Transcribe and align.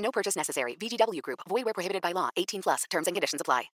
No 0.00 0.10
purchase 0.10 0.36
necessary. 0.36 0.74
VGW 0.74 1.22
Group. 1.22 1.40
Void 1.48 1.64
where 1.64 1.74
prohibited 1.74 2.02
by 2.02 2.12
law. 2.12 2.30
18 2.36 2.62
plus. 2.62 2.84
Terms 2.90 3.06
and 3.06 3.14
conditions 3.14 3.40
apply. 3.40 3.70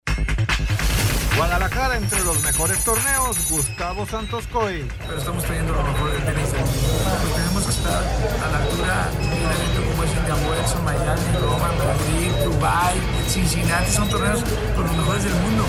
Guadalajara 1.36 1.98
entre 1.98 2.24
los 2.24 2.44
mejores 2.44 2.84
torneos, 2.84 3.50
Gustavo 3.50 4.06
Santos 4.06 4.46
Coy. 4.48 4.86
Pero 5.08 5.18
estamos 5.18 5.44
teniendo 5.46 5.74
lo 5.74 5.82
mejor 5.84 6.12
del 6.12 6.26
tenis 6.26 6.52
del 6.52 6.62
mundo. 6.62 6.80
Pues 7.22 7.36
tenemos 7.36 7.64
que 7.64 7.72
estar 7.72 8.04
a 8.04 8.52
la 8.52 8.58
altura 8.58 9.10
de 9.12 9.28
un 9.28 9.52
evento 9.52 9.92
como 9.92 10.04
es 10.04 10.12
Indian 10.18 10.50
Wells, 10.50 10.76
Miami, 10.84 11.38
Roma, 11.40 11.72
Madrid, 11.72 12.32
Dubai, 12.44 13.00
Cincinnati. 13.28 13.92
Son 13.92 14.10
torneos 14.10 14.44
con 14.76 14.86
los 14.86 14.96
mejores 14.98 15.24
del 15.24 15.34
mundo. 15.34 15.66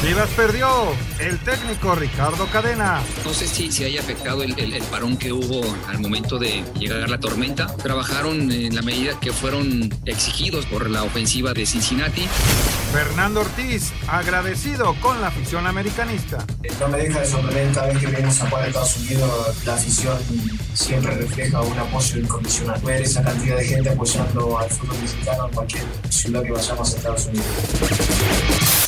Chivas 0.00 0.30
perdió. 0.30 0.68
El 1.18 1.38
técnico 1.40 1.94
Ricardo 1.94 2.46
Cadena. 2.46 3.02
No 3.26 3.34
sé 3.34 3.46
si, 3.46 3.70
si 3.70 3.84
haya 3.84 4.00
afectado 4.00 4.42
el, 4.42 4.58
el, 4.58 4.72
el, 4.72 4.82
parón 4.84 5.18
que 5.18 5.32
hubo 5.32 5.60
al 5.86 5.98
momento 5.98 6.38
de 6.38 6.64
llegar 6.78 7.10
la 7.10 7.20
tormenta. 7.20 7.66
Trabajaron 7.76 8.50
en 8.50 8.74
la 8.74 8.80
medida 8.80 9.20
que 9.20 9.32
fueron 9.32 9.90
exigidos 10.06 10.64
por 10.66 10.88
la 10.88 11.02
ofensiva 11.02 11.52
de 11.52 11.66
Cincinnati. 11.66 12.26
Fernando 12.92 13.40
Ortiz, 13.40 13.92
agradecido 14.06 14.94
con 15.02 15.20
la 15.20 15.26
afición 15.26 15.66
americanista. 15.66 16.46
No 16.80 16.88
me 16.88 16.98
deja 16.98 17.20
de 17.20 17.26
sorprender 17.26 17.74
cada 17.74 17.88
vez 17.88 17.98
que 17.98 18.06
venimos 18.06 18.40
a 18.40 18.48
jugar 18.48 18.64
a 18.64 18.66
Estados 18.68 18.96
Unidos, 18.96 19.66
la 19.66 19.74
afición 19.74 20.18
siempre 20.72 21.14
refleja 21.16 21.60
un 21.60 21.78
apoyo 21.78 22.18
incondicional. 22.18 22.80
Ver 22.82 23.02
esa 23.02 23.22
cantidad 23.22 23.56
de 23.58 23.64
gente 23.66 23.90
apoyando 23.90 24.58
al 24.58 24.70
fútbol 24.70 24.96
mexicano 25.02 25.48
en 25.48 25.54
cualquier 25.54 25.84
ciudad 26.08 26.42
que 26.42 26.52
vayamos 26.52 26.94
a 26.94 26.96
Estados 26.96 27.26
Unidos. 27.26 28.87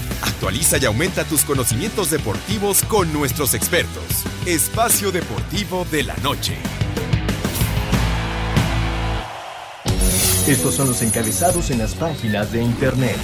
Actualiza 0.41 0.79
y 0.79 0.85
aumenta 0.85 1.23
tus 1.23 1.43
conocimientos 1.43 2.09
deportivos 2.09 2.81
con 2.85 3.13
nuestros 3.13 3.53
expertos. 3.53 4.03
Espacio 4.47 5.11
Deportivo 5.11 5.85
de 5.91 6.01
la 6.01 6.15
Noche. 6.23 6.57
Estos 10.47 10.73
son 10.73 10.87
los 10.87 11.03
encabezados 11.03 11.69
en 11.69 11.77
las 11.77 11.93
páginas 11.93 12.51
de 12.51 12.63
internet. 12.63 13.17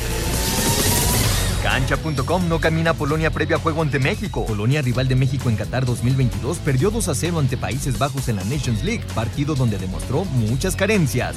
Cancha.com 1.64 2.48
no 2.48 2.60
camina 2.60 2.94
Polonia 2.94 3.32
previa 3.32 3.56
a 3.56 3.60
juego 3.60 3.82
ante 3.82 3.98
México. 3.98 4.46
Polonia, 4.46 4.84
rival 4.84 5.08
de 5.08 5.16
México 5.16 5.50
en 5.50 5.56
Qatar 5.56 5.88
2022, 5.88 6.60
perdió 6.60 6.92
2 6.92 7.08
a 7.08 7.16
0 7.16 7.40
ante 7.40 7.58
Países 7.58 7.98
Bajos 7.98 8.30
en 8.30 8.36
la 8.36 8.44
Nations 8.44 8.84
League, 8.84 9.04
partido 9.16 9.56
donde 9.56 9.80
demostró 9.80 10.24
muchas 10.24 10.76
carencias. 10.76 11.36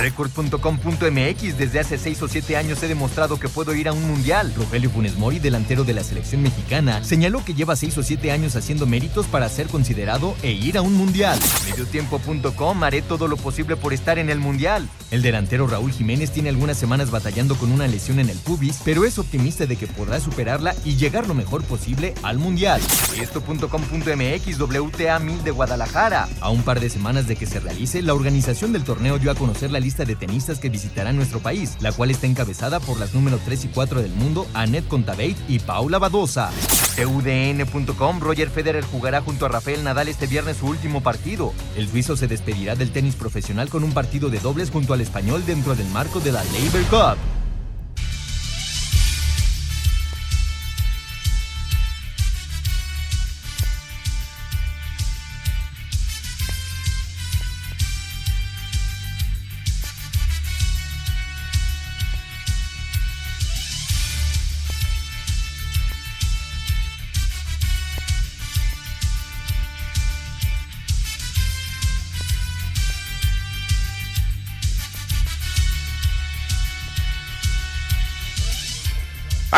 Record.com.mx 0.00 1.58
desde 1.58 1.78
hace 1.78 1.98
6 1.98 2.22
o 2.22 2.28
7 2.28 2.56
años 2.56 2.82
he 2.82 2.88
demostrado 2.88 3.38
que 3.38 3.50
puedo 3.50 3.74
ir 3.74 3.86
a 3.86 3.92
un 3.92 4.02
mundial. 4.08 4.52
Rogelio 4.56 4.88
Funes 4.88 5.16
Mori, 5.16 5.38
delantero 5.38 5.84
de 5.84 5.92
la 5.92 6.02
selección 6.02 6.42
mexicana, 6.42 7.04
señaló 7.04 7.44
que 7.44 7.52
lleva 7.52 7.76
6 7.76 7.98
o 7.98 8.02
7 8.02 8.32
años 8.32 8.56
haciendo 8.56 8.86
méritos 8.86 9.26
para 9.26 9.48
ser 9.50 9.66
considerado 9.66 10.34
e 10.42 10.52
ir 10.52 10.78
a 10.78 10.82
un 10.82 10.94
mundial. 10.94 11.38
Mediotiempo.com 11.68 12.82
haré 12.82 13.02
todo 13.02 13.28
lo 13.28 13.36
posible 13.36 13.76
por 13.76 13.92
estar 13.92 14.18
en 14.18 14.30
el 14.30 14.38
mundial. 14.38 14.88
El 15.10 15.20
delantero 15.20 15.66
Raúl 15.66 15.92
Jiménez 15.92 16.30
tiene 16.30 16.48
algunas 16.48 16.78
semanas 16.78 17.10
batallando 17.10 17.56
con 17.56 17.70
una 17.70 17.86
lesión 17.86 18.20
en 18.20 18.30
el 18.30 18.38
pubis, 18.38 18.80
pero 18.84 19.04
es 19.04 19.18
optimista 19.18 19.66
de 19.66 19.76
que 19.76 19.86
podrá 19.86 20.18
superarla 20.18 20.74
y 20.84 20.96
llegar 20.96 21.26
lo 21.26 21.34
mejor 21.34 21.62
posible 21.64 22.14
al 22.22 22.38
Mundial. 22.38 22.80
Esto.com.mx 23.20 24.60
WTA 24.60 25.18
1000 25.18 25.44
de 25.44 25.50
Guadalajara. 25.50 26.28
A 26.40 26.48
un 26.48 26.62
par 26.62 26.80
de 26.80 26.88
semanas 26.88 27.26
de 27.26 27.36
que 27.36 27.46
se 27.46 27.60
realice, 27.60 28.02
la 28.02 28.14
organización 28.14 28.72
del 28.72 28.84
torneo 28.84 29.18
dio 29.18 29.30
a 29.30 29.34
conocer 29.34 29.70
la 29.70 29.80
lista 29.80 29.89
de 29.96 30.16
tenistas 30.16 30.58
que 30.58 30.68
visitarán 30.68 31.16
nuestro 31.16 31.40
país, 31.40 31.76
la 31.80 31.92
cual 31.92 32.10
está 32.10 32.26
encabezada 32.26 32.80
por 32.80 32.98
las 32.98 33.14
números 33.14 33.40
3 33.44 33.66
y 33.66 33.68
4 33.68 34.02
del 34.02 34.12
mundo, 34.12 34.46
Annette 34.54 34.88
Contabate 34.88 35.36
y 35.48 35.58
Paula 35.58 35.98
Badosa. 35.98 36.50
TUDN.com 36.96 38.20
Roger 38.20 38.50
Federer 38.50 38.84
jugará 38.84 39.20
junto 39.20 39.46
a 39.46 39.48
Rafael 39.48 39.82
Nadal 39.84 40.08
este 40.08 40.26
viernes 40.26 40.58
su 40.58 40.66
último 40.66 41.02
partido. 41.02 41.52
El 41.76 41.88
suizo 41.88 42.16
se 42.16 42.28
despedirá 42.28 42.74
del 42.74 42.92
tenis 42.92 43.16
profesional 43.16 43.68
con 43.68 43.84
un 43.84 43.92
partido 43.92 44.30
de 44.30 44.40
dobles 44.40 44.70
junto 44.70 44.94
al 44.94 45.00
español 45.00 45.44
dentro 45.46 45.74
del 45.74 45.88
marco 45.88 46.20
de 46.20 46.32
la 46.32 46.44
Labor 46.44 46.84
Cup. 46.90 47.39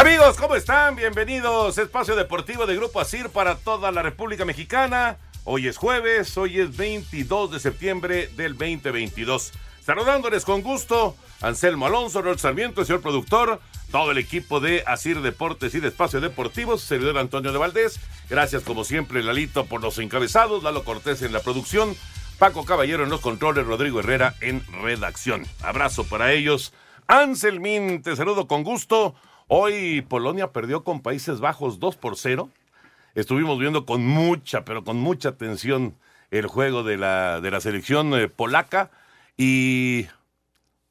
Amigos, 0.03 0.37
¿cómo 0.37 0.57
están? 0.57 0.97
Bienvenidos 0.97 1.79
Espacio 1.79 2.17
Deportivo 2.17 2.67
de 2.67 2.75
Grupo 2.75 2.99
Asir 2.99 3.29
para 3.29 3.55
toda 3.55 3.93
la 3.93 4.03
República 4.03 4.45
Mexicana. 4.45 5.17
Hoy 5.45 5.69
es 5.69 5.77
jueves, 5.77 6.37
hoy 6.37 6.59
es 6.59 6.77
22 6.77 7.53
de 7.53 7.61
septiembre 7.61 8.27
del 8.37 8.59
2022. 8.59 9.53
Saludándoles 9.87 10.45
con 10.45 10.63
gusto, 10.63 11.15
Anselmo 11.41 11.87
Alonso, 11.87 12.21
Rol 12.21 12.37
Sarmiento, 12.37 12.85
señor 12.85 13.01
productor, 13.01 13.61
todo 13.93 14.11
el 14.11 14.19
equipo 14.19 14.59
de 14.59 14.83
Asir 14.89 15.21
Deportes 15.21 15.73
y 15.77 15.79
de 15.79 15.87
Espacio 15.87 16.21
Deportivo, 16.21 16.79
servidor 16.79 17.17
Antonio 17.19 17.53
de 17.53 17.59
Valdés. 17.59 18.01
Gracias 18.29 18.65
como 18.65 18.83
siempre, 18.83 19.23
Lalito, 19.23 19.67
por 19.67 19.83
los 19.83 20.01
encabezados, 20.01 20.65
Lalo 20.65 20.83
Cortés 20.83 21.23
en 21.23 21.33
la 21.33 21.45
producción, 21.45 21.95
Paco 22.41 22.65
Caballero 22.65 23.05
en 23.05 23.11
los 23.11 23.21
controles, 23.21 23.65
Rodrigo 23.65 24.01
Herrera 24.01 24.35
en 24.41 24.67
redacción. 24.83 25.47
Abrazo 25.63 26.03
para 26.03 26.33
ellos. 26.33 26.73
Anselmín, 27.07 28.03
te 28.03 28.17
saludo 28.17 28.49
con 28.49 28.65
gusto. 28.65 29.15
Hoy 29.49 30.03
Polonia 30.03 30.53
perdió 30.53 30.85
con 30.85 31.03
Países 31.03 31.41
Bajos 31.41 31.79
2 31.79 31.97
por 31.97 32.17
0. 32.17 32.49
Estuvimos 33.15 33.59
viendo 33.59 33.85
con 33.85 34.07
mucha, 34.07 34.65
pero 34.65 34.85
con 34.85 34.99
mucha 34.99 35.31
atención 35.31 35.97
el 36.31 36.47
juego 36.47 36.83
de 36.83 36.97
la, 36.97 37.41
de 37.41 37.51
la 37.51 37.61
selección 37.61 38.15
eh, 38.15 38.29
polaca. 38.29 38.91
Y 39.37 40.07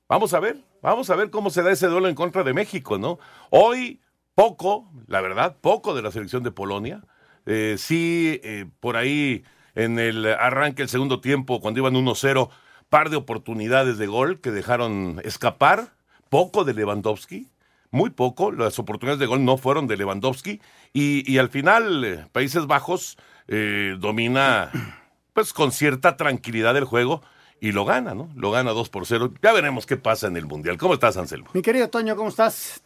vamos 0.07 0.33
a 0.33 0.39
ver, 0.39 0.57
vamos 0.81 1.09
a 1.09 1.15
ver 1.15 1.29
cómo 1.31 1.49
se 1.49 1.63
da 1.63 1.71
ese 1.71 1.87
duelo 1.87 2.07
en 2.07 2.15
contra 2.15 2.43
de 2.43 2.53
México, 2.53 2.97
¿no? 2.97 3.19
Hoy 3.49 4.01
poco, 4.35 4.89
la 5.07 5.21
verdad, 5.21 5.57
poco 5.61 5.95
de 5.95 6.01
la 6.01 6.11
selección 6.11 6.43
de 6.43 6.51
Polonia. 6.51 7.03
Eh, 7.45 7.75
sí, 7.77 8.39
eh, 8.43 8.67
por 8.79 8.97
ahí 8.97 9.43
en 9.73 9.97
el 9.97 10.25
arranque 10.25 10.83
del 10.83 10.89
segundo 10.89 11.21
tiempo, 11.21 11.59
cuando 11.59 11.79
iban 11.79 11.95
1-0, 11.95 12.49
par 12.89 13.09
de 13.09 13.15
oportunidades 13.15 13.97
de 13.97 14.07
gol 14.07 14.41
que 14.41 14.51
dejaron 14.51 15.21
escapar. 15.23 15.93
Poco 16.29 16.63
de 16.63 16.73
Lewandowski 16.73 17.47
muy 17.91 18.09
poco, 18.09 18.51
las 18.51 18.79
oportunidades 18.79 19.19
de 19.19 19.25
gol 19.25 19.43
no 19.45 19.57
fueron 19.57 19.85
de 19.85 19.97
Lewandowski 19.97 20.61
y, 20.93 21.31
y 21.31 21.37
al 21.37 21.49
final 21.49 22.03
eh, 22.03 22.25
Países 22.31 22.65
Bajos 22.65 23.17
eh, 23.47 23.95
domina 23.99 24.71
pues 25.33 25.53
con 25.53 25.71
cierta 25.71 26.17
tranquilidad 26.17 26.75
el 26.77 26.85
juego 26.85 27.21
y 27.59 27.73
lo 27.73 27.85
gana, 27.85 28.15
¿no? 28.15 28.29
Lo 28.35 28.49
gana 28.49 28.71
2 28.71 28.89
por 28.89 29.05
0. 29.05 29.33
Ya 29.43 29.53
veremos 29.53 29.85
qué 29.85 29.95
pasa 29.95 30.25
en 30.25 30.35
el 30.35 30.47
Mundial. 30.47 30.77
¿Cómo 30.79 30.95
estás, 30.95 31.15
Anselmo? 31.15 31.49
Mi 31.53 31.61
querido 31.61 31.89
Toño, 31.89 32.15
¿cómo 32.15 32.29
estás? 32.29 32.81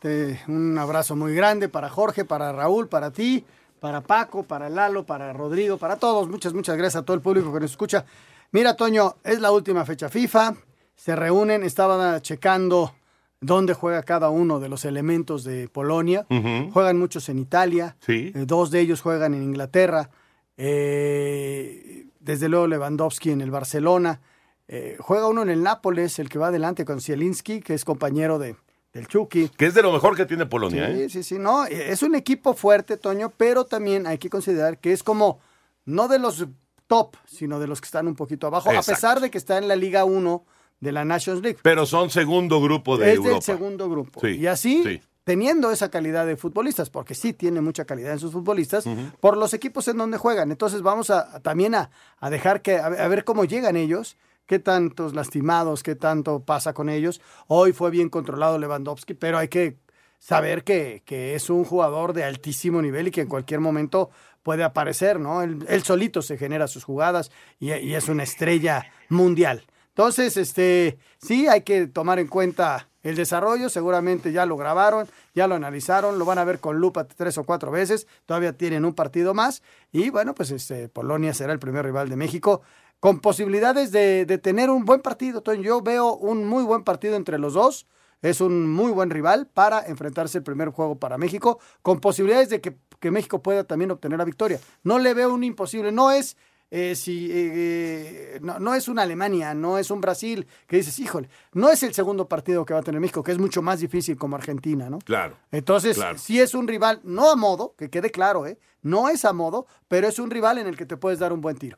Un 0.50 0.78
abrazo 0.78 1.16
muy 1.16 1.34
grande 1.34 1.70
para 1.70 1.90
Jorge, 1.90 2.26
para 2.26 2.52
Raúl, 2.52 2.90
para 2.90 3.12
ti, 3.12 3.46
para 3.80 4.02
Paco, 4.02 4.44
para 4.44 4.68
Lalo, 4.70 5.06
para 5.06 5.32
Rodrigo, 5.32 5.78
para 5.78 5.96
todos. 5.96 6.28
Muchas, 6.28 6.54
muchas 6.54 6.76
gracias 6.76 7.02
a 7.02 7.06
todo 7.06 7.16
el 7.16 7.22
público 7.22 7.54
que 7.54 7.62
nos 7.62 7.72
escucha. 7.72 8.06
Mira, 8.52 8.76
Toño, 8.76 9.16
es 9.24 9.40
la 9.40 9.52
última 9.52 9.86
fecha 9.86 10.10
FIFA. 10.10 10.56
Se 10.94 11.16
reúnen, 11.16 11.64
estaban 11.64 12.22
checando 12.22 12.94
dónde 13.42 13.74
juega 13.74 14.02
cada 14.04 14.30
uno 14.30 14.60
de 14.60 14.70
los 14.70 14.86
elementos 14.86 15.44
de 15.44 15.68
Polonia. 15.70 16.26
Juegan 16.72 16.98
muchos 16.98 17.30
en 17.30 17.40
Italia, 17.40 17.96
Sí. 18.00 18.32
eh, 18.36 18.46
dos 18.48 18.72
de 18.72 18.80
ellos 18.80 19.02
juegan 19.02 19.34
en 19.34 19.44
Inglaterra, 19.44 20.10
eh, 20.58 22.08
desde 22.20 22.50
luego 22.50 22.68
Lewandowski 22.68 23.32
en 23.32 23.42
el 23.42 23.52
Barcelona, 23.52 24.22
eh, 24.68 24.98
juega 25.00 25.28
uno 25.28 25.42
en 25.44 25.50
el 25.50 25.62
Nápoles, 25.64 26.18
el 26.20 26.30
que 26.30 26.40
va 26.40 26.48
adelante 26.48 26.86
con 26.86 27.00
Zielinski, 27.02 27.62
que 27.62 27.74
es 27.76 27.86
compañero 27.86 28.40
de, 28.40 28.56
del 28.94 29.08
Chucky. 29.08 29.50
Que 29.50 29.68
es 29.68 29.74
de 29.76 29.84
lo 29.84 29.92
mejor 29.92 30.16
que 30.16 30.26
tiene 30.26 30.46
Polonia, 30.48 30.88
Sí, 30.88 31.02
¿eh? 31.02 31.10
sí, 31.10 31.24
sí, 31.24 31.38
no, 31.40 31.66
es 31.66 32.02
un 32.02 32.16
equipo 32.16 32.54
fuerte, 32.56 32.98
Toño, 32.98 33.32
pero 33.38 33.66
también 33.66 34.08
hay 34.08 34.18
que 34.18 34.30
considerar 34.30 34.80
que 34.80 34.92
es 34.92 35.04
como, 35.04 35.40
no 35.86 36.08
de 36.08 36.18
los 36.20 36.48
top, 36.88 37.16
sino 37.28 37.60
de 37.60 37.68
los 37.68 37.80
que 37.82 37.86
están 37.86 38.08
un 38.08 38.16
poquito 38.16 38.48
abajo, 38.48 38.70
Exacto. 38.70 38.92
a 38.92 38.96
pesar 38.96 39.20
de 39.22 39.30
que 39.30 39.38
está 39.38 39.58
en 39.58 39.68
la 39.68 39.76
Liga 39.76 40.04
1 40.06 40.46
de 40.80 40.92
la 40.92 41.06
Nations 41.06 41.42
League. 41.42 41.58
Pero 41.62 41.86
son 41.86 42.10
segundo 42.10 42.62
grupo 42.62 42.98
de 42.98 43.10
es 43.12 43.16
Europa. 43.16 43.34
del 43.36 43.42
segundo 43.44 43.90
grupo. 43.90 44.20
Sí, 44.22 44.28
y 44.38 44.48
así, 44.48 44.84
sí. 44.84 45.02
teniendo 45.24 45.72
esa 45.72 45.90
calidad 45.90 46.26
de 46.28 46.36
futbolistas, 46.38 46.90
porque 46.90 47.16
sí 47.16 47.34
tiene 47.34 47.62
mucha 47.62 47.86
calidad 47.86 48.12
en 48.14 48.20
sus 48.20 48.32
futbolistas, 48.32 48.86
por 49.20 49.38
los 49.38 49.54
equipos 49.54 49.88
en 49.88 49.98
donde 49.98 50.18
juegan. 50.18 50.52
Entonces 50.52 50.82
vamos 50.82 51.10
a, 51.10 51.40
también 51.42 51.76
a, 51.76 51.90
a 52.20 52.30
dejar 52.30 52.62
que, 52.62 52.78
a, 52.78 52.90
ver- 52.90 53.02
a 53.02 53.08
ver 53.08 53.24
cómo 53.24 53.46
llegan 53.46 53.76
ellos, 53.78 54.18
qué 54.46 54.60
tantos 54.60 55.16
lastimados, 55.16 55.82
qué 55.82 55.96
tanto 55.96 56.42
pasa 56.42 56.74
con 56.74 56.90
ellos. 56.90 57.20
Hoy 57.48 57.72
fue 57.74 57.90
bien 57.90 58.10
controlado 58.10 58.60
Lewandowski, 58.60 59.16
pero 59.16 59.38
hay 59.40 59.48
que 59.48 59.78
saber 60.20 60.64
que, 60.64 61.02
que 61.06 61.36
es 61.36 61.50
un 61.50 61.64
jugador 61.66 62.14
de 62.14 62.24
altísimo 62.24 62.82
nivel 62.82 63.08
y 63.08 63.12
que 63.12 63.22
en 63.22 63.28
cualquier 63.28 63.60
momento 63.60 64.10
puede 64.44 64.64
aparecer, 64.64 65.20
¿no? 65.20 65.42
Él, 65.42 65.66
él 65.68 65.82
solito 65.84 66.22
se 66.22 66.38
genera 66.38 66.68
sus 66.68 66.84
jugadas 66.84 67.32
y, 67.60 67.74
y 67.74 67.96
es 67.96 68.08
una 68.10 68.22
estrella 68.24 68.86
mundial. 69.10 69.64
Entonces, 69.96 70.36
este, 70.36 70.98
sí, 71.22 71.48
hay 71.48 71.62
que 71.62 71.88
tomar 71.88 72.20
en 72.20 72.28
cuenta 72.28 72.90
el 73.02 73.16
desarrollo, 73.16 73.70
seguramente 73.70 74.34
ya 74.34 74.46
lo 74.46 74.58
grabaron, 74.58 75.08
ya 75.34 75.48
lo 75.48 75.56
analizaron, 75.56 76.20
lo 76.20 76.26
van 76.26 76.38
a 76.38 76.44
ver 76.44 76.60
con 76.60 76.80
lupa 76.80 77.08
tres 77.08 77.38
o 77.38 77.46
cuatro 77.46 77.72
veces, 77.72 78.06
todavía 78.26 78.52
tienen 78.52 78.84
un 78.84 78.94
partido 78.94 79.34
más 79.34 79.64
y 79.94 80.10
bueno, 80.10 80.36
pues 80.36 80.52
este, 80.52 80.90
Polonia 80.90 81.34
será 81.34 81.54
el 81.54 81.60
primer 81.60 81.86
rival 81.86 82.10
de 82.10 82.18
México 82.18 82.62
con 83.00 83.22
posibilidades 83.22 83.94
de, 83.94 84.26
tener 84.44 84.70
un 84.70 84.84
buen 84.84 85.00
partido. 85.00 85.42
Toño. 85.42 85.62
Yo 85.62 85.82
veo 85.82 86.14
un 86.14 86.46
muy 86.46 86.66
buen 86.66 86.84
partido 86.84 87.16
entre 87.16 87.40
los 87.40 87.54
dos. 87.54 87.88
Es 88.22 88.42
un 88.42 88.70
muy 88.70 88.92
buen 88.92 89.12
rival 89.12 89.48
para 89.48 89.86
enfrentarse 89.86 90.40
el 90.40 90.44
primer 90.44 90.70
juego 90.70 90.98
para 90.98 91.18
México, 91.18 91.60
con 91.84 92.00
posibilidades 92.00 92.50
de 92.50 92.60
que 92.60 93.12
México 93.12 93.42
pueda 93.42 93.64
también 93.64 93.92
obtener 93.92 94.18
la 94.18 94.26
victoria. 94.26 94.60
No 94.84 95.00
le 95.00 95.14
veo 95.14 95.34
un 95.34 95.44
imposible, 95.44 95.92
no 95.92 96.12
es 96.12 96.36
eh, 96.72 96.96
si 96.96 97.30
eh, 97.32 98.40
no, 98.42 98.60
no 98.60 98.74
es 98.74 98.88
una 98.88 99.04
Alemania, 99.04 99.54
no 99.54 99.78
es 99.78 99.92
un 99.92 100.02
Brasil, 100.02 100.48
que 100.68 100.78
dices, 100.78 100.98
híjole, 101.00 101.30
no 101.54 101.70
es 101.70 101.84
el 101.84 101.94
segundo 101.94 102.28
partido 102.28 102.66
que 102.66 102.74
va 102.74 102.80
a 102.80 102.84
tener 102.84 103.00
México, 103.00 103.24
que 103.24 103.32
es 103.32 103.38
mucho 103.38 103.62
más 103.62 103.80
difícil 103.80 104.18
como 104.18 104.36
Argentina, 104.36 104.90
¿no? 104.90 105.00
Claro. 105.00 105.38
Entonces, 105.52 105.96
Claro. 105.98 106.18
sí 106.18 106.40
es 106.40 106.54
un 106.54 106.68
rival, 106.68 107.00
no 107.04 107.30
a 107.32 107.36
modo, 107.36 107.76
que 107.78 107.90
quede 107.90 108.10
claro, 108.12 108.46
¿eh? 108.48 108.58
No 108.82 109.10
es 109.10 109.26
a 109.26 109.34
modo, 109.34 109.68
pero 109.88 110.08
es 110.08 110.20
un 110.20 110.30
rival 110.32 110.58
en 110.58 110.68
el 110.68 110.76
que 110.78 110.86
te 110.86 110.98
puedes 110.98 111.20
dar 111.20 111.34
un 111.34 111.42
buen 111.42 111.58
tiro. 111.58 111.78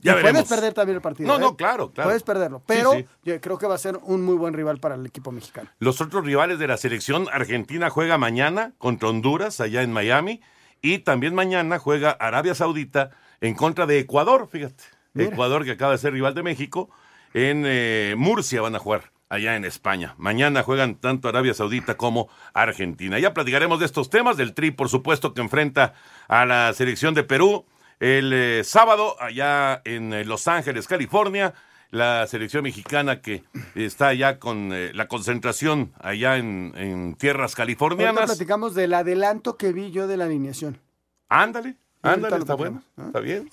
Ya 0.00 0.14
veremos. 0.14 0.42
puedes 0.44 0.48
perder 0.48 0.74
también 0.74 0.94
el 0.96 1.02
partido. 1.02 1.26
No, 1.28 1.36
¿eh? 1.36 1.40
no, 1.40 1.56
claro, 1.56 1.90
claro. 1.90 2.08
Puedes 2.10 2.22
perderlo, 2.22 2.58
Sí, 2.58 2.64
pero 2.68 2.92
sí. 2.92 3.04
yo 3.24 3.40
creo 3.40 3.58
que 3.58 3.66
va 3.66 3.74
a 3.74 3.78
ser 3.78 3.98
un 4.04 4.24
muy 4.24 4.36
buen 4.36 4.54
rival 4.54 4.78
para 4.78 4.94
el 4.94 5.04
equipo 5.04 5.32
mexicano. 5.32 5.68
Los 5.80 6.00
otros 6.00 6.24
rivales 6.24 6.60
de 6.60 6.68
la 6.68 6.76
selección 6.76 7.26
argentina 7.32 7.90
juega 7.90 8.16
mañana 8.18 8.74
contra 8.78 9.08
Honduras 9.08 9.60
allá 9.60 9.82
en 9.82 9.92
Miami 9.92 10.40
y 10.80 10.98
también 11.00 11.34
mañana 11.34 11.80
juega 11.80 12.12
Arabia 12.12 12.54
Saudita 12.54 13.10
en 13.40 13.54
contra 13.54 13.86
de 13.86 13.98
Ecuador, 13.98 14.48
fíjate. 14.50 14.84
Mira. 15.14 15.30
Ecuador 15.30 15.64
que 15.64 15.72
acaba 15.72 15.92
de 15.92 15.98
ser 15.98 16.12
rival 16.12 16.34
de 16.34 16.42
México 16.42 16.90
en 17.34 17.64
eh, 17.66 18.14
Murcia 18.16 18.60
van 18.60 18.74
a 18.74 18.78
jugar 18.78 19.10
allá 19.28 19.56
en 19.56 19.64
España. 19.64 20.14
Mañana 20.16 20.62
juegan 20.62 20.94
tanto 20.94 21.28
Arabia 21.28 21.54
Saudita 21.54 21.96
como 21.96 22.28
Argentina. 22.54 23.18
Ya 23.18 23.34
platicaremos 23.34 23.78
de 23.80 23.86
estos 23.86 24.10
temas, 24.10 24.36
del 24.36 24.54
Tri, 24.54 24.70
por 24.70 24.88
supuesto, 24.88 25.34
que 25.34 25.40
enfrenta 25.40 25.94
a 26.28 26.46
la 26.46 26.72
selección 26.72 27.14
de 27.14 27.24
Perú 27.24 27.66
el 28.00 28.32
eh, 28.32 28.62
sábado 28.64 29.16
allá 29.20 29.82
en 29.84 30.12
eh, 30.12 30.24
Los 30.24 30.48
Ángeles, 30.48 30.86
California. 30.86 31.54
La 31.90 32.26
selección 32.26 32.64
mexicana 32.64 33.22
que 33.22 33.44
está 33.74 34.12
ya 34.12 34.38
con 34.38 34.72
eh, 34.74 34.92
la 34.92 35.08
concentración 35.08 35.92
allá 35.98 36.36
en, 36.36 36.74
en 36.76 37.14
tierras 37.14 37.52
Ahorita 37.52 37.56
californianas. 37.56 38.26
platicamos 38.26 38.74
del 38.74 38.92
adelanto 38.92 39.56
que 39.56 39.72
vi 39.72 39.90
yo 39.90 40.06
de 40.06 40.18
la 40.18 40.26
alineación. 40.26 40.78
Ándale, 41.30 41.68
ahorita 41.68 41.87
ándale, 42.14 42.36
está 42.38 42.54
bueno, 42.54 42.82
¿ah? 42.96 43.04
está 43.06 43.20
bien. 43.20 43.50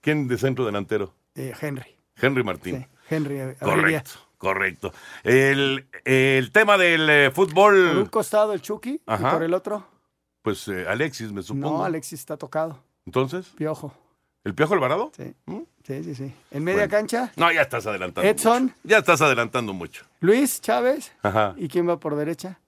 ¿Quién 0.00 0.28
de 0.28 0.38
centro 0.38 0.64
delantero? 0.66 1.12
Eh, 1.34 1.52
Henry. 1.60 1.84
Henry 2.20 2.42
Martín. 2.44 2.86
Henry 3.10 3.36
eh, 3.38 3.56
abriría. 3.60 4.02
Correcto, 4.02 4.10
correcto. 4.38 4.92
El, 5.24 5.88
el 6.04 6.52
tema 6.52 6.76
del 6.78 7.08
eh, 7.10 7.30
fútbol. 7.32 7.88
Por 7.92 7.96
un 7.98 8.06
costado 8.06 8.52
el 8.52 8.60
Chucky 8.62 9.00
Ajá. 9.06 9.28
y 9.28 9.32
por 9.32 9.42
el 9.42 9.54
otro. 9.54 9.86
Pues 10.42 10.66
eh, 10.68 10.86
Alexis, 10.88 11.32
me 11.32 11.42
supongo. 11.42 11.78
No, 11.78 11.84
Alexis 11.84 12.20
está 12.20 12.36
tocado. 12.36 12.78
Entonces, 13.06 13.46
Piojo. 13.56 13.92
¿el 14.44 14.54
Piojo 14.54 14.74
Alvarado? 14.74 15.10
Sí. 15.16 15.34
Sí, 15.84 16.04
sí, 16.04 16.14
sí. 16.14 16.34
En 16.50 16.64
media 16.64 16.80
Bueno. 16.80 16.90
cancha, 16.90 17.32
No, 17.36 17.50
ya 17.50 17.62
estás 17.62 17.86
adelantando. 17.86 18.28
Edson. 18.28 18.62
mucho. 18.64 18.74
Ya 18.84 18.98
estás 18.98 19.20
adelantando 19.22 19.72
mucho. 19.72 20.04
Luis 20.20 20.60
Chávez. 20.60 21.12
Ajá. 21.22 21.54
¿Y 21.56 21.68
quién 21.68 21.88
va 21.88 21.98
por 21.98 22.14
derecha? 22.14 22.60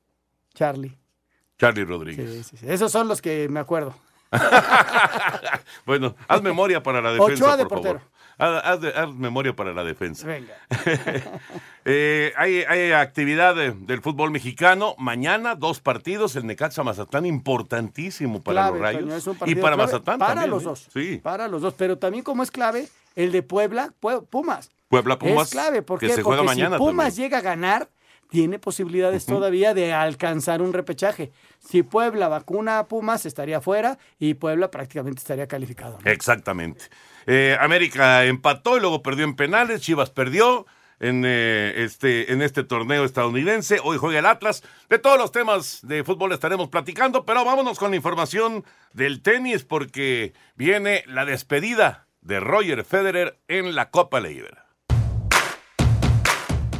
Charlie. 0.54 0.96
Charlie 1.58 1.84
Rodríguez. 1.84 2.30
Sí, 2.30 2.42
sí, 2.42 2.56
sí. 2.58 2.66
Esos 2.68 2.90
son 2.90 3.06
los 3.08 3.20
que 3.20 3.48
me 3.50 3.60
acuerdo. 3.60 3.94
Bueno, 5.86 6.14
haz 6.28 6.42
memoria 6.42 6.82
para 6.82 7.00
la 7.00 7.12
defensa, 7.12 7.44
Ochoa 7.44 7.56
de 7.56 7.64
por 7.64 7.78
portero. 7.80 7.98
favor. 8.00 8.10
Haz, 8.38 8.62
haz 8.64 8.80
de- 8.80 8.88
haz 8.94 9.12
memoria 9.14 9.54
para 9.54 9.72
la 9.74 9.84
defensa. 9.84 10.26
Venga. 10.26 10.54
Eh, 11.86 12.34
hay, 12.36 12.58
hay 12.68 12.92
actividad 12.92 13.54
de- 13.54 13.70
del 13.72 14.02
fútbol 14.02 14.30
mexicano. 14.30 14.94
Mañana 14.98 15.54
dos 15.54 15.80
partidos. 15.80 16.36
El 16.36 16.46
Necaxa 16.46 16.82
Mazatlán 16.82 17.24
importantísimo 17.24 18.42
para 18.42 18.68
Clave, 18.70 18.78
los 18.78 18.80
Rayos. 18.82 19.24
Toño, 19.24 19.50
y 19.50 19.54
para 19.54 19.76
clave 19.76 19.92
Mazatlán 19.92 20.18
Para 20.18 20.34
también. 20.34 20.50
los 20.50 20.62
¿eh? 20.62 20.66
dos. 20.66 20.88
Sí. 20.92 21.20
Para 21.22 21.48
los 21.48 21.62
dos. 21.62 21.72
Pero 21.74 21.96
también 21.96 22.22
como 22.22 22.42
es 22.42 22.50
clave, 22.50 22.86
el 23.16 23.32
de 23.32 23.42
Puebla, 23.42 23.94
Pue- 24.00 24.24
Pumas. 24.28 24.70
Puebla 24.88 25.18
Pumas. 25.18 25.46
Es 25.48 25.52
clave. 25.52 25.80
¿Por 25.80 25.98
que 25.98 26.08
qué? 26.08 26.12
se 26.16 26.22
juega 26.22 26.42
Porque 26.42 26.54
mañana 26.54 26.76
si 26.76 26.80
Pumas 26.80 27.06
también. 27.06 27.24
llega 27.24 27.38
a 27.38 27.40
ganar, 27.42 27.88
tiene 28.30 28.58
posibilidades 28.58 29.26
todavía 29.26 29.74
de 29.74 29.92
alcanzar 29.92 30.62
un 30.62 30.72
repechaje. 30.72 31.32
Si 31.58 31.82
Puebla 31.82 32.28
vacuna 32.28 32.78
a 32.78 32.88
Pumas, 32.88 33.26
estaría 33.26 33.60
fuera 33.60 33.98
y 34.18 34.34
Puebla 34.34 34.70
prácticamente 34.70 35.18
estaría 35.18 35.46
calificado. 35.46 35.98
¿no? 36.02 36.10
Exactamente. 36.10 36.84
Eh, 37.26 37.56
América 37.60 38.24
empató 38.24 38.76
y 38.76 38.80
luego 38.80 39.02
perdió 39.02 39.24
en 39.24 39.36
penales. 39.36 39.82
Chivas 39.82 40.10
perdió 40.10 40.66
en, 41.00 41.24
eh, 41.26 41.72
este, 41.76 42.32
en 42.32 42.40
este 42.40 42.62
torneo 42.62 43.04
estadounidense. 43.04 43.80
Hoy 43.82 43.98
juega 43.98 44.20
el 44.20 44.26
Atlas. 44.26 44.62
De 44.88 44.98
todos 44.98 45.18
los 45.18 45.32
temas 45.32 45.80
de 45.82 46.04
fútbol 46.04 46.32
estaremos 46.32 46.68
platicando, 46.68 47.24
pero 47.24 47.44
vámonos 47.44 47.78
con 47.78 47.90
la 47.90 47.96
información 47.96 48.64
del 48.92 49.22
tenis 49.22 49.64
porque 49.64 50.34
viene 50.54 51.02
la 51.06 51.24
despedida 51.24 52.06
de 52.20 52.38
Roger 52.38 52.84
Federer 52.84 53.38
en 53.48 53.74
la 53.74 53.90
Copa 53.90 54.20
Leiber. 54.20 54.69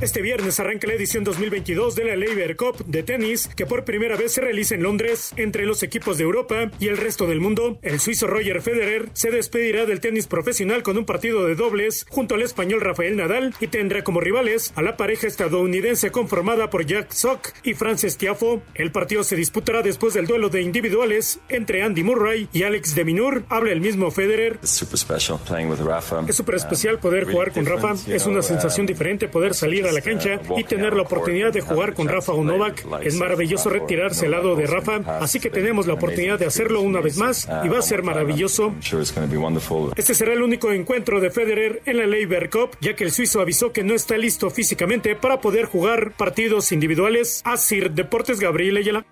Este 0.01 0.23
viernes 0.23 0.59
arranca 0.59 0.87
la 0.87 0.95
edición 0.95 1.25
2022 1.25 1.95
de 1.95 2.05
la 2.05 2.17
Labour 2.17 2.57
Cup 2.57 2.85
de 2.87 3.03
tenis, 3.03 3.49
que 3.55 3.67
por 3.67 3.85
primera 3.85 4.17
vez 4.17 4.33
se 4.33 4.41
realiza 4.41 4.75
en 4.75 4.83
Londres 4.83 5.33
entre 5.37 5.67
los 5.67 5.83
equipos 5.83 6.19
de 6.19 6.25
Europa 6.25 6.71
y 6.81 6.89
el 6.89 6.97
resto 6.97 7.27
del 7.27 7.41
mundo. 7.41 7.79
El 7.83 8.01
suizo 8.01 8.27
Roger 8.27 8.63
Federer 8.63 9.11
se 9.13 9.31
despedirá 9.31 9.87
del 9.87 10.01
tenis 10.01 10.27
profesional 10.27 10.83
con 10.83 10.99
un 10.99 11.05
partido 11.05 11.45
de 11.47 11.55
dobles 11.55 12.07
junto 12.09 12.35
al 12.35 12.43
español 12.43 12.81
Rafael 12.81 13.17
Nadal 13.17 13.55
y 13.61 13.67
tendrá 13.67 14.03
como 14.03 14.21
rivales 14.21 14.73
a 14.75 14.83
la 14.83 14.97
pareja 14.97 15.27
estadounidense 15.27 16.11
conformada 16.11 16.71
por 16.71 16.87
Jack 16.87 17.13
Sock 17.13 17.53
y 17.63 17.75
Frances 17.75 18.17
Tiafo. 18.17 18.63
El 18.75 18.93
partido 18.93 19.23
se 19.23 19.37
disputará 19.37 19.83
después 19.83 20.15
del 20.15 20.27
duelo 20.27 20.49
de 20.49 20.63
individuales 20.63 21.41
entre 21.49 21.83
Andy 21.83 22.03
Murray 22.03 22.49
y 22.53 22.63
Alex 22.63 22.95
de 22.95 23.05
Minur. 23.05 23.45
Habla 23.49 23.73
el 23.73 23.81
mismo 23.81 24.11
Federer. 24.11 24.59
Es 26.27 26.37
súper 26.37 26.55
especial 26.57 26.99
poder 26.99 27.21
Um, 27.25 27.33
jugar 27.33 27.49
really 27.49 27.67
con 27.67 27.67
Rafa. 27.67 28.13
Es 28.13 28.27
una 28.27 28.43
sensación 28.43 28.85
um, 28.85 28.87
diferente 28.87 29.29
poder 29.29 29.55
salir 29.55 29.87
a 29.87 29.90
la 29.93 30.01
cancha 30.01 30.41
y 30.57 30.65
tener 30.65 30.95
la 30.95 31.03
oportunidad 31.03 31.53
de 31.53 31.61
jugar 31.61 31.95
con 31.95 32.09
Rafa 32.09 32.33
o 32.33 32.45
Novak. 32.45 32.85
Es 33.03 33.17
maravilloso 33.17 33.71
retirarse 33.71 34.27
al 34.27 34.33
lado 34.33 34.57
de 34.57 34.67
Rafa, 34.67 35.01
así 35.21 35.41
que 35.41 35.51
tenemos 35.51 35.87
la 35.87 35.95
oportunidad 35.95 36.39
de 36.39 36.47
hacerlo 36.47 36.81
una 36.81 37.01
vez 37.01 37.17
más 37.17 37.49
y 37.65 37.69
va 37.69 37.79
a 37.79 37.83
ser 37.83 38.03
maravilloso. 38.03 38.69
I'm 38.69 38.83
sure 38.83 39.01
it's 39.01 39.15
going 39.15 39.27
to 39.27 39.33
be 39.33 39.39
wonderful. 39.39 39.93
Este 39.97 40.15
será 40.15 40.33
el 40.33 40.43
único 40.43 40.73
encuentro 40.73 41.21
de 41.21 41.31
Federer 41.31 41.83
en 41.87 41.99
la 41.99 42.07
Labour 42.07 42.51
Cup, 42.51 42.77
ya 42.81 42.95
que 42.95 43.05
el 43.05 43.13
suizo 43.13 43.41
avisó 43.41 43.73
que 43.73 43.83
no 43.83 43.95
está 43.95 44.17
listo 44.17 44.51
físicamente 44.51 45.17
para 45.17 45.41
poder 45.41 45.67
jugar 45.67 46.13
partidos 46.17 46.73
individuales. 46.73 47.43
Asir 47.45 47.91
Deportes 47.93 48.41
Gabriel 48.41 48.77
Ayala. 48.77 49.05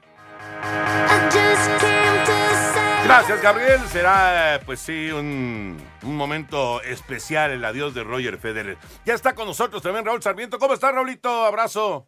Gracias, 3.08 3.40
Gabriel. 3.40 3.80
Será, 3.88 4.56
eh, 4.56 4.60
pues 4.66 4.80
sí, 4.80 5.10
un, 5.10 5.82
un 6.02 6.14
momento 6.14 6.82
especial 6.82 7.50
el 7.50 7.64
adiós 7.64 7.94
de 7.94 8.04
Roger 8.04 8.36
Federer. 8.36 8.76
Ya 9.06 9.14
está 9.14 9.34
con 9.34 9.46
nosotros 9.46 9.82
también 9.82 10.04
Raúl 10.04 10.22
Sarmiento. 10.22 10.58
¿Cómo 10.58 10.74
estás, 10.74 10.92
Raulito? 10.92 11.46
Abrazo. 11.46 12.06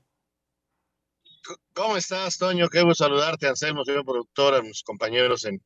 ¿Cómo 1.72 1.96
estás, 1.96 2.36
Toño? 2.36 2.68
Qué 2.68 2.82
gusto 2.82 3.04
saludarte, 3.04 3.48
Anselmo, 3.48 3.82
señor 3.82 4.04
productor, 4.04 4.54
a 4.54 4.60
mis 4.60 4.82
compañeros 4.82 5.46
en, 5.46 5.62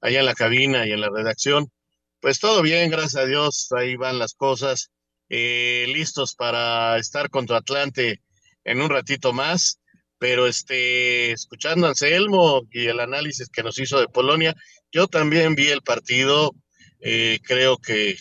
allá 0.00 0.20
en 0.20 0.26
la 0.26 0.34
cabina 0.34 0.86
y 0.86 0.92
en 0.92 1.00
la 1.00 1.10
redacción. 1.10 1.72
Pues 2.20 2.38
todo 2.38 2.62
bien, 2.62 2.88
gracias 2.88 3.16
a 3.16 3.26
Dios, 3.26 3.66
ahí 3.76 3.96
van 3.96 4.20
las 4.20 4.34
cosas, 4.34 4.92
eh, 5.28 5.86
listos 5.88 6.36
para 6.36 6.96
estar 6.98 7.28
contra 7.28 7.56
Atlante 7.56 8.22
en 8.62 8.80
un 8.80 8.90
ratito 8.90 9.32
más. 9.32 9.80
Pero 10.18 10.46
este, 10.46 11.32
escuchando 11.32 11.86
a 11.86 11.90
Anselmo 11.90 12.62
y 12.70 12.86
el 12.86 13.00
análisis 13.00 13.48
que 13.48 13.62
nos 13.62 13.78
hizo 13.78 14.00
de 14.00 14.08
Polonia, 14.08 14.54
yo 14.90 15.08
también 15.08 15.54
vi 15.54 15.68
el 15.68 15.82
partido. 15.82 16.52
Eh, 17.00 17.40
creo 17.42 17.78
que 17.78 18.16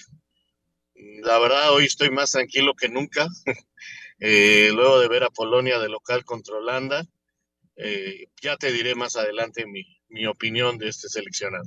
la 1.24 1.40
verdad 1.40 1.74
hoy 1.74 1.86
estoy 1.86 2.10
más 2.10 2.32
tranquilo 2.32 2.74
que 2.74 2.90
nunca. 2.90 3.28
eh, 4.20 4.72
luego 4.74 5.00
de 5.00 5.08
ver 5.08 5.24
a 5.24 5.30
Polonia 5.30 5.80
de 5.80 5.90
local 5.90 6.26
contra 6.26 6.56
Holanda, 6.56 7.06
eh, 7.78 8.28
ya 8.42 8.58
te 8.58 8.72
diré 8.72 8.96
más 8.96 9.16
adelante 9.16 9.66
mi, 9.66 9.86
mi 10.10 10.26
opinión 10.26 10.78
de 10.78 10.90
este 10.90 11.10
seleccionado. 11.10 11.66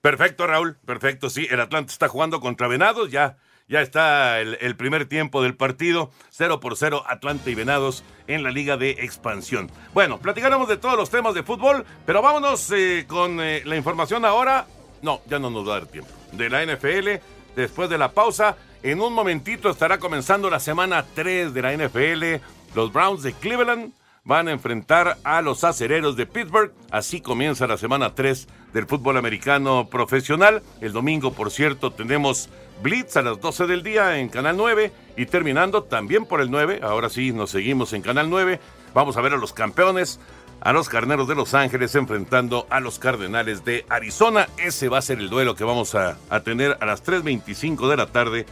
Perfecto, 0.00 0.46
Raúl. 0.46 0.76
Perfecto, 0.86 1.28
sí. 1.28 1.46
El 1.50 1.60
Atlante 1.60 1.92
está 1.92 2.08
jugando 2.08 2.40
contra 2.40 2.68
Venados. 2.68 3.10
Ya, 3.10 3.38
ya 3.68 3.82
está 3.82 4.40
el, 4.40 4.76
primer 4.76 5.06
tiempo 5.06 5.42
del 5.42 5.54
partido. 5.54 6.10
0 6.30 6.60
por 6.60 6.76
0, 6.76 7.04
Atlante 7.06 7.50
y 7.50 7.54
Venados 7.54 8.02
en 8.26 8.42
la 8.42 8.50
Liga 8.50 8.76
de 8.76 8.90
Expansión. 8.90 9.70
Bueno, 9.92 10.18
platicaremos 10.18 10.68
de 10.68 10.76
todos 10.76 10.96
los 10.96 11.10
temas 11.10 11.34
de 11.34 11.42
fútbol, 11.42 11.84
pero 12.06 12.22
vámonos 12.22 12.70
eh, 12.72 13.04
con 13.06 13.40
eh, 13.40 13.62
la 13.64 13.76
información 13.76 14.24
ahora. 14.24 14.66
No, 15.02 15.20
ya 15.26 15.38
no 15.38 15.50
nos 15.50 15.68
va 15.68 15.76
a 15.76 15.80
dar 15.80 15.88
tiempo. 15.88 16.10
De 16.32 16.48
la 16.48 16.64
NFL, 16.64 17.22
después 17.54 17.90
de 17.90 17.98
la 17.98 18.12
pausa. 18.12 18.56
En 18.82 19.00
un 19.00 19.12
momentito 19.12 19.70
estará 19.70 19.98
comenzando 19.98 20.48
la 20.48 20.60
semana 20.60 21.04
3 21.14 21.52
de 21.52 21.62
la 21.62 21.76
NFL. 21.76 22.42
Los 22.74 22.92
Browns 22.92 23.22
de 23.22 23.32
Cleveland 23.32 23.92
van 24.24 24.46
a 24.46 24.52
enfrentar 24.52 25.16
a 25.24 25.42
los 25.42 25.64
acereros 25.64 26.16
de 26.16 26.26
Pittsburgh. 26.26 26.72
Así 26.90 27.20
comienza 27.20 27.66
la 27.66 27.76
semana 27.76 28.14
3 28.14 28.46
del 28.72 28.86
fútbol 28.86 29.16
americano 29.16 29.88
profesional. 29.88 30.62
El 30.80 30.92
domingo, 30.92 31.32
por 31.32 31.50
cierto, 31.50 31.90
tenemos 31.92 32.48
Blitz 32.82 33.16
a 33.16 33.22
las 33.22 33.40
12 33.40 33.66
del 33.66 33.82
día 33.82 34.18
en 34.18 34.28
Canal 34.28 34.56
9 34.56 34.92
y 35.16 35.26
terminando 35.26 35.82
también 35.82 36.26
por 36.26 36.40
el 36.40 36.50
9. 36.50 36.80
Ahora 36.82 37.08
sí, 37.08 37.32
nos 37.32 37.50
seguimos 37.50 37.92
en 37.92 38.02
Canal 38.02 38.30
9. 38.30 38.60
Vamos 38.94 39.16
a 39.16 39.20
ver 39.20 39.32
a 39.32 39.36
los 39.36 39.52
campeones, 39.52 40.20
a 40.60 40.72
los 40.72 40.88
Carneros 40.88 41.28
de 41.28 41.34
Los 41.34 41.54
Ángeles 41.54 41.94
enfrentando 41.94 42.66
a 42.70 42.80
los 42.80 42.98
Cardenales 42.98 43.64
de 43.64 43.84
Arizona. 43.88 44.48
Ese 44.58 44.88
va 44.88 44.98
a 44.98 45.02
ser 45.02 45.18
el 45.18 45.28
duelo 45.28 45.56
que 45.56 45.64
vamos 45.64 45.94
a, 45.94 46.18
tener 46.44 46.76
a 46.80 46.86
las 46.86 47.04
3.25 47.04 47.88
de 47.88 47.96
la 47.96 48.06
tarde 48.06 48.46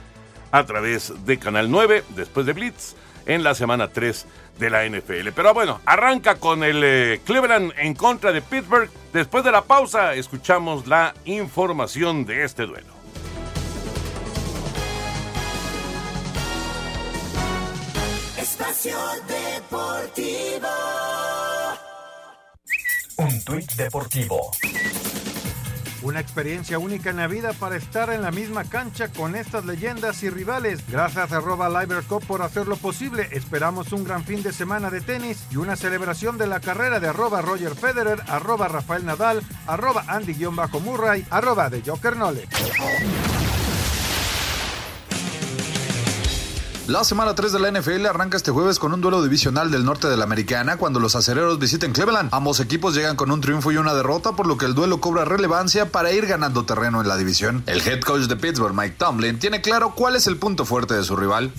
a 0.50 0.64
través 0.64 1.12
de 1.24 1.38
Canal 1.38 1.70
9, 1.70 2.04
después 2.16 2.46
de 2.46 2.52
Blitz, 2.52 2.94
en 3.26 3.44
la 3.44 3.54
semana 3.54 3.88
3 3.88 4.26
de 4.58 4.70
la 4.70 4.88
NFL. 4.88 5.28
Pero 5.34 5.54
bueno, 5.54 5.80
arranca 5.84 6.36
con 6.36 6.64
el 6.64 6.82
eh, 6.82 7.20
Cleveland 7.24 7.72
en 7.76 7.94
contra 7.94 8.32
de 8.32 8.42
Pittsburgh. 8.42 8.90
Después 9.12 9.44
de 9.44 9.52
la 9.52 9.62
pausa, 9.62 10.14
escuchamos 10.14 10.86
la 10.86 11.14
información 11.24 12.24
de 12.24 12.44
este 12.44 12.66
duelo. 12.66 12.95
Espacio 18.58 18.96
Deportivo. 19.28 20.68
Un 23.18 23.44
tuit 23.44 23.72
deportivo. 23.72 24.50
Una 26.00 26.20
experiencia 26.20 26.78
única 26.78 27.10
en 27.10 27.18
la 27.18 27.26
vida 27.26 27.52
para 27.52 27.76
estar 27.76 28.08
en 28.08 28.22
la 28.22 28.30
misma 28.30 28.64
cancha 28.64 29.08
con 29.12 29.36
estas 29.36 29.66
leyendas 29.66 30.22
y 30.22 30.30
rivales. 30.30 30.80
Gracias 30.88 31.32
a 31.32 31.36
arroba 31.36 31.68
Cup 32.08 32.24
por 32.26 32.40
hacerlo 32.40 32.76
posible. 32.78 33.28
Esperamos 33.32 33.92
un 33.92 34.04
gran 34.04 34.24
fin 34.24 34.42
de 34.42 34.54
semana 34.54 34.88
de 34.88 35.02
tenis 35.02 35.44
y 35.50 35.56
una 35.56 35.76
celebración 35.76 36.38
de 36.38 36.46
la 36.46 36.60
carrera 36.60 36.98
de 36.98 37.08
arroba 37.08 37.42
Roger 37.42 37.74
Federer, 37.74 38.22
arroba 38.26 38.68
Rafael 38.68 39.04
Nadal, 39.04 39.42
arroba 39.66 40.06
Andy-Murray, 40.08 41.26
arroba 41.28 41.68
de 41.68 41.82
Joker 41.84 42.14
Knowledge. 42.14 42.48
La 46.88 47.02
semana 47.02 47.34
3 47.34 47.50
de 47.50 47.58
la 47.58 47.72
NFL 47.72 48.06
arranca 48.06 48.36
este 48.36 48.52
jueves 48.52 48.78
con 48.78 48.92
un 48.92 49.00
duelo 49.00 49.20
divisional 49.20 49.72
del 49.72 49.84
norte 49.84 50.06
de 50.06 50.16
la 50.16 50.22
Americana 50.22 50.76
cuando 50.76 51.00
los 51.00 51.16
acereros 51.16 51.58
visiten 51.58 51.92
Cleveland. 51.92 52.28
Ambos 52.32 52.60
equipos 52.60 52.94
llegan 52.94 53.16
con 53.16 53.32
un 53.32 53.40
triunfo 53.40 53.72
y 53.72 53.76
una 53.76 53.92
derrota, 53.92 54.36
por 54.36 54.46
lo 54.46 54.56
que 54.56 54.66
el 54.66 54.74
duelo 54.76 55.00
cobra 55.00 55.24
relevancia 55.24 55.86
para 55.86 56.12
ir 56.12 56.26
ganando 56.26 56.64
terreno 56.64 57.00
en 57.00 57.08
la 57.08 57.16
división. 57.16 57.64
El 57.66 57.80
head 57.80 58.02
coach 58.02 58.26
de 58.28 58.36
Pittsburgh, 58.36 58.72
Mike 58.72 58.94
Tomlin, 58.98 59.40
tiene 59.40 59.60
claro 59.62 59.94
cuál 59.96 60.14
es 60.14 60.28
el 60.28 60.36
punto 60.36 60.64
fuerte 60.64 60.94
de 60.94 61.02
su 61.02 61.16
rival. 61.16 61.50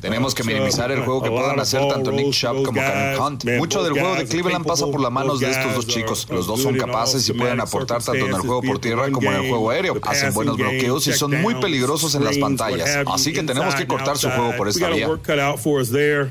Tenemos 0.00 0.36
que 0.36 0.44
minimizar 0.44 0.92
el 0.92 1.00
juego 1.04 1.24
que 1.24 1.30
puedan 1.30 1.58
hacer 1.58 1.80
tanto 1.88 2.12
Nick 2.12 2.30
Chubb 2.30 2.64
como 2.64 2.80
Karen 2.80 3.20
Hunt. 3.20 3.44
Mucho 3.58 3.82
del 3.82 3.94
juego 3.94 4.14
de 4.14 4.26
Cleveland 4.26 4.64
pasa 4.64 4.86
por 4.86 5.00
las 5.00 5.10
manos 5.10 5.40
de 5.40 5.50
estos 5.50 5.74
dos 5.74 5.86
chicos. 5.88 6.28
Los 6.30 6.46
dos 6.46 6.62
son 6.62 6.76
capaces 6.76 7.28
y 7.28 7.32
pueden 7.32 7.60
aportar 7.60 8.00
tanto 8.04 8.24
en 8.24 8.32
el 8.32 8.40
juego 8.40 8.62
por 8.62 8.78
tierra 8.78 9.10
como 9.10 9.32
en 9.32 9.42
el 9.42 9.48
juego 9.48 9.70
aéreo. 9.70 9.96
Hacen 10.02 10.32
buenos 10.32 10.56
bloqueos 10.56 11.08
y 11.08 11.12
son 11.12 11.42
muy 11.42 11.56
peligrosos 11.56 12.14
en 12.14 12.22
las 12.22 12.38
pantallas. 12.38 12.98
Así 13.12 13.32
que 13.32 13.42
tenemos 13.42 13.74
que 13.74 13.95
cortar 13.96 14.18
su 14.18 14.30
juego 14.30 14.56
por 14.56 14.68
esta 14.68 14.90
vía. 14.90 15.08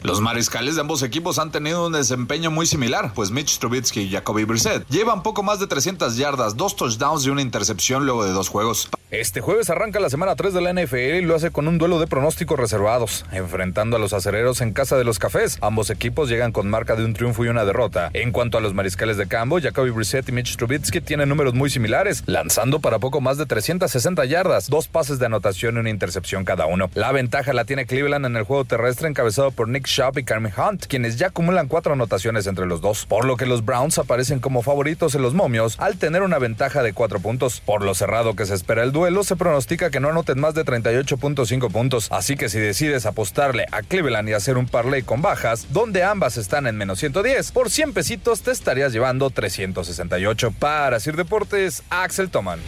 Los 0.03 0.21
mariscales 0.21 0.75
de 0.75 0.81
ambos 0.81 1.03
equipos 1.03 1.39
han 1.39 1.51
tenido 1.51 1.87
un 1.87 1.93
desempeño 1.93 2.51
muy 2.51 2.65
similar, 2.65 3.13
pues 3.13 3.31
Mitch 3.31 3.59
Trubisky 3.59 4.01
y 4.01 4.11
Jacoby 4.11 4.43
Brissett 4.43 4.87
llevan 4.89 5.23
poco 5.23 5.43
más 5.43 5.59
de 5.59 5.67
300 5.67 6.17
yardas, 6.17 6.55
dos 6.55 6.75
touchdowns 6.75 7.25
y 7.25 7.29
una 7.29 7.41
intercepción 7.41 8.05
luego 8.05 8.25
de 8.25 8.31
dos 8.31 8.49
juegos. 8.49 8.89
Este 9.11 9.39
jueves 9.39 9.69
arranca 9.69 9.99
la 9.99 10.09
semana 10.09 10.35
3 10.35 10.53
de 10.53 10.61
la 10.61 10.73
NFL 10.73 10.95
y 10.95 11.21
lo 11.21 11.35
hace 11.35 11.51
con 11.51 11.67
un 11.67 11.77
duelo 11.77 11.99
de 11.99 12.07
pronósticos 12.07 12.59
reservados, 12.59 13.25
enfrentando 13.31 13.95
a 13.95 13.99
los 13.99 14.13
acereros 14.13 14.61
en 14.61 14.73
casa 14.73 14.97
de 14.97 15.03
los 15.03 15.19
cafés. 15.19 15.57
Ambos 15.61 15.89
equipos 15.89 16.27
llegan 16.27 16.51
con 16.51 16.69
marca 16.69 16.95
de 16.95 17.05
un 17.05 17.13
triunfo 17.13 17.45
y 17.45 17.47
una 17.47 17.65
derrota. 17.65 18.09
En 18.13 18.31
cuanto 18.31 18.57
a 18.57 18.61
los 18.61 18.73
mariscales 18.73 19.17
de 19.17 19.27
campo, 19.27 19.59
Jacoby 19.61 19.91
Brissett 19.91 20.27
y 20.29 20.31
Mitch 20.31 20.57
Trubisky 20.57 21.01
tienen 21.01 21.29
números 21.29 21.53
muy 21.53 21.69
similares, 21.69 22.23
lanzando 22.25 22.79
para 22.79 22.99
poco 22.99 23.21
más 23.21 23.37
de 23.37 23.45
360 23.45 24.25
yardas, 24.25 24.69
dos 24.69 24.87
pases 24.87 25.19
de 25.19 25.27
anotación 25.27 25.77
y 25.77 25.79
una 25.79 25.89
intercepción 25.89 26.43
cada 26.43 26.65
uno. 26.65 26.89
La 26.93 27.11
ventaja 27.11 27.53
la 27.55 27.65
tiene 27.65 27.85
Cleveland 27.85 28.25
en 28.25 28.35
el 28.35 28.43
juego 28.43 28.65
terrestre 28.65 29.07
encabezado 29.07 29.51
por 29.51 29.69
Nick 29.69 29.85
Chubb 29.85 30.19
y 30.19 30.23
Carmen 30.23 30.53
Hunt, 30.55 30.85
quienes 30.87 31.15
ya 31.17 31.27
acumulan 31.27 31.67
cuatro 31.67 31.93
anotaciones 31.93 32.45
entre 32.47 32.65
los 32.65 32.81
dos, 32.81 33.05
por 33.05 33.25
lo 33.25 33.37
que 33.37 33.45
los 33.45 33.63
Browns 33.63 33.97
aparecen 33.97 34.39
como 34.39 34.61
favoritos 34.61 35.15
en 35.15 35.21
los 35.21 35.33
momios 35.33 35.75
al 35.79 35.97
tener 35.97 36.21
una 36.21 36.37
ventaja 36.37 36.83
de 36.83 36.93
cuatro 36.93 37.19
puntos. 37.19 37.61
Por 37.61 37.83
lo 37.83 37.95
cerrado 37.95 38.35
que 38.35 38.45
se 38.45 38.53
espera 38.53 38.83
el 38.83 38.91
duelo, 38.91 39.23
se 39.23 39.35
pronostica 39.35 39.89
que 39.89 39.99
no 39.99 40.09
anoten 40.09 40.39
más 40.39 40.53
de 40.53 40.65
38.5 40.65 41.71
puntos, 41.71 42.07
así 42.11 42.35
que 42.35 42.49
si 42.49 42.59
decides 42.59 43.05
apostarle 43.05 43.65
a 43.71 43.81
Cleveland 43.81 44.29
y 44.29 44.33
hacer 44.33 44.57
un 44.57 44.67
parlay 44.67 45.03
con 45.03 45.21
bajas, 45.21 45.67
donde 45.71 46.03
ambas 46.03 46.37
están 46.37 46.67
en 46.67 46.77
menos 46.77 46.99
110, 46.99 47.51
por 47.51 47.69
100 47.69 47.93
pesitos 47.93 48.41
te 48.41 48.51
estarías 48.51 48.91
llevando 48.91 49.29
368. 49.29 50.51
Para 50.59 50.99
Sir 50.99 51.15
Deportes, 51.15 51.83
Axel 51.89 52.29
Toman. 52.29 52.59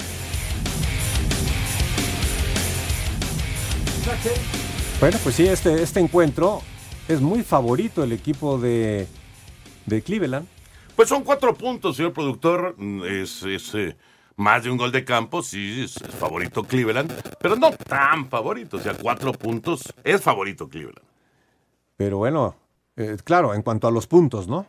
Bueno, 5.00 5.20
pues 5.22 5.36
sí, 5.36 5.46
este, 5.46 5.84
este 5.84 6.00
encuentro 6.00 6.60
es 7.08 7.22
muy 7.22 7.44
favorito 7.44 8.04
el 8.04 8.12
equipo 8.12 8.58
de, 8.58 9.08
de 9.86 10.02
Cleveland. 10.02 10.48
Pues 10.96 11.08
son 11.08 11.24
cuatro 11.24 11.54
puntos, 11.54 11.98
señor 11.98 12.14
productor. 12.14 12.76
Es, 13.06 13.44
es 13.44 13.76
eh, 13.76 13.96
más 14.38 14.64
de 14.64 14.72
un 14.72 14.78
gol 14.78 14.92
de 14.92 15.06
campo, 15.06 15.44
sí, 15.44 15.84
es, 15.84 15.98
es 15.98 16.16
favorito 16.16 16.64
Cleveland, 16.64 17.14
pero 17.40 17.56
no 17.56 17.70
tan 17.70 18.28
favorito. 18.28 18.78
O 18.78 18.80
sea, 18.80 18.96
cuatro 18.96 19.34
puntos 19.34 19.94
es 20.04 20.20
favorito 20.20 20.68
Cleveland. 20.68 21.06
Pero 21.96 22.18
bueno, 22.18 22.56
eh, 22.96 23.18
claro, 23.24 23.54
en 23.54 23.62
cuanto 23.62 23.88
a 23.88 23.92
los 23.92 24.08
puntos, 24.08 24.48
¿no? 24.48 24.66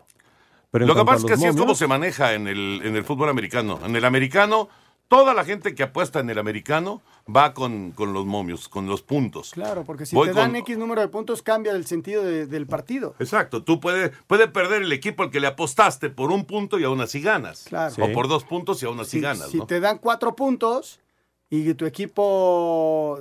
Pero 0.71 0.85
en 0.85 0.89
Lo 0.89 0.95
que 0.95 1.05
pasa 1.07 1.21
es 1.21 1.25
que 1.25 1.33
así 1.33 1.47
es 1.47 1.57
como 1.57 1.75
se 1.75 1.87
maneja 1.87 2.35
en 2.35 2.49
el, 2.49 2.83
en 2.85 2.95
el 2.97 3.05
fútbol 3.05 3.31
americano. 3.31 3.81
En 3.83 3.97
el 3.97 4.05
americano, 4.05 4.69
toda 5.09 5.33
la 5.35 5.45
gente 5.45 5.75
que 5.75 5.83
apuesta 5.83 6.21
en 6.21 6.29
el 6.31 6.39
americano 6.39 7.01
va 7.35 7.55
con, 7.55 7.93
con 7.93 8.13
los 8.13 8.27
momios, 8.27 8.69
con 8.69 8.87
los 8.87 9.03
puntos. 9.03 9.51
Claro, 9.53 9.85
porque 9.85 10.07
si 10.07 10.15
Voy 10.15 10.29
te 10.29 10.35
dan 10.35 10.51
con- 10.51 10.57
X 10.57 10.79
número 10.79 11.01
de 11.01 11.09
puntos, 11.09 11.43
cambia 11.43 11.73
el 11.73 11.87
sentido 11.87 12.23
de- 12.23 12.47
del 12.47 12.67
partido. 12.67 13.15
Exacto, 13.19 13.63
tú 13.65 13.81
puedes 13.81 14.13
puede 14.27 14.49
perder 14.49 14.83
el 14.83 14.93
equipo 14.93 15.23
al 15.23 15.31
que 15.31 15.41
le 15.41 15.47
apostaste 15.47 16.11
por 16.11 16.31
un 16.31 16.45
punto 16.45 16.79
y 16.79 16.85
aún 16.85 17.01
así 17.01 17.21
ganas. 17.21 17.65
Claro. 17.65 17.95
O 18.03 18.13
por 18.13 18.29
dos 18.29 18.45
puntos 18.45 18.83
y 18.83 18.87
aún 18.87 19.01
así 19.01 19.13
Si, 19.13 19.21
ganas, 19.21 19.49
si 19.51 19.59
¿no? 19.59 19.67
te 19.67 19.81
dan 19.81 19.99
cuatro 19.99 20.37
puntos 20.37 21.01
y 21.51 21.73
tu 21.75 21.87
equipo 21.87 23.19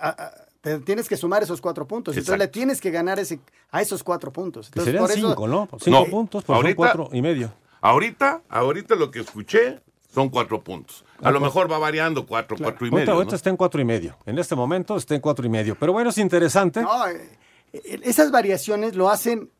a- 0.00 0.08
a- 0.08 0.32
te 0.60 0.78
tienes 0.80 1.08
que 1.08 1.16
sumar 1.16 1.42
esos 1.42 1.60
cuatro 1.60 1.86
puntos. 1.86 2.16
Entonces 2.16 2.38
le 2.38 2.48
tienes 2.48 2.80
que 2.80 2.90
ganar 2.90 3.18
ese, 3.18 3.38
a 3.70 3.82
esos 3.82 4.02
cuatro 4.02 4.32
puntos. 4.32 4.70
que 4.70 4.78
Entonces, 4.80 4.86
serían 4.92 5.04
por 5.04 5.10
eso- 5.16 5.28
cinco, 5.28 5.46
¿no? 5.48 5.68
Cinco 5.78 5.90
No, 6.00 6.04
puntos, 6.06 6.44
pues 6.44 6.56
son 6.56 6.56
ahorita- 6.56 6.76
cuatro 6.76 7.08
y 7.12 7.20
medio. 7.22 7.52
Ahorita, 7.82 8.40
ahorita 8.48 8.94
lo 8.94 9.10
que 9.10 9.20
escuché 9.20 9.80
son 10.14 10.28
cuatro 10.28 10.62
puntos. 10.62 11.04
A 11.22 11.28
Ah, 11.28 11.30
lo 11.30 11.40
mejor 11.40 11.70
va 11.70 11.78
variando 11.78 12.24
cuatro, 12.26 12.56
cuatro 12.60 12.86
y 12.86 12.90
medio. 12.90 13.12
ahorita 13.12 13.32
¿no? 13.32 13.36
está 13.36 13.50
en 13.50 13.56
cuatro 13.56 13.80
y 13.80 13.84
medio. 13.84 14.16
En 14.26 14.38
este 14.38 14.54
momento 14.54 14.96
está 14.96 15.14
en 15.14 15.20
cuatro 15.20 15.44
y 15.44 15.48
medio. 15.48 15.76
Pero 15.78 15.92
bueno, 15.92 16.10
es 16.10 16.18
interesante. 16.18 16.82
No, 16.82 17.06
eh, 17.08 17.38
eh, 17.72 18.00
esas 18.04 18.30
variaciones 18.30 18.94
lo 18.94 19.10
hacen 19.10 19.50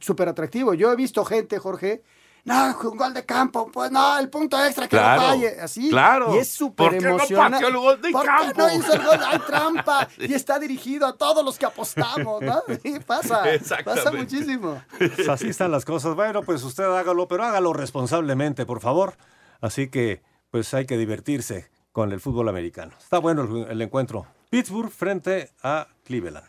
súper 0.00 0.28
atractivo. 0.28 0.74
Yo 0.74 0.92
he 0.92 0.96
visto 0.96 1.24
gente, 1.24 1.58
Jorge, 1.58 2.02
no, 2.44 2.76
un 2.90 2.96
gol 2.96 3.12
de 3.12 3.26
campo, 3.26 3.70
pues 3.70 3.90
no, 3.90 4.18
el 4.18 4.30
punto 4.30 4.56
extra 4.64 4.84
que 4.88 4.96
Claro, 4.96 5.20
no 5.22 5.28
falle, 5.28 5.60
así. 5.60 5.90
claro. 5.90 6.34
Y 6.34 6.38
es 6.38 6.48
súper 6.50 6.88
¿Por 6.90 6.98
qué 6.98 7.04
no 7.04 7.10
emocionante. 7.16 7.66
el 7.66 7.76
gol 7.76 8.00
de 8.00 8.10
¿Por 8.10 8.22
qué 8.22 8.26
campo? 8.26 8.54
no 8.62 8.72
hizo 8.74 8.92
el 8.94 9.04
gol? 9.04 9.18
Hay 9.26 9.38
trampa. 9.40 10.08
Y 10.18 10.32
está 10.32 10.58
dirigido 10.58 11.06
a 11.06 11.16
todos 11.16 11.44
los 11.44 11.58
que 11.58 11.66
apostamos, 11.66 12.40
¿no? 12.40 12.62
Sí, 12.82 12.94
pasa. 13.06 13.42
Pasa 13.84 14.12
muchísimo. 14.12 14.80
Pues 14.98 15.28
así 15.28 15.48
están 15.48 15.70
las 15.72 15.84
cosas. 15.84 16.14
Bueno, 16.14 16.42
pues 16.42 16.62
usted 16.62 16.84
hágalo, 16.84 17.28
pero 17.28 17.44
hágalo 17.44 17.72
responsablemente, 17.74 18.64
por 18.64 18.80
favor. 18.80 19.14
Así 19.60 19.88
que, 19.88 20.22
pues 20.50 20.72
hay 20.74 20.86
que 20.86 20.96
divertirse 20.96 21.70
con 21.92 22.12
el 22.12 22.20
fútbol 22.20 22.48
americano. 22.48 22.92
Está 22.98 23.18
bueno 23.18 23.66
el, 23.68 23.82
encuentro. 23.82 24.26
Pittsburgh 24.50 24.90
frente 24.90 25.50
a 25.62 25.88
Cleveland. 26.04 26.46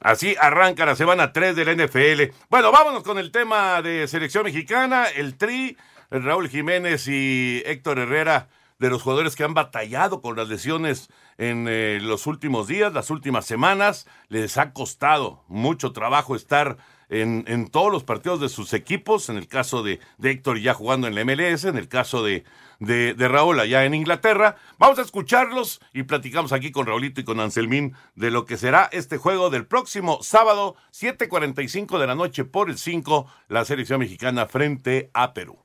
Así 0.00 0.34
arranca 0.40 0.86
la 0.86 0.96
semana 0.96 1.32
3 1.32 1.56
del 1.56 1.76
NFL. 1.76 2.34
Bueno, 2.50 2.70
vámonos 2.70 3.02
con 3.02 3.18
el 3.18 3.32
tema 3.32 3.80
de 3.82 4.06
selección 4.06 4.44
mexicana, 4.44 5.06
el 5.06 5.36
Tri, 5.36 5.76
Raúl 6.10 6.48
Jiménez 6.48 7.08
y 7.08 7.62
Héctor 7.64 7.98
Herrera, 7.98 8.48
de 8.78 8.90
los 8.90 9.02
jugadores 9.02 9.34
que 9.34 9.44
han 9.44 9.54
batallado 9.54 10.20
con 10.20 10.36
las 10.36 10.48
lesiones 10.48 11.10
en 11.36 11.66
eh, 11.68 11.98
los 12.00 12.26
últimos 12.26 12.68
días, 12.68 12.92
las 12.92 13.10
últimas 13.10 13.44
semanas. 13.44 14.06
Les 14.28 14.56
ha 14.56 14.72
costado 14.72 15.44
mucho 15.48 15.92
trabajo 15.92 16.36
estar 16.36 16.76
en, 17.08 17.44
en, 17.46 17.68
todos 17.68 17.90
los 17.92 18.04
partidos 18.04 18.40
de 18.40 18.48
sus 18.48 18.72
equipos, 18.72 19.28
en 19.28 19.36
el 19.36 19.48
caso 19.48 19.82
de, 19.82 20.00
de 20.18 20.30
Héctor 20.30 20.60
ya 20.60 20.74
jugando 20.74 21.06
en 21.06 21.14
la 21.14 21.24
MLS, 21.24 21.64
en 21.64 21.76
el 21.76 21.88
caso 21.88 22.22
de, 22.22 22.44
de, 22.80 23.14
de, 23.14 23.28
Raúl 23.28 23.60
allá 23.60 23.84
en 23.84 23.94
Inglaterra. 23.94 24.56
Vamos 24.78 24.98
a 24.98 25.02
escucharlos 25.02 25.80
y 25.92 26.04
platicamos 26.04 26.52
aquí 26.52 26.70
con 26.70 26.86
Raulito 26.86 27.20
y 27.20 27.24
con 27.24 27.40
Anselmín 27.40 27.94
de 28.14 28.30
lo 28.30 28.44
que 28.44 28.56
será 28.56 28.88
este 28.92 29.16
juego 29.16 29.50
del 29.50 29.66
próximo 29.66 30.18
sábado, 30.22 30.76
7.45 30.92 31.98
de 31.98 32.06
la 32.06 32.14
noche 32.14 32.44
por 32.44 32.70
el 32.70 32.78
5, 32.78 33.26
la 33.48 33.64
selección 33.64 34.00
mexicana 34.00 34.46
frente 34.46 35.10
a 35.14 35.32
Perú. 35.34 35.58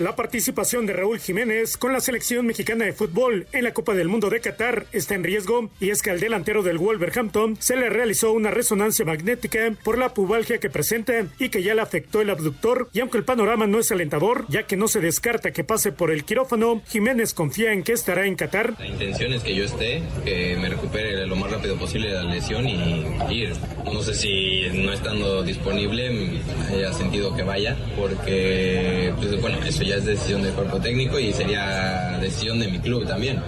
La 0.00 0.16
participación 0.16 0.86
de 0.86 0.94
Raúl 0.94 1.18
Jiménez 1.18 1.76
con 1.76 1.92
la 1.92 2.00
selección 2.00 2.46
mexicana 2.46 2.86
de 2.86 2.94
fútbol 2.94 3.46
en 3.52 3.64
la 3.64 3.74
Copa 3.74 3.92
del 3.92 4.08
Mundo 4.08 4.30
de 4.30 4.40
Qatar 4.40 4.86
está 4.92 5.14
en 5.14 5.22
riesgo 5.22 5.68
y 5.78 5.90
es 5.90 6.00
que 6.00 6.08
al 6.08 6.20
delantero 6.20 6.62
del 6.62 6.78
Wolverhampton 6.78 7.58
se 7.60 7.76
le 7.76 7.90
realizó 7.90 8.32
una 8.32 8.50
resonancia 8.50 9.04
magnética 9.04 9.74
por 9.84 9.98
la 9.98 10.14
pubalgia 10.14 10.56
que 10.56 10.70
presenta 10.70 11.26
y 11.38 11.50
que 11.50 11.62
ya 11.62 11.74
le 11.74 11.82
afectó 11.82 12.22
el 12.22 12.30
abductor 12.30 12.88
y 12.94 13.00
aunque 13.00 13.18
el 13.18 13.24
panorama 13.24 13.66
no 13.66 13.78
es 13.78 13.92
alentador 13.92 14.46
ya 14.48 14.62
que 14.62 14.78
no 14.78 14.88
se 14.88 15.00
descarta 15.00 15.50
que 15.50 15.64
pase 15.64 15.92
por 15.92 16.10
el 16.10 16.24
quirófano, 16.24 16.80
Jiménez 16.88 17.34
confía 17.34 17.74
en 17.74 17.82
que 17.82 17.92
estará 17.92 18.24
en 18.24 18.36
Qatar. 18.36 18.76
La 18.78 18.86
intención 18.86 19.34
es 19.34 19.42
que 19.42 19.54
yo 19.54 19.64
esté, 19.64 20.02
que 20.24 20.56
me 20.56 20.70
recupere 20.70 21.26
lo 21.26 21.36
más 21.36 21.50
rápido 21.50 21.76
posible 21.76 22.10
la 22.10 22.24
lesión 22.24 22.66
y 22.66 23.04
ir. 23.28 23.52
No 23.84 24.00
sé 24.00 24.14
si 24.14 24.62
no 24.72 24.94
estando 24.94 25.42
disponible 25.42 26.40
haya 26.70 26.90
sentido 26.94 27.36
que 27.36 27.42
vaya 27.42 27.76
porque 27.98 29.12
pues, 29.18 29.38
bueno, 29.42 29.62
eso 29.62 29.82
ya 29.89 29.89
ya 29.90 29.96
es 29.96 30.04
decisión 30.04 30.42
del 30.42 30.52
cuerpo 30.52 30.80
técnico 30.80 31.18
y 31.18 31.32
sería 31.32 32.16
decisión 32.20 32.60
de 32.60 32.68
mi 32.68 32.78
club 32.78 33.06
también. 33.08 33.42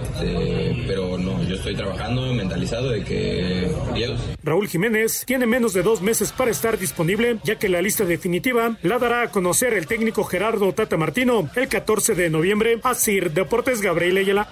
Pero 0.85 1.17
no, 1.17 1.41
yo 1.43 1.55
estoy 1.55 1.73
trabajando 1.73 2.33
mentalizado 2.33 2.89
de 2.89 3.01
que 3.03 3.71
Dios. 3.95 4.19
Raúl 4.43 4.67
Jiménez 4.67 5.23
tiene 5.25 5.45
menos 5.45 5.73
de 5.73 5.83
dos 5.83 6.01
meses 6.01 6.33
para 6.33 6.51
estar 6.51 6.77
disponible, 6.77 7.37
ya 7.45 7.57
que 7.57 7.69
la 7.69 7.81
lista 7.81 8.03
definitiva 8.03 8.75
la 8.81 8.99
dará 8.99 9.21
a 9.21 9.31
conocer 9.31 9.73
el 9.73 9.87
técnico 9.87 10.25
Gerardo 10.25 10.73
Tata 10.73 10.97
Martino 10.97 11.49
el 11.55 11.69
14 11.69 12.13
de 12.13 12.29
noviembre. 12.29 12.79
Asir 12.83 13.31
Deportes 13.31 13.81
Gabriel 13.81 14.17
Ayala. 14.17 14.49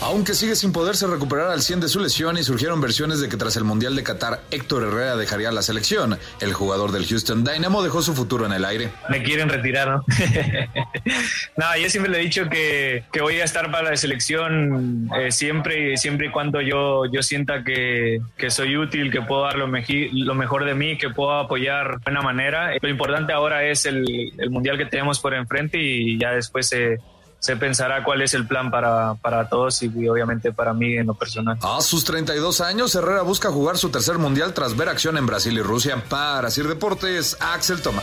Aunque 0.00 0.34
sigue 0.34 0.54
sin 0.54 0.72
poderse 0.72 1.08
recuperar 1.08 1.50
al 1.50 1.60
100 1.60 1.80
de 1.80 1.88
su 1.88 1.98
lesión 1.98 2.38
y 2.38 2.44
surgieron 2.44 2.80
versiones 2.80 3.20
de 3.20 3.28
que 3.28 3.36
tras 3.36 3.56
el 3.56 3.64
Mundial 3.64 3.96
de 3.96 4.04
Qatar 4.04 4.40
Héctor 4.52 4.84
Herrera 4.84 5.16
dejaría 5.16 5.50
la 5.50 5.60
selección, 5.60 6.18
el 6.40 6.52
jugador 6.52 6.92
del 6.92 7.04
Houston 7.04 7.42
Dynamo 7.42 7.82
dejó 7.82 8.00
su 8.00 8.14
futuro 8.14 8.46
en 8.46 8.52
el 8.52 8.64
aire. 8.64 8.90
Me 9.08 9.24
quieren 9.24 9.48
retirar, 9.48 9.88
¿no? 9.88 10.04
no, 11.56 11.76
yo 11.82 11.90
siempre 11.90 12.12
le 12.12 12.20
he 12.20 12.22
dicho 12.22 12.48
que, 12.48 13.02
que 13.12 13.20
voy 13.20 13.40
a 13.40 13.44
estar 13.44 13.72
para 13.72 13.90
la 13.90 13.96
selección 13.96 15.10
eh, 15.18 15.32
siempre, 15.32 15.96
siempre 15.96 16.28
y 16.28 16.30
cuando 16.30 16.60
yo, 16.60 17.06
yo 17.06 17.22
sienta 17.22 17.64
que, 17.64 18.20
que 18.36 18.50
soy 18.50 18.76
útil, 18.76 19.10
que 19.10 19.22
puedo 19.22 19.42
dar 19.42 19.56
lo, 19.56 19.66
mejor 19.66 20.64
de 20.64 20.74
mí, 20.74 20.96
que 20.96 21.10
puedo 21.10 21.32
apoyar 21.32 21.98
de 21.98 22.02
buena 22.04 22.22
manera. 22.22 22.70
Lo 22.80 22.88
importante 22.88 23.32
ahora 23.32 23.64
es 23.64 23.84
el, 23.84 24.32
el 24.38 24.50
Mundial 24.50 24.78
que 24.78 24.86
tenemos 24.86 25.18
por 25.18 25.34
enfrente 25.34 25.76
y 25.78 26.18
ya 26.18 26.30
después 26.30 26.68
se 26.68 26.98
se 27.38 27.56
pensará 27.56 28.02
cuál 28.04 28.22
es 28.22 28.34
el 28.34 28.46
plan 28.46 28.70
para, 28.70 29.14
para 29.14 29.48
todos 29.48 29.82
y, 29.82 30.08
obviamente 30.08 30.52
para 30.52 30.74
mí 30.74 30.96
en 30.96 31.06
lo 31.06 31.14
personal. 31.14 31.58
A 31.62 31.80
sus 31.80 32.04
32 32.04 32.60
años, 32.60 32.94
Herrera 32.94 33.22
busca 33.22 33.50
jugar 33.50 33.78
su 33.78 33.90
tercer 33.90 34.18
mundial 34.18 34.54
tras 34.54 34.76
ver 34.76 34.88
acción 34.88 35.16
en 35.16 35.26
Brasil 35.26 35.56
y 35.56 35.62
Rusia. 35.62 36.02
Para 36.08 36.50
Sir 36.50 36.66
Deportes, 36.66 37.36
Axel 37.40 37.80
Toma. 37.82 38.02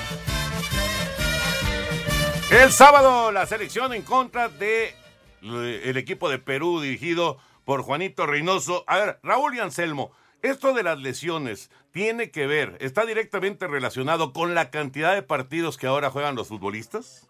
El 2.52 2.72
sábado, 2.72 3.32
la 3.32 3.46
selección 3.46 3.94
en 3.94 4.04
contra 4.04 4.50
de 4.50 4.96
el 5.42 5.98
equipo 5.98 6.30
de 6.30 6.40
Perú 6.40 6.82
dirigido 6.82 7.38
por 7.66 7.82
Juanito 7.82 8.26
Reynoso. 8.26 8.84
A 8.88 8.98
ver, 8.98 9.20
Raúl 9.24 9.56
y 9.56 9.60
Anselmo, 9.60 10.12
esto 10.42 10.74
de 10.74 10.84
las 10.84 11.00
lesiones 11.00 11.70
tiene 11.92 12.32
que 12.32 12.48
ver, 12.48 12.78
está 12.80 13.06
directamente 13.06 13.68
relacionado 13.68 14.34
con 14.34 14.56
la 14.56 14.70
cantidad 14.70 15.14
de 15.14 15.24
partidos 15.24 15.78
que 15.78 15.88
ahora 15.88 16.10
juegan 16.10 16.36
los 16.36 16.48
futbolistas. 16.48 17.28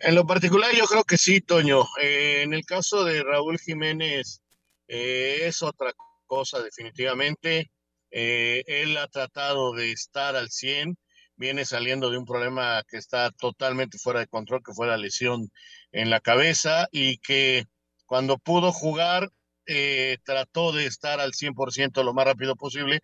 En 0.00 0.14
lo 0.14 0.26
particular 0.26 0.70
yo 0.74 0.84
creo 0.86 1.04
que 1.04 1.16
sí, 1.16 1.40
Toño. 1.40 1.84
Eh, 2.00 2.42
en 2.42 2.54
el 2.54 2.64
caso 2.64 3.04
de 3.04 3.22
Raúl 3.22 3.58
Jiménez 3.58 4.42
eh, 4.86 5.40
es 5.42 5.62
otra 5.62 5.92
cosa 6.26 6.62
definitivamente. 6.62 7.70
Eh, 8.10 8.62
él 8.66 8.96
ha 8.96 9.08
tratado 9.08 9.72
de 9.72 9.90
estar 9.90 10.36
al 10.36 10.50
100, 10.50 10.96
viene 11.36 11.64
saliendo 11.64 12.10
de 12.10 12.18
un 12.18 12.24
problema 12.26 12.82
que 12.88 12.96
está 12.96 13.30
totalmente 13.32 13.98
fuera 13.98 14.20
de 14.20 14.28
control, 14.28 14.62
que 14.64 14.72
fue 14.72 14.86
la 14.86 14.96
lesión 14.96 15.50
en 15.92 16.10
la 16.10 16.20
cabeza 16.20 16.86
y 16.92 17.18
que 17.18 17.64
cuando 18.06 18.38
pudo 18.38 18.72
jugar 18.72 19.30
trató 20.24 20.72
de 20.72 20.86
estar 20.86 21.20
al 21.20 21.32
100% 21.32 22.02
lo 22.02 22.14
más 22.14 22.24
rápido 22.24 22.56
posible 22.56 23.00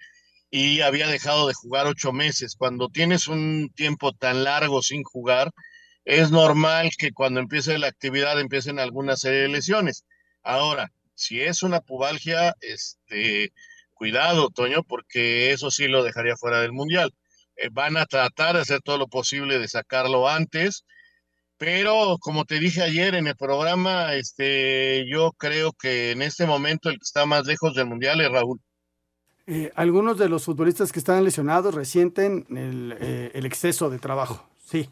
y 0.50 0.80
había 0.80 1.09
dejado 1.09 1.46
de 1.46 1.52
jugar 1.52 1.87
ocho 1.87 2.12
meses. 2.12 2.57
Cuando 2.57 2.88
tienes 2.88 3.28
un 3.28 3.70
tiempo 3.74 4.12
tan 4.12 4.44
largo 4.44 4.80
sin 4.83 5.02
jugar, 5.02 5.50
es 6.04 6.30
normal 6.30 6.90
que 6.98 7.12
cuando 7.12 7.40
empiece 7.40 7.78
la 7.78 7.88
actividad 7.88 8.40
empiecen 8.40 8.78
algunas 8.78 9.20
serie 9.20 9.40
de 9.40 9.48
lesiones. 9.48 10.04
Ahora, 10.42 10.92
si 11.14 11.40
es 11.40 11.62
una 11.62 11.80
pubalgia, 11.80 12.54
este, 12.60 13.52
cuidado, 13.94 14.50
Toño, 14.50 14.82
porque 14.82 15.52
eso 15.52 15.70
sí 15.70 15.88
lo 15.88 16.02
dejaría 16.02 16.36
fuera 16.36 16.60
del 16.60 16.72
mundial. 16.72 17.14
Eh, 17.56 17.68
van 17.72 17.96
a 17.96 18.06
tratar 18.06 18.56
de 18.56 18.62
hacer 18.62 18.80
todo 18.82 18.98
lo 18.98 19.08
posible 19.08 19.58
de 19.58 19.68
sacarlo 19.68 20.28
antes, 20.28 20.84
pero 21.56 22.18
como 22.20 22.44
te 22.44 22.58
dije 22.58 22.82
ayer 22.82 23.14
en 23.14 23.26
el 23.26 23.36
programa, 23.36 24.14
este, 24.14 25.04
yo 25.08 25.32
creo 25.32 25.72
que 25.72 26.10
en 26.10 26.20
este 26.20 26.46
momento 26.46 26.90
el 26.90 26.96
que 26.96 27.04
está 27.04 27.26
más 27.26 27.46
lejos 27.46 27.74
del 27.74 27.86
mundial 27.86 28.20
es 28.20 28.30
Raúl. 28.30 28.60
Eh, 29.46 29.70
algunos 29.74 30.18
de 30.18 30.28
los 30.28 30.44
futbolistas 30.44 30.90
que 30.90 30.98
están 30.98 31.22
lesionados 31.22 31.74
resienten 31.74 32.46
el, 32.50 32.96
eh, 33.00 33.30
el 33.34 33.46
exceso 33.46 33.90
de 33.90 33.98
trabajo, 33.98 34.48
sí, 34.64 34.88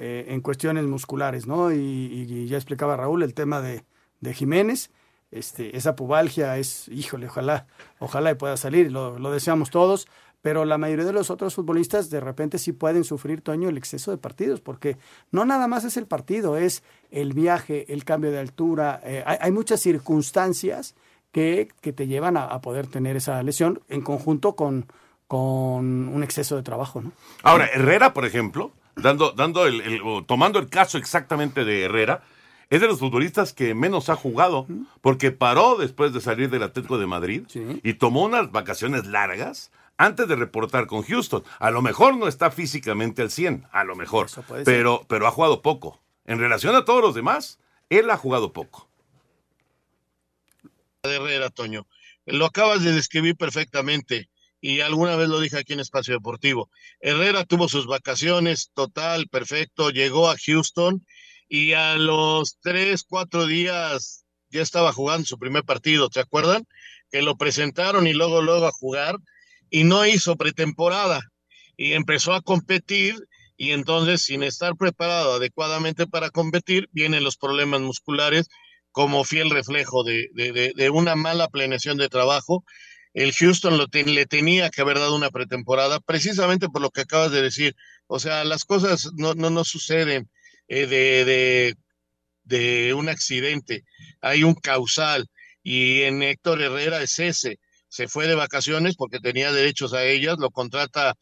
eh, 0.00 0.26
en 0.28 0.40
cuestiones 0.42 0.84
musculares, 0.84 1.48
¿no? 1.48 1.72
Y, 1.72 2.46
ya 2.46 2.56
explicaba 2.56 2.96
Raúl 2.96 3.24
el 3.24 3.34
tema 3.34 3.60
de, 3.60 3.84
de, 4.20 4.32
Jiménez. 4.32 4.92
Este, 5.32 5.76
esa 5.76 5.96
pubalgia 5.96 6.56
es, 6.56 6.86
híjole, 6.86 7.26
ojalá, 7.26 7.66
ojalá 7.98 8.38
pueda 8.38 8.56
salir, 8.56 8.92
lo, 8.92 9.18
lo, 9.18 9.32
deseamos 9.32 9.70
todos, 9.70 10.06
pero 10.40 10.64
la 10.64 10.78
mayoría 10.78 11.04
de 11.04 11.12
los 11.12 11.30
otros 11.30 11.56
futbolistas 11.56 12.10
de 12.10 12.20
repente 12.20 12.58
sí 12.58 12.72
pueden 12.72 13.02
sufrir, 13.02 13.40
Toño, 13.40 13.68
el 13.68 13.76
exceso 13.76 14.12
de 14.12 14.18
partidos, 14.18 14.60
porque 14.60 14.96
no 15.32 15.44
nada 15.44 15.66
más 15.66 15.84
es 15.84 15.96
el 15.96 16.06
partido, 16.06 16.56
es 16.56 16.84
el 17.10 17.32
viaje, 17.32 17.92
el 17.92 18.04
cambio 18.04 18.30
de 18.30 18.38
altura, 18.38 19.00
eh, 19.02 19.24
hay, 19.26 19.38
hay, 19.40 19.50
muchas 19.50 19.80
circunstancias 19.80 20.94
que, 21.32 21.68
que 21.80 21.92
te 21.92 22.06
llevan 22.06 22.36
a, 22.36 22.44
a, 22.44 22.60
poder 22.60 22.86
tener 22.86 23.16
esa 23.16 23.42
lesión 23.42 23.82
en 23.88 24.02
conjunto 24.02 24.54
con, 24.54 24.86
con 25.26 26.08
un 26.08 26.22
exceso 26.22 26.54
de 26.54 26.62
trabajo, 26.62 27.02
¿no? 27.02 27.10
Ahora, 27.42 27.66
Herrera, 27.66 28.14
por 28.14 28.24
ejemplo, 28.24 28.70
dando, 29.02 29.32
dando 29.32 29.66
el, 29.66 30.02
tomando 30.26 30.58
el 30.58 30.68
caso 30.68 30.98
exactamente 30.98 31.64
de 31.64 31.82
Herrera, 31.84 32.22
es 32.70 32.80
de 32.80 32.86
los 32.86 32.98
futbolistas 32.98 33.52
que 33.52 33.74
menos 33.74 34.08
ha 34.08 34.16
jugado, 34.16 34.66
porque 35.00 35.30
paró 35.32 35.76
después 35.76 36.12
de 36.12 36.20
salir 36.20 36.50
del 36.50 36.62
Atlético 36.62 36.98
de 36.98 37.06
Madrid 37.06 37.42
y 37.82 37.94
tomó 37.94 38.24
unas 38.24 38.52
vacaciones 38.52 39.06
largas 39.06 39.70
antes 39.96 40.28
de 40.28 40.36
reportar 40.36 40.86
con 40.86 41.02
Houston. 41.02 41.42
A 41.58 41.70
lo 41.70 41.80
mejor 41.82 42.16
no 42.16 42.28
está 42.28 42.50
físicamente 42.50 43.22
al 43.22 43.30
100, 43.30 43.66
a 43.72 43.84
lo 43.84 43.96
mejor, 43.96 44.28
pero, 44.64 45.04
pero 45.08 45.26
ha 45.26 45.30
jugado 45.30 45.62
poco. 45.62 46.00
En 46.26 46.38
relación 46.38 46.76
a 46.76 46.84
todos 46.84 47.00
los 47.00 47.14
demás, 47.14 47.58
él 47.88 48.10
ha 48.10 48.18
jugado 48.18 48.52
poco. 48.52 48.88
De 51.02 51.16
Herrera, 51.16 51.48
Toño. 51.48 51.86
Lo 52.26 52.44
acabas 52.44 52.82
de 52.82 52.92
describir 52.92 53.34
perfectamente 53.34 54.28
y 54.60 54.80
alguna 54.80 55.16
vez 55.16 55.28
lo 55.28 55.40
dije 55.40 55.58
aquí 55.58 55.72
en 55.72 55.80
Espacio 55.80 56.14
Deportivo. 56.14 56.70
Herrera 57.00 57.44
tuvo 57.44 57.68
sus 57.68 57.86
vacaciones, 57.86 58.70
total, 58.74 59.28
perfecto, 59.28 59.90
llegó 59.90 60.30
a 60.30 60.36
Houston 60.36 61.04
y 61.48 61.72
a 61.72 61.96
los 61.96 62.58
tres, 62.60 63.04
cuatro 63.08 63.46
días 63.46 64.24
ya 64.50 64.62
estaba 64.62 64.92
jugando 64.92 65.26
su 65.26 65.38
primer 65.38 65.64
partido, 65.64 66.08
¿te 66.08 66.20
acuerdan? 66.20 66.66
Que 67.10 67.22
lo 67.22 67.36
presentaron 67.36 68.06
y 68.06 68.12
luego, 68.12 68.42
luego 68.42 68.66
a 68.66 68.72
jugar 68.72 69.16
y 69.70 69.84
no 69.84 70.06
hizo 70.06 70.36
pretemporada 70.36 71.20
y 71.76 71.92
empezó 71.92 72.32
a 72.32 72.42
competir 72.42 73.16
y 73.56 73.72
entonces 73.72 74.22
sin 74.22 74.42
estar 74.42 74.76
preparado 74.76 75.34
adecuadamente 75.34 76.06
para 76.06 76.30
competir 76.30 76.88
vienen 76.92 77.24
los 77.24 77.36
problemas 77.36 77.80
musculares 77.80 78.48
como 78.92 79.24
fiel 79.24 79.50
reflejo 79.50 80.04
de, 80.04 80.28
de, 80.34 80.90
una 80.90 81.14
mala 81.14 81.48
planeación 81.48 81.98
de 81.98 82.08
trabajo 82.08 82.64
el 83.18 83.32
Houston 83.32 83.76
lo 83.78 83.86
le 83.92 84.26
tenía 84.26 84.70
que 84.70 84.80
haber 84.80 84.98
dado 85.00 85.16
una 85.16 85.30
pretemporada, 85.30 85.98
precisamente 85.98 86.68
por 86.68 86.80
lo 86.82 86.90
que 86.90 87.00
acabas 87.00 87.32
de 87.32 87.42
decir. 87.42 87.74
O 88.06 88.20
sea, 88.20 88.44
las 88.44 88.64
cosas 88.64 89.10
no, 89.16 89.34
no, 89.34 89.50
no 89.50 89.64
suceden 89.64 90.30
eh, 90.68 90.86
de, 90.86 91.24
de, 91.24 91.74
de, 92.44 92.94
un 92.94 93.08
accidente, 93.08 93.84
hay 94.20 94.44
un 94.44 94.54
causal. 94.54 95.26
Y 95.64 96.02
en 96.02 96.22
Héctor 96.22 96.62
Herrera 96.62 97.02
es 97.02 97.18
ese. 97.18 97.58
Se 97.88 98.06
fue 98.06 98.28
de 98.28 98.36
vacaciones 98.36 98.94
porque 98.94 99.18
tenía 99.18 99.50
derechos 99.50 99.94
a 99.94 100.04
ellas, 100.04 100.36
lo 100.38 100.50
contrata 100.50 101.14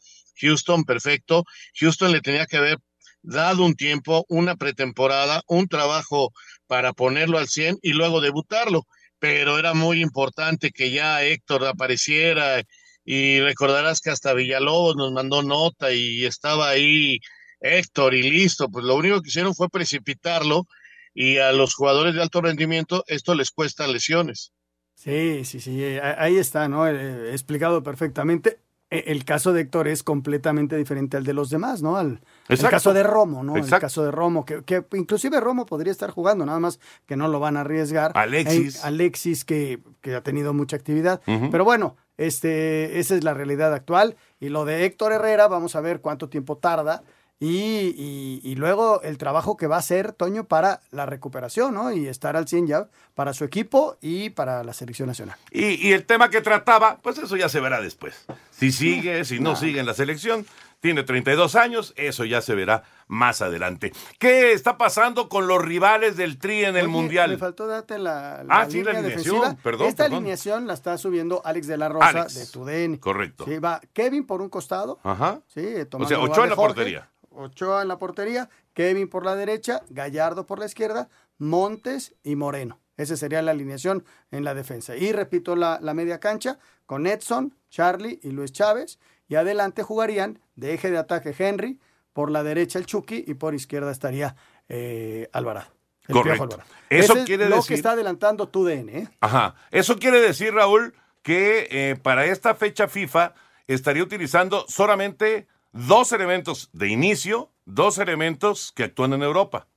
Houston, 0.42 0.84
perfecto. 0.84 1.44
Houston 1.80 2.12
le 2.12 2.20
tenía 2.20 2.44
que 2.44 2.58
haber 2.58 2.76
dado 3.22 3.64
un 3.64 3.74
tiempo, 3.74 4.26
una 4.28 4.56
pretemporada, 4.56 5.42
un 5.46 5.66
trabajo 5.66 6.30
para 6.66 6.92
ponerlo 6.92 7.38
al 7.38 7.48
100 7.48 7.78
y 7.80 7.94
luego 7.94 8.20
debutarlo. 8.20 8.86
Pero 9.26 9.58
era 9.58 9.74
muy 9.74 10.02
importante 10.02 10.70
que 10.70 10.92
ya 10.92 11.24
Héctor 11.24 11.66
apareciera 11.66 12.62
y 13.04 13.40
recordarás 13.40 14.00
que 14.00 14.10
hasta 14.10 14.34
Villalobos 14.34 14.94
nos 14.94 15.10
mandó 15.10 15.42
nota 15.42 15.92
y 15.92 16.24
estaba 16.24 16.68
ahí 16.68 17.18
Héctor 17.60 18.14
y 18.14 18.22
listo. 18.30 18.68
Pues 18.68 18.84
lo 18.84 18.94
único 18.94 19.20
que 19.20 19.28
hicieron 19.28 19.52
fue 19.52 19.68
precipitarlo 19.68 20.68
y 21.12 21.38
a 21.38 21.50
los 21.50 21.74
jugadores 21.74 22.14
de 22.14 22.22
alto 22.22 22.40
rendimiento 22.40 23.02
esto 23.08 23.34
les 23.34 23.50
cuesta 23.50 23.88
lesiones. 23.88 24.52
Sí, 24.94 25.44
sí, 25.44 25.60
sí, 25.60 25.82
ahí 26.00 26.36
está, 26.36 26.68
¿no? 26.68 26.86
He 26.86 27.32
explicado 27.32 27.82
perfectamente. 27.82 28.60
E, 28.90 29.04
el 29.08 29.24
caso 29.24 29.52
de 29.52 29.62
Héctor 29.62 29.88
es 29.88 30.02
completamente 30.02 30.76
diferente 30.76 31.16
al 31.16 31.24
de 31.24 31.32
los 31.32 31.50
demás, 31.50 31.82
¿no? 31.82 31.96
Al, 31.96 32.20
el 32.48 32.58
caso 32.58 32.92
de 32.92 33.02
Romo, 33.02 33.42
¿no? 33.42 33.56
El 33.56 33.68
caso 33.68 34.04
de 34.04 34.10
Romo, 34.10 34.44
que, 34.44 34.62
que, 34.62 34.84
inclusive 34.92 35.40
Romo 35.40 35.66
podría 35.66 35.90
estar 35.90 36.10
jugando, 36.10 36.46
nada 36.46 36.60
más 36.60 36.78
que 37.06 37.16
no 37.16 37.26
lo 37.28 37.40
van 37.40 37.56
a 37.56 37.62
arriesgar. 37.62 38.12
Alexis. 38.14 38.84
Alexis, 38.84 39.44
que, 39.44 39.80
que, 40.00 40.14
ha 40.14 40.22
tenido 40.22 40.54
mucha 40.54 40.76
actividad. 40.76 41.20
Pero 41.24 41.64
bueno, 41.64 41.96
este, 42.16 42.98
esa 42.98 43.16
es 43.16 43.24
la 43.24 43.34
realidad 43.34 43.74
actual. 43.74 44.16
Y 44.40 44.48
lo 44.48 44.64
de 44.64 44.84
Héctor 44.84 45.12
Herrera, 45.12 45.48
vamos 45.48 45.74
a 45.76 45.80
ver 45.80 46.00
cuánto 46.00 46.28
tiempo 46.28 46.56
tarda. 46.56 47.02
Y, 47.38 48.40
y, 48.42 48.54
luego 48.54 49.02
el 49.02 49.18
trabajo 49.18 49.58
que 49.58 49.66
va 49.66 49.76
a 49.76 49.80
hacer 49.80 50.12
Toño 50.12 50.44
para 50.44 50.80
la 50.90 51.04
recuperación, 51.04 51.74
¿no? 51.74 51.92
Y 51.92 52.08
estar 52.08 52.34
al 52.34 52.48
100 52.48 52.66
ya 52.66 52.88
para 53.14 53.34
su 53.34 53.44
equipo 53.44 53.98
y 54.00 54.30
para 54.30 54.64
la 54.64 54.72
selección 54.72 55.08
nacional. 55.08 55.36
Y, 55.50 55.86
y 55.86 55.92
el 55.92 56.06
tema 56.06 56.30
que 56.30 56.40
trataba, 56.40 56.96
pues 57.02 57.18
eso 57.18 57.36
ya 57.36 57.50
se 57.50 57.60
verá 57.60 57.82
después. 57.82 58.24
Si 58.52 58.72
sigue, 58.72 59.26
si 59.26 59.38
no 59.38 59.54
sigue 59.54 59.80
en 59.80 59.86
la 59.86 59.92
selección, 59.92 60.46
tiene 60.80 61.02
32 61.02 61.56
años, 61.56 61.92
eso 61.96 62.24
ya 62.24 62.40
se 62.40 62.54
verá 62.54 62.84
más 63.08 63.42
adelante. 63.42 63.92
¿Qué 64.18 64.52
está 64.52 64.76
pasando 64.76 65.28
con 65.28 65.46
los 65.46 65.62
rivales 65.62 66.16
del 66.16 66.38
Tri 66.38 66.64
en 66.64 66.76
el 66.76 66.88
Mundial? 66.88 67.30
Me 67.30 67.38
faltó 67.38 67.66
darte 67.66 67.98
la, 67.98 68.44
la 68.44 68.60
ah, 68.60 68.70
sí, 68.70 68.82
la 68.82 68.92
alineación, 68.92 69.56
perdón. 69.62 69.88
Esta 69.88 70.04
alineación 70.04 70.66
la 70.66 70.74
está 70.74 70.98
subiendo 70.98 71.42
Alex 71.44 71.66
de 71.66 71.76
la 71.76 71.88
Rosa 71.88 72.26
de 72.26 72.46
Tudén. 72.46 72.96
Correcto. 72.98 73.44
Sí, 73.46 73.58
va 73.58 73.80
Kevin 73.92 74.26
por 74.26 74.42
un 74.42 74.48
costado. 74.48 74.98
Ajá. 75.02 75.40
Sí, 75.48 75.66
o 75.92 76.06
sea, 76.06 76.20
Ochoa 76.20 76.44
en 76.44 76.50
la 76.50 76.56
portería. 76.56 77.10
Ochoa 77.36 77.82
en 77.82 77.88
la 77.88 77.98
portería, 77.98 78.48
Kevin 78.74 79.08
por 79.08 79.24
la 79.24 79.36
derecha, 79.36 79.82
Gallardo 79.90 80.46
por 80.46 80.58
la 80.58 80.66
izquierda, 80.66 81.08
Montes 81.38 82.14
y 82.22 82.36
Moreno. 82.36 82.80
Esa 82.96 83.16
sería 83.16 83.42
la 83.42 83.50
alineación 83.50 84.04
en 84.30 84.44
la 84.44 84.54
defensa. 84.54 84.96
Y 84.96 85.12
repito 85.12 85.54
la, 85.54 85.78
la 85.82 85.94
media 85.94 86.18
cancha 86.18 86.58
con 86.86 87.06
Edson, 87.06 87.54
Charlie 87.68 88.20
y 88.22 88.30
Luis 88.30 88.52
Chávez. 88.52 88.98
Y 89.28 89.34
adelante 89.34 89.82
jugarían 89.82 90.38
de 90.54 90.74
eje 90.74 90.90
de 90.90 90.98
ataque 90.98 91.34
Henry, 91.36 91.78
por 92.16 92.30
la 92.30 92.42
derecha 92.42 92.78
el 92.78 92.86
Chucky 92.86 93.24
y 93.26 93.34
por 93.34 93.54
izquierda 93.54 93.90
estaría 93.90 94.36
eh, 94.70 95.28
Alvarado. 95.34 95.70
Correcto. 96.10 96.58
Eso 96.88 97.14
quiere 97.26 97.44
es 97.44 97.50
lo 97.50 97.62
que 97.62 97.74
está 97.74 97.90
adelantando 97.90 98.48
tu 98.48 98.64
DN. 98.64 98.98
¿eh? 99.00 99.08
Ajá. 99.20 99.54
Eso 99.70 99.98
quiere 99.98 100.20
decir, 100.20 100.54
Raúl, 100.54 100.94
que 101.20 101.68
eh, 101.70 101.96
para 102.02 102.24
esta 102.24 102.54
fecha 102.54 102.88
FIFA 102.88 103.34
estaría 103.66 104.02
utilizando 104.02 104.64
solamente 104.66 105.46
dos 105.76 106.12
elementos 106.12 106.70
de 106.72 106.88
inicio, 106.88 107.52
dos 107.64 107.98
elementos 107.98 108.72
que 108.72 108.84
actúan 108.84 109.12
en 109.12 109.22
Europa. 109.22 109.68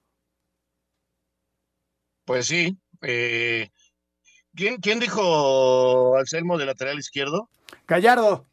Pues 2.26 2.48
sí. 2.48 2.78
Eh, 3.02 3.70
¿quién, 4.56 4.78
¿Quién 4.78 5.00
dijo 5.00 6.18
Anselmo 6.18 6.58
de 6.58 6.66
lateral 6.66 7.00
izquierdo? 7.00 7.50
Gallardo. 7.88 8.48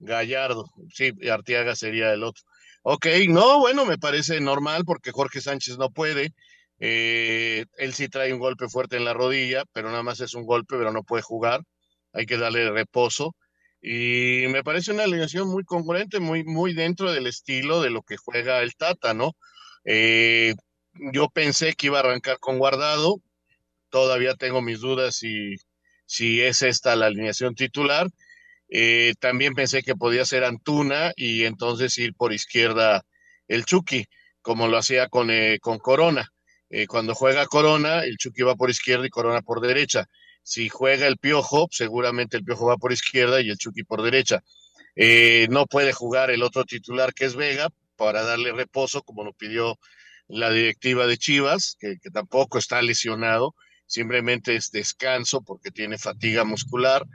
Gallardo, 0.00 0.70
sí, 0.92 1.12
Arteaga 1.28 1.74
sería 1.74 2.12
el 2.12 2.22
otro. 2.22 2.44
Ok, 2.82 3.06
no, 3.28 3.58
bueno, 3.58 3.84
me 3.84 3.98
parece 3.98 4.40
normal 4.40 4.84
porque 4.84 5.10
Jorge 5.10 5.40
Sánchez 5.40 5.76
no 5.78 5.90
puede. 5.90 6.32
Eh, 6.78 7.64
él 7.76 7.92
sí 7.92 8.08
trae 8.08 8.32
un 8.32 8.38
golpe 8.38 8.68
fuerte 8.68 8.96
en 8.96 9.04
la 9.04 9.14
rodilla, 9.14 9.64
pero 9.72 9.90
nada 9.90 10.04
más 10.04 10.20
es 10.20 10.34
un 10.34 10.46
golpe, 10.46 10.76
pero 10.78 10.92
no 10.92 11.02
puede 11.02 11.22
jugar. 11.22 11.62
Hay 12.12 12.26
que 12.26 12.38
darle 12.38 12.70
reposo. 12.70 13.34
Y 13.80 14.46
me 14.48 14.64
parece 14.64 14.92
una 14.92 15.04
alineación 15.04 15.48
muy 15.48 15.64
congruente, 15.64 16.20
muy, 16.20 16.44
muy 16.44 16.74
dentro 16.74 17.12
del 17.12 17.26
estilo 17.26 17.80
de 17.80 17.90
lo 17.90 18.02
que 18.02 18.16
juega 18.16 18.62
el 18.62 18.74
Tata, 18.76 19.14
¿no? 19.14 19.36
Eh, 19.84 20.54
yo 21.12 21.28
pensé 21.28 21.74
que 21.74 21.86
iba 21.86 21.98
a 21.98 22.02
arrancar 22.02 22.38
con 22.40 22.58
guardado. 22.58 23.20
Todavía 23.90 24.34
tengo 24.34 24.60
mis 24.62 24.80
dudas 24.80 25.16
si, 25.16 25.56
si 26.06 26.40
es 26.40 26.62
esta 26.62 26.96
la 26.96 27.06
alineación 27.06 27.54
titular 27.54 28.08
eh, 28.68 29.14
también 29.18 29.54
pensé 29.54 29.82
que 29.82 29.96
podía 29.96 30.24
ser 30.24 30.44
Antuna 30.44 31.12
y 31.16 31.44
entonces 31.44 31.96
ir 31.98 32.14
por 32.14 32.32
izquierda 32.32 33.04
el 33.48 33.64
Chucky, 33.64 34.06
como 34.42 34.68
lo 34.68 34.76
hacía 34.76 35.08
con, 35.08 35.30
eh, 35.30 35.58
con 35.60 35.78
Corona. 35.78 36.28
Eh, 36.70 36.86
cuando 36.86 37.14
juega 37.14 37.46
Corona, 37.46 38.04
el 38.04 38.18
Chucky 38.18 38.42
va 38.42 38.56
por 38.56 38.68
izquierda 38.70 39.06
y 39.06 39.10
Corona 39.10 39.40
por 39.40 39.60
derecha. 39.60 40.06
Si 40.48 40.68
juega 40.68 41.06
el 41.06 41.18
Piojo, 41.18 41.68
seguramente 41.70 42.36
el 42.36 42.44
Piojo 42.44 42.66
va 42.66 42.76
por 42.76 42.92
izquierda 42.92 43.40
y 43.40 43.50
el 43.50 43.58
Chucky 43.58 43.84
por 43.84 44.02
derecha. 44.02 44.42
no 45.50 45.66
puede 45.66 45.92
jugar 45.92 46.30
el 46.30 46.42
otro 46.42 46.64
titular 46.64 47.14
que 47.14 47.26
es 47.26 47.36
Vega 47.36 47.68
para 47.96 48.22
darle 48.22 48.52
reposo, 48.52 49.02
como 49.02 49.24
lo 49.24 49.32
pidió 49.32 49.78
la 50.28 50.50
directiva 50.50 51.06
de 51.06 51.18
Chivas, 51.18 51.76
que 51.80 52.10
tampoco 52.12 52.58
está 52.58 52.82
lesionado, 52.82 53.54
simplemente 53.86 54.56
es 54.56 54.70
descanso 54.70 55.42
porque 55.42 55.70
tiene 55.70 55.98
fatiga 55.98 56.44
muscular 56.44 57.06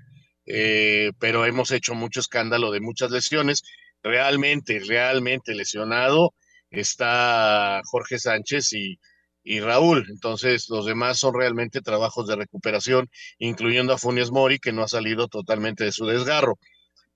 eh, 0.45 1.11
pero 1.19 1.45
hemos 1.45 1.71
hecho 1.71 1.95
mucho 1.95 2.19
escándalo 2.19 2.71
de 2.71 2.81
muchas 2.81 3.11
lesiones. 3.11 3.63
Realmente, 4.01 4.79
realmente 4.85 5.55
lesionado 5.55 6.33
está 6.69 7.81
Jorge 7.85 8.19
Sánchez 8.19 8.73
y, 8.73 8.99
y 9.43 9.59
Raúl. 9.59 10.05
Entonces, 10.09 10.69
los 10.69 10.85
demás 10.85 11.19
son 11.19 11.33
realmente 11.33 11.81
trabajos 11.81 12.27
de 12.27 12.35
recuperación, 12.35 13.09
incluyendo 13.39 13.93
a 13.93 13.97
Funes 13.97 14.31
Mori, 14.31 14.59
que 14.59 14.71
no 14.71 14.83
ha 14.83 14.87
salido 14.87 15.27
totalmente 15.27 15.83
de 15.83 15.91
su 15.91 16.05
desgarro, 16.05 16.57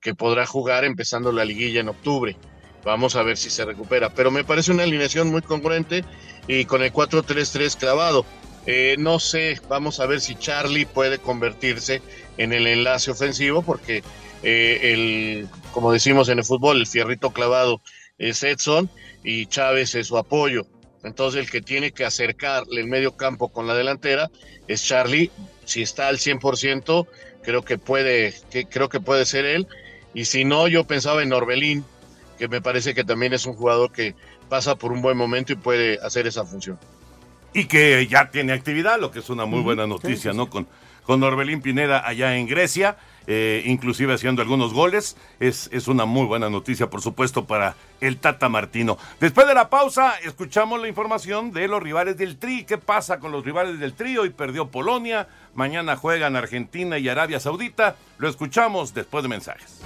que 0.01 0.15
podrá 0.15 0.45
jugar 0.45 0.83
empezando 0.83 1.31
la 1.31 1.45
liguilla 1.45 1.81
en 1.81 1.89
octubre. 1.89 2.35
Vamos 2.83 3.15
a 3.15 3.23
ver 3.23 3.37
si 3.37 3.49
se 3.49 3.65
recupera. 3.65 4.09
Pero 4.13 4.31
me 4.31 4.43
parece 4.43 4.71
una 4.71 4.83
alineación 4.83 5.29
muy 5.29 5.41
congruente 5.41 6.03
y 6.47 6.65
con 6.65 6.83
el 6.83 6.93
4-3-3 6.93 7.75
clavado. 7.77 8.25
Eh, 8.65 8.95
no 8.99 9.19
sé, 9.19 9.59
vamos 9.69 9.99
a 9.99 10.05
ver 10.05 10.19
si 10.19 10.35
Charlie 10.35 10.85
puede 10.85 11.19
convertirse 11.19 12.01
en 12.37 12.51
el 12.51 12.67
enlace 12.67 13.11
ofensivo, 13.11 13.61
porque 13.61 14.03
eh, 14.43 14.79
el, 14.83 15.49
como 15.71 15.91
decimos 15.91 16.27
en 16.29 16.39
el 16.39 16.45
fútbol, 16.45 16.77
el 16.77 16.87
fierrito 16.87 17.31
clavado 17.31 17.81
es 18.17 18.43
Edson 18.43 18.89
y 19.23 19.45
Chávez 19.45 19.95
es 19.95 20.07
su 20.07 20.17
apoyo. 20.17 20.67
Entonces 21.03 21.41
el 21.41 21.51
que 21.51 21.62
tiene 21.62 21.91
que 21.91 22.05
acercarle 22.05 22.81
el 22.81 22.88
medio 22.88 23.15
campo 23.15 23.49
con 23.49 23.67
la 23.67 23.75
delantera 23.75 24.29
es 24.67 24.83
Charlie. 24.83 25.31
Si 25.65 25.81
está 25.81 26.07
al 26.07 26.17
100%, 26.17 27.07
creo 27.43 27.63
que 27.63 27.77
puede, 27.77 28.33
que, 28.49 28.65
creo 28.65 28.89
que 28.89 28.99
puede 28.99 29.25
ser 29.25 29.45
él. 29.45 29.67
Y 30.13 30.25
si 30.25 30.45
no, 30.45 30.67
yo 30.67 30.86
pensaba 30.86 31.21
en 31.23 31.29
Norbelín, 31.29 31.86
que 32.38 32.47
me 32.47 32.62
parece 32.62 32.93
que 32.93 33.03
también 33.03 33.33
es 33.33 33.45
un 33.45 33.53
jugador 33.53 33.91
que 33.91 34.15
pasa 34.49 34.75
por 34.75 34.91
un 34.91 35.01
buen 35.01 35.17
momento 35.17 35.53
y 35.53 35.55
puede 35.55 35.99
hacer 36.01 36.27
esa 36.27 36.45
función. 36.45 36.79
Y 37.53 37.65
que 37.65 38.05
ya 38.07 38.29
tiene 38.29 38.53
actividad, 38.53 38.99
lo 38.99 39.12
que 39.12 39.19
es 39.19 39.29
una 39.29 39.45
muy 39.45 39.62
buena 39.62 39.88
noticia, 39.88 40.33
¿no? 40.33 40.49
Con, 40.49 40.67
con 41.03 41.19
Norbelín 41.19 41.62
Pineda 41.62 42.05
allá 42.05 42.36
en 42.38 42.47
Grecia, 42.47 42.97
eh, 43.27 43.61
inclusive 43.65 44.13
haciendo 44.13 44.41
algunos 44.41 44.73
goles. 44.73 45.17
Es, 45.39 45.69
es 45.71 45.87
una 45.87 46.05
muy 46.05 46.25
buena 46.25 46.49
noticia, 46.49 46.89
por 46.89 47.01
supuesto, 47.01 47.45
para 47.45 47.75
el 48.01 48.17
Tata 48.17 48.49
Martino. 48.49 48.97
Después 49.19 49.47
de 49.47 49.53
la 49.53 49.69
pausa, 49.69 50.15
escuchamos 50.23 50.81
la 50.81 50.87
información 50.87 51.51
de 51.51 51.67
los 51.67 51.83
rivales 51.83 52.17
del 52.17 52.37
Tri. 52.37 52.63
¿Qué 52.63 52.77
pasa 52.77 53.19
con 53.19 53.31
los 53.31 53.45
rivales 53.45 53.79
del 53.79 53.93
Tri? 53.93 54.17
Hoy 54.17 54.29
perdió 54.29 54.69
Polonia, 54.69 55.27
mañana 55.53 55.95
juegan 55.95 56.35
Argentina 56.35 56.97
y 56.97 57.09
Arabia 57.09 57.39
Saudita. 57.39 57.95
Lo 58.17 58.29
escuchamos 58.29 58.93
después 58.93 59.23
de 59.23 59.29
mensajes. 59.29 59.81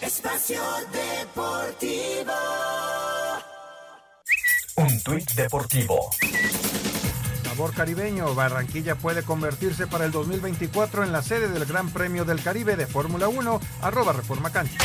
Espacio 0.00 0.60
Deportivo. 0.92 2.32
Un 4.76 5.02
tuit 5.02 5.30
deportivo 5.32 6.10
caribeño, 7.74 8.34
Barranquilla 8.34 8.96
puede 8.96 9.22
convertirse 9.22 9.86
para 9.86 10.04
el 10.04 10.12
2024 10.12 11.04
en 11.04 11.12
la 11.12 11.22
sede 11.22 11.48
del 11.48 11.64
Gran 11.64 11.90
Premio 11.90 12.24
del 12.24 12.42
Caribe 12.42 12.76
de 12.76 12.86
Fórmula 12.86 13.28
1, 13.28 13.60
arroba 13.80 14.12
Reforma 14.12 14.50
Cancha. 14.50 14.78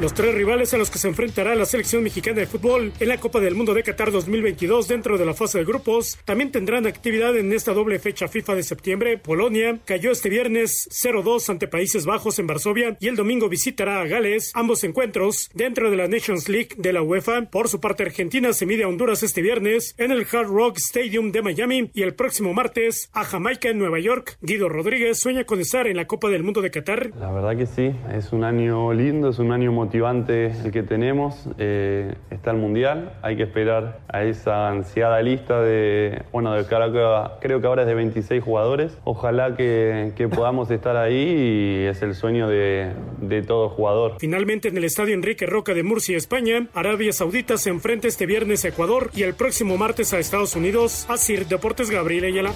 Los 0.00 0.14
tres 0.14 0.34
rivales 0.34 0.72
a 0.72 0.78
los 0.78 0.90
que 0.90 0.98
se 0.98 1.08
enfrentará 1.08 1.54
la 1.54 1.66
selección 1.66 2.02
mexicana 2.02 2.40
de 2.40 2.46
fútbol 2.46 2.92
en 2.98 3.08
la 3.08 3.18
Copa 3.18 3.38
del 3.38 3.54
Mundo 3.54 3.74
de 3.74 3.82
Qatar 3.82 4.10
2022 4.10 4.88
dentro 4.88 5.18
de 5.18 5.26
la 5.26 5.34
fase 5.34 5.58
de 5.58 5.64
grupos 5.64 6.18
también 6.24 6.50
tendrán 6.50 6.86
actividad 6.86 7.36
en 7.36 7.52
esta 7.52 7.74
doble 7.74 7.98
fecha 7.98 8.26
FIFA 8.26 8.54
de 8.54 8.62
septiembre. 8.62 9.18
Polonia 9.18 9.78
cayó 9.84 10.10
este 10.10 10.30
viernes 10.30 10.88
0-2 10.90 11.50
ante 11.50 11.68
Países 11.68 12.06
Bajos 12.06 12.38
en 12.38 12.46
Varsovia 12.46 12.96
y 12.98 13.08
el 13.08 13.16
domingo 13.16 13.50
visitará 13.50 14.00
a 14.00 14.06
Gales. 14.06 14.52
Ambos 14.54 14.84
encuentros 14.84 15.50
dentro 15.52 15.90
de 15.90 15.96
la 15.96 16.08
Nations 16.08 16.48
League 16.48 16.70
de 16.78 16.94
la 16.94 17.02
UEFA. 17.02 17.42
Por 17.50 17.68
su 17.68 17.78
parte, 17.78 18.02
Argentina 18.02 18.54
se 18.54 18.64
mide 18.64 18.84
a 18.84 18.88
Honduras 18.88 19.22
este 19.22 19.42
viernes 19.42 19.94
en 19.98 20.12
el 20.12 20.26
Hard 20.32 20.48
Rock 20.48 20.78
Stadium 20.78 21.30
de 21.30 21.42
Miami 21.42 21.90
y 21.92 22.02
el 22.02 22.14
próximo 22.14 22.54
martes 22.54 23.10
a 23.12 23.24
Jamaica 23.24 23.68
en 23.68 23.78
Nueva 23.78 23.98
York. 23.98 24.38
Guido 24.40 24.70
Rodríguez 24.70 25.18
sueña 25.18 25.44
con 25.44 25.60
estar 25.60 25.86
en 25.86 25.96
la 25.98 26.06
Copa 26.06 26.28
del 26.30 26.42
Mundo 26.42 26.62
de 26.62 26.70
Qatar. 26.70 27.10
La 27.18 27.30
verdad 27.30 27.54
que 27.54 27.66
sí, 27.66 27.94
es 28.14 28.32
un 28.32 28.44
año 28.44 28.94
lindo, 28.94 29.28
es 29.28 29.38
un 29.38 29.52
año 29.52 29.72
motivante 29.90 30.52
el 30.64 30.70
que 30.70 30.84
tenemos. 30.84 31.48
Eh, 31.58 32.14
está 32.30 32.52
el 32.52 32.58
Mundial, 32.58 33.18
hay 33.22 33.36
que 33.36 33.42
esperar 33.42 33.98
a 34.06 34.22
esa 34.22 34.68
ansiada 34.68 35.20
lista 35.20 35.60
de, 35.62 36.22
bueno, 36.30 36.52
de 36.54 36.64
cara, 36.64 37.38
creo 37.40 37.60
que 37.60 37.66
ahora 37.66 37.82
es 37.82 37.88
de 37.88 37.94
26 37.96 38.40
jugadores. 38.40 38.96
Ojalá 39.02 39.56
que, 39.56 40.12
que 40.14 40.28
podamos 40.28 40.70
estar 40.70 40.96
ahí 40.96 41.80
y 41.82 41.86
es 41.86 42.02
el 42.02 42.14
sueño 42.14 42.46
de, 42.46 42.92
de 43.20 43.42
todo 43.42 43.68
jugador. 43.68 44.14
Finalmente 44.20 44.68
en 44.68 44.76
el 44.76 44.84
Estadio 44.84 45.12
Enrique 45.12 45.44
Roca 45.46 45.74
de 45.74 45.82
Murcia, 45.82 46.16
España, 46.16 46.68
Arabia 46.72 47.12
Saudita 47.12 47.58
se 47.58 47.70
enfrenta 47.70 48.06
este 48.06 48.26
viernes 48.26 48.64
a 48.64 48.68
Ecuador 48.68 49.10
y 49.12 49.24
el 49.24 49.34
próximo 49.34 49.76
martes 49.76 50.14
a 50.14 50.20
Estados 50.20 50.54
Unidos. 50.54 51.04
Así 51.08 51.34
Deportes 51.34 51.90
Gabriel 51.90 52.26
Ayala. 52.26 52.52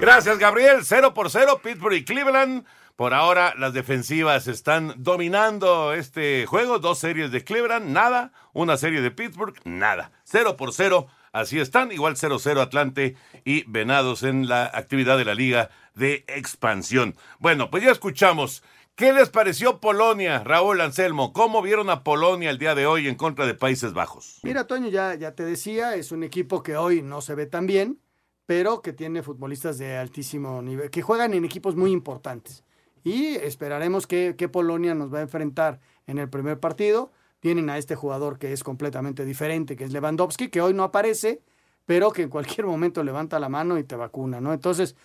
Gracias, 0.00 0.38
Gabriel. 0.38 0.78
0 0.82 1.12
por 1.12 1.28
0, 1.28 1.60
Pittsburgh 1.62 1.92
y 1.92 2.04
Cleveland. 2.04 2.64
Por 3.00 3.14
ahora, 3.14 3.54
las 3.56 3.72
defensivas 3.72 4.46
están 4.46 4.92
dominando 4.98 5.94
este 5.94 6.44
juego. 6.44 6.80
Dos 6.80 6.98
series 6.98 7.30
de 7.30 7.42
Cleveland, 7.42 7.88
nada. 7.88 8.30
Una 8.52 8.76
serie 8.76 9.00
de 9.00 9.10
Pittsburgh, 9.10 9.54
nada. 9.64 10.12
0 10.24 10.58
por 10.58 10.74
0. 10.74 11.06
Así 11.32 11.58
están. 11.58 11.92
Igual 11.92 12.16
0-0 12.16 12.60
Atlante 12.60 13.16
y 13.42 13.64
Venados 13.66 14.22
en 14.22 14.50
la 14.50 14.66
actividad 14.66 15.16
de 15.16 15.24
la 15.24 15.34
Liga 15.34 15.70
de 15.94 16.26
Expansión. 16.28 17.16
Bueno, 17.38 17.70
pues 17.70 17.82
ya 17.84 17.90
escuchamos. 17.90 18.62
¿Qué 18.96 19.14
les 19.14 19.30
pareció 19.30 19.80
Polonia, 19.80 20.44
Raúl 20.44 20.82
Anselmo? 20.82 21.32
¿Cómo 21.32 21.62
vieron 21.62 21.88
a 21.88 22.04
Polonia 22.04 22.50
el 22.50 22.58
día 22.58 22.74
de 22.74 22.84
hoy 22.84 23.08
en 23.08 23.14
contra 23.14 23.46
de 23.46 23.54
Países 23.54 23.94
Bajos? 23.94 24.40
Mira, 24.42 24.66
Toño, 24.66 24.90
ya, 24.90 25.14
ya 25.14 25.34
te 25.34 25.46
decía, 25.46 25.94
es 25.94 26.12
un 26.12 26.22
equipo 26.22 26.62
que 26.62 26.76
hoy 26.76 27.00
no 27.00 27.22
se 27.22 27.34
ve 27.34 27.46
tan 27.46 27.66
bien, 27.66 27.98
pero 28.44 28.82
que 28.82 28.92
tiene 28.92 29.22
futbolistas 29.22 29.78
de 29.78 29.96
altísimo 29.96 30.60
nivel, 30.60 30.90
que 30.90 31.00
juegan 31.00 31.32
en 31.32 31.46
equipos 31.46 31.76
muy 31.76 31.92
importantes. 31.92 32.62
Y 33.04 33.34
esperaremos 33.36 34.06
que, 34.06 34.34
Polonia 34.52 34.94
nos 34.94 35.12
va 35.12 35.18
a 35.18 35.22
enfrentar 35.22 35.80
en 36.06 36.18
el 36.18 36.28
primer 36.28 36.58
partido. 36.60 37.10
Tienen 37.40 37.70
a 37.70 37.78
este 37.78 37.94
jugador 37.94 38.38
que 38.38 38.52
es 38.52 38.62
completamente 38.62 39.24
diferente, 39.24 39.76
que 39.76 39.84
es 39.84 39.92
Lewandowski, 39.92 40.48
que 40.48 40.60
hoy 40.60 40.74
no 40.74 40.82
aparece, 40.82 41.40
pero 41.86 42.10
que 42.12 42.22
en 42.22 42.28
cualquier 42.28 42.66
momento 42.66 43.02
levanta 43.02 43.40
la 43.40 43.48
mano 43.48 43.78
y 43.78 43.84
te 43.84 43.96
vacuna, 43.96 44.40
¿no? 44.40 44.52
Entonces, 44.52 44.96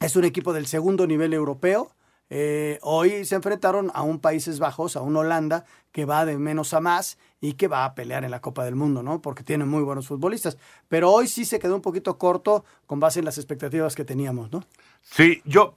es 0.00 0.16
un 0.16 0.24
equipo 0.24 0.52
del 0.52 0.66
segundo 0.66 1.06
nivel 1.06 1.32
europeo. 1.34 1.90
Eh, 2.34 2.78
hoy 2.80 3.26
se 3.26 3.34
enfrentaron 3.34 3.90
a 3.92 4.02
un 4.02 4.18
Países 4.18 4.58
Bajos, 4.58 4.96
a 4.96 5.02
un 5.02 5.16
Holanda, 5.16 5.66
que 5.90 6.06
va 6.06 6.24
de 6.24 6.38
menos 6.38 6.72
a 6.72 6.80
más 6.80 7.18
y 7.42 7.54
que 7.54 7.68
va 7.68 7.84
a 7.84 7.94
pelear 7.94 8.24
en 8.24 8.30
la 8.30 8.40
Copa 8.40 8.64
del 8.64 8.74
Mundo, 8.74 9.02
¿no? 9.02 9.20
Porque 9.20 9.42
tiene 9.42 9.66
muy 9.66 9.82
buenos 9.82 10.06
futbolistas. 10.06 10.56
Pero 10.88 11.12
hoy 11.12 11.28
sí 11.28 11.44
se 11.44 11.58
quedó 11.58 11.74
un 11.74 11.82
poquito 11.82 12.16
corto 12.16 12.64
con 12.86 13.00
base 13.00 13.18
en 13.18 13.26
las 13.26 13.36
expectativas 13.36 13.94
que 13.94 14.04
teníamos, 14.04 14.50
¿no? 14.50 14.64
Sí, 15.02 15.42
yo, 15.44 15.76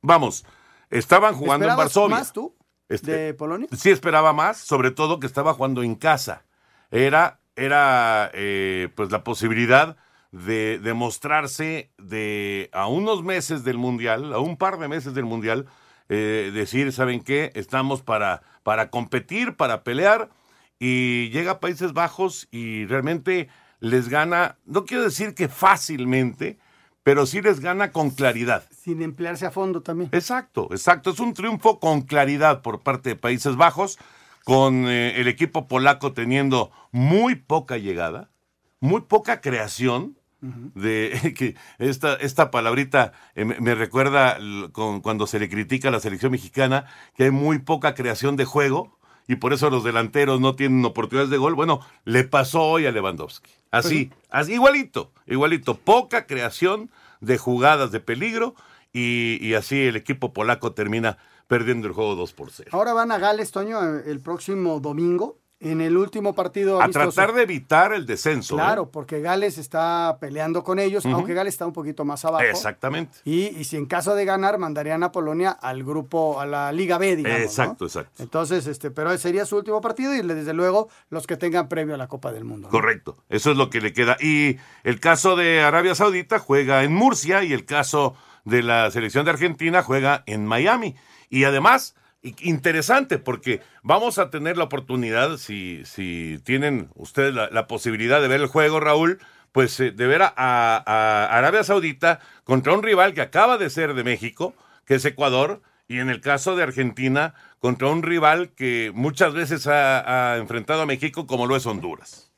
vamos, 0.00 0.44
estaban 0.92 1.34
jugando 1.34 1.68
en 1.68 1.76
Varsovia. 1.76 2.16
más 2.16 2.32
tú 2.32 2.54
de 2.88 3.34
Polonia? 3.34 3.68
Sí 3.76 3.90
esperaba 3.90 4.32
más, 4.32 4.58
sobre 4.58 4.90
todo 4.90 5.18
que 5.18 5.26
estaba 5.26 5.54
jugando 5.54 5.82
en 5.82 5.94
casa. 5.94 6.44
Era, 6.90 7.40
era 7.56 8.30
eh, 8.34 8.88
pues 8.94 9.10
la 9.10 9.24
posibilidad 9.24 9.96
de 10.30 10.78
demostrarse 10.78 11.90
de 11.98 12.70
a 12.72 12.86
unos 12.86 13.22
meses 13.22 13.64
del 13.64 13.78
Mundial, 13.78 14.32
a 14.32 14.38
un 14.38 14.56
par 14.56 14.78
de 14.78 14.88
meses 14.88 15.14
del 15.14 15.24
Mundial, 15.24 15.66
eh, 16.08 16.50
decir, 16.52 16.92
¿saben 16.92 17.22
qué? 17.22 17.52
Estamos 17.54 18.02
para, 18.02 18.42
para 18.62 18.90
competir, 18.90 19.56
para 19.56 19.82
pelear, 19.82 20.30
y 20.78 21.30
llega 21.30 21.52
a 21.52 21.60
Países 21.60 21.92
Bajos 21.92 22.48
y 22.50 22.86
realmente 22.86 23.48
les 23.78 24.08
gana, 24.08 24.58
no 24.64 24.84
quiero 24.84 25.04
decir 25.04 25.34
que 25.34 25.48
fácilmente, 25.48 26.58
pero 27.02 27.26
sí 27.26 27.42
les 27.42 27.60
gana 27.60 27.92
con 27.92 28.10
claridad. 28.10 28.64
Sin 28.70 29.02
emplearse 29.02 29.46
a 29.46 29.50
fondo 29.50 29.82
también. 29.82 30.10
Exacto, 30.12 30.68
exacto. 30.70 31.10
Es 31.10 31.20
un 31.20 31.34
triunfo 31.34 31.80
con 31.80 32.02
claridad 32.02 32.62
por 32.62 32.80
parte 32.80 33.10
de 33.10 33.16
Países 33.16 33.56
Bajos, 33.56 33.98
con 34.44 34.86
eh, 34.88 35.20
el 35.20 35.28
equipo 35.28 35.68
polaco 35.68 36.12
teniendo 36.12 36.70
muy 36.90 37.36
poca 37.36 37.76
llegada, 37.76 38.30
muy 38.80 39.02
poca 39.02 39.40
creación. 39.40 40.16
De 40.74 41.34
que 41.38 41.54
esta, 41.78 42.14
esta 42.14 42.50
palabrita 42.50 43.12
eh, 43.36 43.44
me, 43.44 43.60
me 43.60 43.76
recuerda 43.76 44.38
con, 44.72 45.00
cuando 45.00 45.28
se 45.28 45.38
le 45.38 45.48
critica 45.48 45.86
a 45.86 45.92
la 45.92 46.00
selección 46.00 46.32
mexicana 46.32 46.86
que 47.14 47.22
hay 47.22 47.30
muy 47.30 47.60
poca 47.60 47.94
creación 47.94 48.34
de 48.34 48.44
juego 48.44 48.98
y 49.28 49.36
por 49.36 49.52
eso 49.52 49.70
los 49.70 49.84
delanteros 49.84 50.40
no 50.40 50.54
tienen 50.54 50.84
oportunidades 50.84 51.30
de 51.30 51.38
gol. 51.38 51.54
Bueno, 51.54 51.80
le 52.04 52.24
pasó 52.24 52.62
hoy 52.62 52.86
a 52.86 52.92
Lewandowski. 52.92 53.50
Así, 53.70 54.10
así 54.30 54.54
igualito, 54.54 55.12
igualito. 55.26 55.76
Poca 55.78 56.26
creación 56.26 56.90
de 57.20 57.38
jugadas 57.38 57.92
de 57.92 58.00
peligro 58.00 58.54
y, 58.92 59.38
y 59.40 59.54
así 59.54 59.80
el 59.82 59.96
equipo 59.96 60.32
polaco 60.32 60.72
termina 60.72 61.18
perdiendo 61.46 61.86
el 61.86 61.92
juego 61.92 62.14
2 62.14 62.32
por 62.32 62.50
0. 62.50 62.70
Ahora 62.72 62.92
van 62.92 63.12
a 63.12 63.18
Gales, 63.18 63.50
Toño, 63.50 63.78
el 63.98 64.20
próximo 64.20 64.80
domingo, 64.80 65.38
en 65.62 65.80
el 65.80 65.96
último 65.96 66.34
partido 66.34 66.80
A 66.80 66.84
amistoso. 66.84 67.12
tratar 67.12 67.34
de 67.34 67.42
evitar 67.42 67.92
el 67.92 68.04
descenso. 68.04 68.54
¿eh? 68.54 68.58
Claro, 68.58 68.90
porque 68.90 69.20
Gales 69.20 69.58
está 69.58 70.16
peleando 70.20 70.64
con 70.64 70.78
ellos, 70.78 71.06
aunque 71.06 71.34
Gales 71.34 71.54
está 71.54 71.66
un 71.66 71.72
poquito 71.72 72.04
más 72.04 72.24
abajo. 72.24 72.44
Exactamente. 72.44 73.18
Y, 73.24 73.46
y 73.56 73.64
si 73.64 73.76
en 73.76 73.86
caso 73.86 74.14
de 74.14 74.24
ganar, 74.24 74.58
mandarían 74.58 75.02
a 75.02 75.12
Polonia 75.12 75.50
al 75.50 75.84
grupo, 75.84 76.40
a 76.40 76.46
la 76.46 76.72
Liga 76.72 76.98
B, 76.98 77.16
digamos. 77.16 77.38
¿no? 77.38 77.44
Exacto, 77.44 77.84
exacto. 77.86 78.22
Entonces, 78.22 78.66
este, 78.66 78.90
pero 78.90 79.16
sería 79.18 79.46
su 79.46 79.56
último 79.56 79.80
partido 79.80 80.14
y 80.14 80.22
desde 80.22 80.52
luego 80.52 80.88
los 81.10 81.26
que 81.26 81.36
tengan 81.36 81.68
previo 81.68 81.94
a 81.94 81.98
la 81.98 82.08
Copa 82.08 82.32
del 82.32 82.44
Mundo. 82.44 82.68
¿no? 82.68 82.70
Correcto, 82.72 83.16
eso 83.28 83.50
es 83.52 83.56
lo 83.56 83.70
que 83.70 83.80
le 83.80 83.92
queda. 83.92 84.16
Y 84.20 84.56
el 84.82 85.00
caso 85.00 85.36
de 85.36 85.62
Arabia 85.62 85.94
Saudita 85.94 86.38
juega 86.38 86.82
en 86.84 86.92
Murcia 86.94 87.42
y 87.44 87.52
el 87.52 87.64
caso 87.64 88.14
de 88.44 88.62
la 88.62 88.90
selección 88.90 89.24
de 89.24 89.30
Argentina 89.30 89.82
juega 89.82 90.24
en 90.26 90.44
Miami. 90.46 90.96
Y 91.30 91.44
además, 91.44 91.94
interesante 92.22 93.18
porque 93.18 93.60
vamos 93.82 94.18
a 94.18 94.30
tener 94.30 94.56
la 94.56 94.64
oportunidad, 94.64 95.36
si, 95.38 95.84
si 95.84 96.38
tienen 96.44 96.88
ustedes 96.94 97.34
la, 97.34 97.66
posibilidad 97.66 98.20
de 98.20 98.28
ver 98.28 98.40
el 98.40 98.46
juego, 98.46 98.80
Raúl, 98.80 99.18
pues 99.50 99.78
eh, 99.80 99.90
de 99.90 100.06
ver 100.06 100.22
a, 100.22 101.26
Arabia 101.30 101.64
Saudita 101.64 102.20
contra 102.44 102.74
un 102.74 102.82
rival 102.82 103.14
que 103.14 103.22
acaba 103.22 103.58
de 103.58 103.70
ser 103.70 103.94
de 103.94 104.04
México, 104.04 104.54
que 104.86 104.94
es 104.94 105.04
Ecuador, 105.04 105.62
y 105.88 105.98
en 105.98 106.08
el 106.08 106.20
caso 106.20 106.56
de 106.56 106.62
Argentina 106.62 107.34
contra 107.58 107.88
un 107.88 108.02
rival 108.02 108.54
que 108.54 108.92
muchas 108.94 109.34
veces 109.34 109.66
ha, 109.66 110.32
ha 110.32 110.38
enfrentado 110.38 110.82
a 110.82 110.86
México 110.86 111.26
como 111.26 111.46
lo 111.46 111.56
es 111.56 111.66
Honduras. 111.66 112.32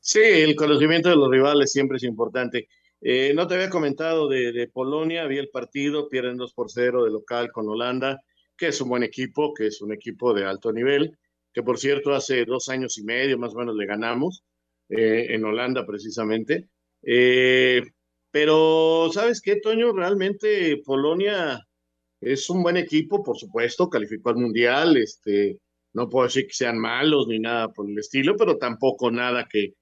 Sí, 0.00 0.20
el 0.22 0.56
conocimiento 0.56 1.08
de 1.08 1.16
los 1.16 1.30
rivales 1.30 1.70
siempre 1.70 1.98
es 1.98 2.04
importante. 2.04 2.68
Eh, 3.02 3.32
no 3.34 3.46
te 3.46 3.54
había 3.54 3.70
comentado 3.70 4.28
de, 4.28 4.52
de 4.52 4.66
Polonia, 4.66 5.26
vi 5.26 5.38
el 5.38 5.48
partido, 5.48 6.08
pierden 6.08 6.36
2 6.36 6.52
por 6.52 6.70
0 6.70 7.04
de 7.04 7.10
local 7.10 7.50
con 7.52 7.68
Holanda, 7.68 8.22
que 8.60 8.68
es 8.68 8.80
un 8.82 8.90
buen 8.90 9.02
equipo, 9.02 9.54
que 9.54 9.68
es 9.68 9.80
un 9.80 9.90
equipo 9.90 10.34
de 10.34 10.44
alto 10.44 10.70
nivel, 10.70 11.16
que 11.50 11.62
por 11.62 11.78
cierto 11.78 12.12
hace 12.12 12.44
dos 12.44 12.68
años 12.68 12.98
y 12.98 13.04
medio 13.04 13.38
más 13.38 13.54
o 13.54 13.58
menos 13.58 13.74
le 13.74 13.86
ganamos 13.86 14.44
eh, 14.90 15.28
en 15.30 15.44
Holanda 15.46 15.86
precisamente. 15.86 16.68
Eh, 17.02 17.82
pero, 18.30 19.10
¿sabes 19.14 19.40
qué, 19.40 19.56
Toño? 19.56 19.92
Realmente 19.92 20.76
Polonia 20.84 21.66
es 22.20 22.50
un 22.50 22.62
buen 22.62 22.76
equipo, 22.76 23.22
por 23.22 23.38
supuesto, 23.38 23.88
calificó 23.88 24.28
al 24.28 24.36
Mundial, 24.36 24.98
este, 24.98 25.58
no 25.94 26.10
puedo 26.10 26.26
decir 26.26 26.46
que 26.46 26.52
sean 26.52 26.78
malos 26.78 27.28
ni 27.28 27.38
nada 27.38 27.72
por 27.72 27.88
el 27.88 27.98
estilo, 27.98 28.36
pero 28.36 28.58
tampoco 28.58 29.10
nada 29.10 29.48
que, 29.50 29.72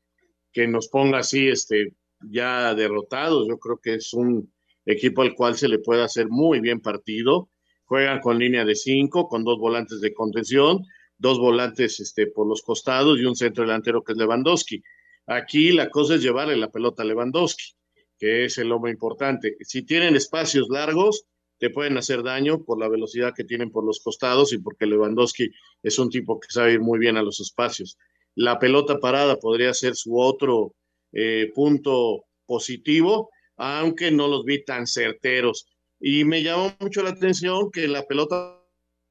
que 0.53 0.69
nos 0.69 0.87
ponga 0.89 1.19
así, 1.19 1.49
este, 1.49 1.95
ya 2.21 2.77
derrotados. 2.77 3.49
Yo 3.49 3.59
creo 3.59 3.79
que 3.79 3.95
es 3.95 4.15
un 4.15 4.53
equipo 4.87 5.23
al 5.23 5.35
cual 5.35 5.57
se 5.57 5.69
le 5.69 5.81
puede 5.81 6.05
hacer 6.05 6.29
muy 6.29 6.61
bien 6.61 6.81
partido. 6.81 7.51
Juegan 7.89 8.21
con 8.21 8.39
línea 8.39 8.67
de 8.67 8.75
cinco, 8.75 9.29
con 9.29 9.45
dos 9.45 9.59
volantes 9.59 10.03
de 10.03 10.13
contención, 10.13 10.85
dos 11.17 11.39
volantes 11.39 11.99
este, 12.01 12.27
por 12.27 12.47
los 12.47 12.61
costados 12.61 13.19
y 13.19 13.25
un 13.25 13.35
centro 13.35 13.65
delantero 13.65 14.05
que 14.05 14.13
es 14.13 14.19
Lewandowski. 14.19 14.83
Aquí 15.27 15.73
la 15.73 15.89
cosa 15.89 16.17
es 16.17 16.23
llevarle 16.23 16.57
la 16.57 16.71
pelota 16.71 17.03
a 17.03 17.07
Lewandowski, 17.07 17.75
que 18.19 18.45
es 18.45 18.59
el 18.59 18.71
hombre 18.73 18.93
importante. 18.93 19.57
Si 19.61 19.83
tienen 19.85 20.17
espacios 20.17 20.69
largos, 20.69 21.25
te 21.59 21.71
pueden 21.71 21.97
hacer 21.97 22.23
daño 22.23 22.63
por 22.63 22.79
la 22.79 22.89
velocidad 22.89 23.33
que 23.35 23.45
tienen 23.45 23.71
por 23.71 23.85
los 23.85 24.01
costados 24.01 24.53
y 24.53 24.59
porque 24.59 24.87
Lewandowski 24.87 25.51
es 25.83 25.99
un 25.99 26.11
tipo 26.11 26.39
que 26.39 26.51
sabe 26.51 26.75
ir 26.75 26.81
muy 26.81 26.99
bien 26.99 27.17
a 27.17 27.23
los 27.23 27.41
espacios. 27.41 27.97
La 28.35 28.59
pelota 28.59 28.99
parada 28.99 29.37
podría 29.37 29.73
ser 29.73 29.97
su 29.97 30.19
otro 30.19 30.75
eh, 31.13 31.51
punto 31.55 32.27
positivo, 32.45 33.31
aunque 33.57 34.11
no 34.11 34.29
los 34.29 34.45
vi 34.45 34.63
tan 34.63 34.87
certeros. 34.87 35.67
Y 36.01 36.25
me 36.25 36.43
llamó 36.43 36.75
mucho 36.81 37.03
la 37.03 37.11
atención 37.11 37.71
que 37.71 37.89
la 37.89 38.05
pelota 38.05 38.59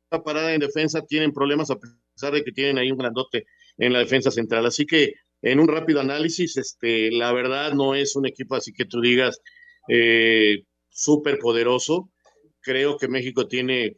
parada 0.09 0.53
en 0.53 0.61
defensa, 0.61 1.01
tienen 1.05 1.33
problemas 1.33 1.69
a 1.69 1.77
pesar 1.77 2.33
de 2.33 2.43
que 2.43 2.51
tienen 2.51 2.77
ahí 2.77 2.91
un 2.91 2.97
grandote 2.97 3.45
en 3.77 3.93
la 3.93 3.99
defensa 3.99 4.31
central. 4.31 4.65
Así 4.65 4.85
que 4.85 5.13
en 5.41 5.59
un 5.59 5.67
rápido 5.67 5.99
análisis, 5.99 6.57
este, 6.57 7.11
la 7.11 7.31
verdad 7.33 7.73
no 7.73 7.95
es 7.95 8.15
un 8.15 8.25
equipo 8.25 8.55
así 8.55 8.73
que 8.73 8.85
tú 8.85 9.01
digas 9.01 9.41
eh, 9.89 10.63
súper 10.89 11.39
poderoso. 11.39 12.09
Creo 12.61 12.97
que 12.97 13.07
México 13.07 13.47
tiene, 13.47 13.97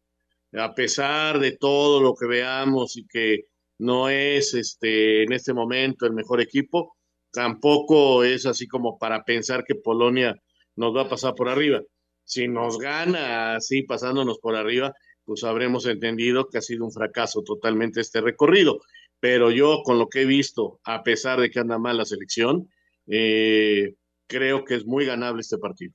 a 0.53 0.73
pesar 0.73 1.39
de 1.39 1.53
todo 1.57 2.01
lo 2.01 2.13
que 2.13 2.27
veamos 2.27 2.97
y 2.97 3.05
que 3.07 3.45
no 3.77 4.09
es 4.09 4.53
este, 4.53 5.23
en 5.23 5.31
este 5.31 5.53
momento 5.53 6.05
el 6.05 6.13
mejor 6.13 6.41
equipo, 6.41 6.97
tampoco 7.31 8.23
es 8.23 8.45
así 8.45 8.67
como 8.67 8.97
para 8.97 9.23
pensar 9.23 9.63
que 9.63 9.75
Polonia 9.75 10.35
nos 10.75 10.95
va 10.95 11.03
a 11.03 11.09
pasar 11.09 11.35
por 11.35 11.49
arriba. 11.49 11.81
Si 12.29 12.47
nos 12.47 12.77
gana 12.77 13.55
así 13.55 13.81
pasándonos 13.81 14.37
por 14.37 14.55
arriba, 14.55 14.93
pues 15.25 15.43
habremos 15.43 15.87
entendido 15.87 16.47
que 16.47 16.59
ha 16.59 16.61
sido 16.61 16.85
un 16.85 16.91
fracaso 16.91 17.41
totalmente 17.41 18.01
este 18.01 18.21
recorrido. 18.21 18.81
Pero 19.19 19.49
yo 19.49 19.81
con 19.83 19.97
lo 19.97 20.09
que 20.09 20.21
he 20.21 20.25
visto, 20.25 20.79
a 20.83 21.01
pesar 21.01 21.41
de 21.41 21.49
que 21.49 21.59
anda 21.59 21.79
mal 21.79 21.97
la 21.97 22.05
selección, 22.05 22.69
eh, 23.07 23.95
creo 24.27 24.63
que 24.63 24.75
es 24.75 24.85
muy 24.85 25.07
ganable 25.07 25.41
este 25.41 25.57
partido. 25.57 25.93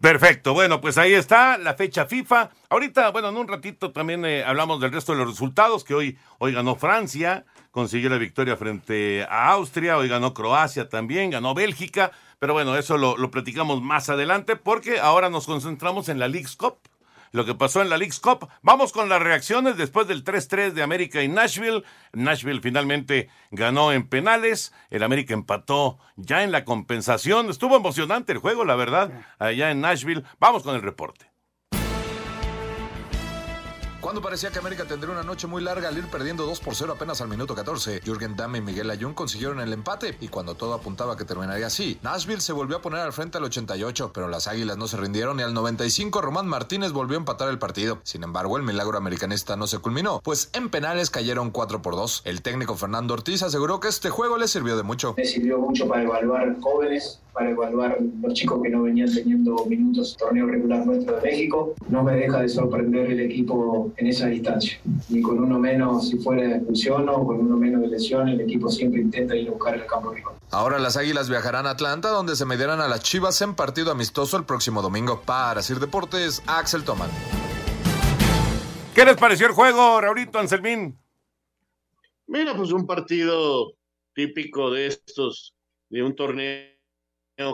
Perfecto, 0.00 0.54
bueno, 0.54 0.80
pues 0.80 0.96
ahí 0.96 1.12
está 1.12 1.58
la 1.58 1.74
fecha 1.74 2.06
FIFA. 2.06 2.50
Ahorita, 2.68 3.10
bueno, 3.10 3.30
en 3.30 3.36
un 3.36 3.48
ratito 3.48 3.90
también 3.90 4.24
eh, 4.24 4.44
hablamos 4.44 4.80
del 4.80 4.92
resto 4.92 5.10
de 5.10 5.18
los 5.18 5.28
resultados, 5.28 5.82
que 5.82 5.94
hoy, 5.94 6.16
hoy 6.38 6.52
ganó 6.52 6.76
Francia, 6.76 7.44
consiguió 7.70 8.10
la 8.10 8.18
victoria 8.18 8.56
frente 8.56 9.24
a 9.24 9.50
Austria, 9.50 9.96
hoy 9.96 10.08
ganó 10.08 10.34
Croacia 10.34 10.88
también, 10.88 11.30
ganó 11.30 11.54
Bélgica, 11.54 12.12
pero 12.38 12.52
bueno, 12.52 12.76
eso 12.76 12.98
lo, 12.98 13.16
lo 13.16 13.30
platicamos 13.30 13.82
más 13.82 14.08
adelante 14.08 14.56
porque 14.56 14.98
ahora 14.98 15.30
nos 15.30 15.46
concentramos 15.46 16.08
en 16.08 16.18
la 16.18 16.28
League's 16.28 16.56
Cup 16.56 16.78
lo 17.32 17.44
que 17.44 17.54
pasó 17.54 17.82
en 17.82 17.90
la 17.90 17.98
League's 17.98 18.20
Cup. 18.20 18.48
Vamos 18.62 18.92
con 18.92 19.08
las 19.08 19.22
reacciones 19.22 19.76
después 19.76 20.08
del 20.08 20.24
3-3 20.24 20.72
de 20.72 20.82
América 20.82 21.22
y 21.22 21.28
Nashville. 21.28 21.84
Nashville 22.12 22.60
finalmente 22.60 23.28
ganó 23.50 23.92
en 23.92 24.08
penales. 24.08 24.72
El 24.90 25.02
América 25.02 25.34
empató 25.34 25.98
ya 26.16 26.42
en 26.42 26.52
la 26.52 26.64
compensación. 26.64 27.50
Estuvo 27.50 27.76
emocionante 27.76 28.32
el 28.32 28.38
juego, 28.38 28.64
la 28.64 28.74
verdad, 28.74 29.12
allá 29.38 29.70
en 29.70 29.80
Nashville. 29.80 30.24
Vamos 30.38 30.62
con 30.62 30.74
el 30.74 30.82
reporte. 30.82 31.29
Cuando 34.00 34.22
parecía 34.22 34.50
que 34.50 34.58
América 34.58 34.86
tendría 34.86 35.12
una 35.12 35.22
noche 35.22 35.46
muy 35.46 35.62
larga 35.62 35.88
al 35.88 35.98
ir 35.98 36.06
perdiendo 36.06 36.46
2 36.46 36.60
por 36.60 36.74
0 36.74 36.94
apenas 36.94 37.20
al 37.20 37.28
minuto 37.28 37.54
14, 37.54 38.00
Jürgen 38.02 38.34
Damm 38.34 38.56
y 38.56 38.60
Miguel 38.62 38.88
Ayun 38.88 39.12
consiguieron 39.12 39.60
el 39.60 39.74
empate 39.74 40.16
y 40.22 40.28
cuando 40.28 40.54
todo 40.54 40.72
apuntaba 40.72 41.18
que 41.18 41.26
terminaría 41.26 41.66
así, 41.66 41.98
Nashville 42.02 42.40
se 42.40 42.54
volvió 42.54 42.78
a 42.78 42.82
poner 42.82 43.00
al 43.00 43.12
frente 43.12 43.36
al 43.36 43.44
88, 43.44 44.10
pero 44.14 44.28
las 44.28 44.48
Águilas 44.48 44.78
no 44.78 44.88
se 44.88 44.96
rindieron 44.96 45.38
y 45.38 45.42
al 45.42 45.52
95 45.52 46.22
Román 46.22 46.48
Martínez 46.48 46.92
volvió 46.92 47.18
a 47.18 47.20
empatar 47.20 47.50
el 47.50 47.58
partido. 47.58 47.98
Sin 48.02 48.22
embargo, 48.22 48.56
el 48.56 48.62
milagro 48.62 48.96
americanista 48.96 49.54
no 49.56 49.66
se 49.66 49.78
culminó, 49.80 50.20
pues 50.24 50.48
en 50.54 50.70
penales 50.70 51.10
cayeron 51.10 51.50
4 51.50 51.82
por 51.82 51.94
2. 51.94 52.22
El 52.24 52.40
técnico 52.40 52.76
Fernando 52.76 53.12
Ortiz 53.12 53.42
aseguró 53.42 53.80
que 53.80 53.88
este 53.88 54.08
juego 54.08 54.38
le 54.38 54.48
sirvió 54.48 54.78
de 54.78 54.82
mucho. 54.82 55.14
Le 55.18 55.26
sirvió 55.26 55.58
mucho 55.58 55.86
para 55.86 56.04
evaluar 56.04 56.58
jóvenes, 56.60 57.20
para 57.34 57.50
evaluar 57.50 57.98
los 58.22 58.32
chicos 58.32 58.62
que 58.62 58.70
no 58.70 58.82
venían 58.82 59.12
teniendo 59.12 59.64
minutos 59.66 60.16
torneo 60.16 60.46
regular 60.46 60.86
nuestro 60.86 61.16
de 61.16 61.22
México. 61.22 61.74
No 61.88 62.02
me 62.02 62.14
deja 62.14 62.40
de 62.40 62.48
sorprender 62.48 63.10
el 63.10 63.20
equipo 63.20 63.89
en 63.96 64.06
esa 64.06 64.26
distancia. 64.26 64.80
Ni 65.08 65.20
con 65.22 65.38
uno 65.38 65.58
menos 65.58 66.08
si 66.08 66.18
fuera 66.18 66.48
de 66.48 66.56
expulsión 66.56 67.08
o 67.08 67.24
con 67.26 67.40
uno 67.40 67.56
menos 67.56 67.80
de 67.80 67.88
lesión, 67.88 68.28
el 68.28 68.40
equipo 68.40 68.68
siempre 68.68 69.00
intenta 69.00 69.36
ir 69.36 69.48
a 69.48 69.52
buscar 69.52 69.74
el 69.74 69.86
campo 69.86 70.12
rival. 70.12 70.34
Ahora 70.50 70.78
las 70.78 70.96
Águilas 70.96 71.28
viajarán 71.28 71.66
a 71.66 71.70
Atlanta, 71.70 72.10
donde 72.10 72.36
se 72.36 72.44
medirán 72.44 72.80
a 72.80 72.88
las 72.88 73.02
Chivas 73.02 73.40
en 73.42 73.54
partido 73.54 73.92
amistoso 73.92 74.36
el 74.36 74.44
próximo 74.44 74.82
domingo. 74.82 75.22
Para 75.22 75.62
Sir 75.62 75.78
Deportes, 75.78 76.42
Axel 76.46 76.84
Toman. 76.84 77.10
¿Qué 78.94 79.04
les 79.04 79.16
pareció 79.16 79.46
el 79.46 79.52
juego, 79.52 80.00
Raulito 80.00 80.38
Anselmín? 80.38 80.98
Mira, 82.26 82.56
pues 82.56 82.72
un 82.72 82.86
partido 82.86 83.72
típico 84.14 84.70
de 84.70 84.86
estos, 84.88 85.54
de 85.88 86.02
un 86.02 86.14
torneo 86.14 86.70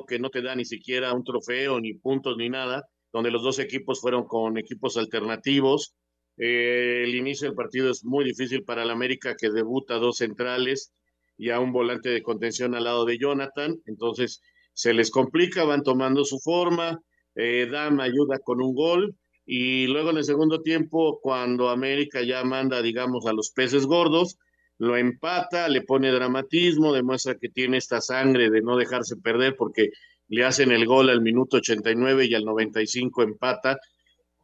que 0.06 0.18
no 0.18 0.30
te 0.30 0.42
da 0.42 0.54
ni 0.54 0.64
siquiera 0.64 1.12
un 1.12 1.24
trofeo, 1.24 1.80
ni 1.80 1.94
puntos, 1.94 2.36
ni 2.36 2.48
nada, 2.48 2.88
donde 3.12 3.30
los 3.30 3.42
dos 3.42 3.58
equipos 3.58 4.00
fueron 4.00 4.24
con 4.26 4.58
equipos 4.58 4.96
alternativos. 4.96 5.94
Eh, 6.38 7.02
el 7.04 7.14
inicio 7.14 7.48
del 7.48 7.56
partido 7.56 7.90
es 7.90 8.04
muy 8.04 8.24
difícil 8.24 8.62
para 8.64 8.82
el 8.82 8.90
América, 8.90 9.36
que 9.36 9.50
debuta 9.50 9.94
dos 9.94 10.18
centrales 10.18 10.92
y 11.38 11.50
a 11.50 11.60
un 11.60 11.72
volante 11.72 12.08
de 12.08 12.22
contención 12.22 12.74
al 12.74 12.84
lado 12.84 13.04
de 13.04 13.18
Jonathan. 13.18 13.76
Entonces 13.86 14.42
se 14.72 14.92
les 14.92 15.10
complica, 15.10 15.64
van 15.64 15.82
tomando 15.82 16.24
su 16.24 16.38
forma. 16.38 17.00
Eh, 17.34 17.68
Dam 17.70 18.00
ayuda 18.00 18.38
con 18.38 18.60
un 18.62 18.74
gol. 18.74 19.16
Y 19.44 19.86
luego 19.86 20.10
en 20.10 20.18
el 20.18 20.24
segundo 20.24 20.60
tiempo, 20.62 21.20
cuando 21.22 21.68
América 21.68 22.22
ya 22.22 22.42
manda, 22.42 22.82
digamos, 22.82 23.26
a 23.26 23.32
los 23.32 23.50
peces 23.50 23.86
gordos, 23.86 24.38
lo 24.78 24.96
empata, 24.96 25.68
le 25.68 25.82
pone 25.82 26.10
dramatismo, 26.10 26.92
demuestra 26.92 27.36
que 27.36 27.48
tiene 27.48 27.78
esta 27.78 28.00
sangre 28.00 28.50
de 28.50 28.60
no 28.60 28.76
dejarse 28.76 29.16
perder 29.16 29.56
porque 29.56 29.90
le 30.28 30.44
hacen 30.44 30.72
el 30.72 30.84
gol 30.86 31.08
al 31.08 31.22
minuto 31.22 31.58
89 31.58 32.26
y 32.26 32.34
al 32.34 32.44
95 32.44 33.22
empata. 33.22 33.78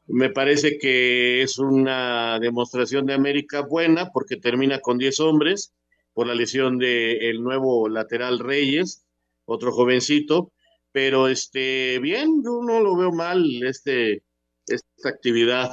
Me 0.06 0.30
parece 0.30 0.78
que 0.78 1.42
es 1.42 1.58
una 1.58 2.38
demostración 2.40 3.06
de 3.06 3.14
América 3.14 3.62
buena 3.62 4.10
porque 4.12 4.36
termina 4.36 4.80
con 4.80 4.98
10 4.98 5.20
hombres 5.20 5.72
por 6.12 6.26
la 6.26 6.34
lesión 6.34 6.78
del 6.78 7.22
el 7.22 7.42
nuevo 7.42 7.88
lateral 7.88 8.38
Reyes, 8.38 9.06
otro 9.44 9.72
jovencito, 9.72 10.52
pero 10.92 11.28
este 11.28 11.98
bien, 12.00 12.42
yo 12.44 12.60
no 12.62 12.80
lo 12.80 12.96
veo 12.96 13.12
mal 13.12 13.44
este 13.64 14.22
esta 14.66 15.08
actividad 15.08 15.70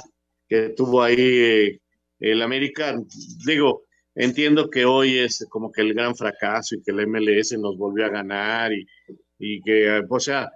que 0.48 0.70
tuvo 0.70 1.02
ahí 1.02 1.16
eh, 1.18 1.80
el 2.20 2.42
América. 2.42 2.96
Digo, 3.46 3.84
entiendo 4.14 4.70
que 4.70 4.84
hoy 4.84 5.18
es 5.18 5.46
como 5.50 5.70
que 5.72 5.82
el 5.82 5.94
gran 5.94 6.14
fracaso 6.16 6.76
y 6.76 6.82
que 6.82 6.92
el 6.92 7.06
MLS 7.06 7.52
nos 7.58 7.76
volvió 7.76 8.06
a 8.06 8.10
ganar 8.10 8.72
y, 8.72 8.86
y 9.38 9.60
que, 9.62 10.02
o 10.08 10.20
sea, 10.20 10.50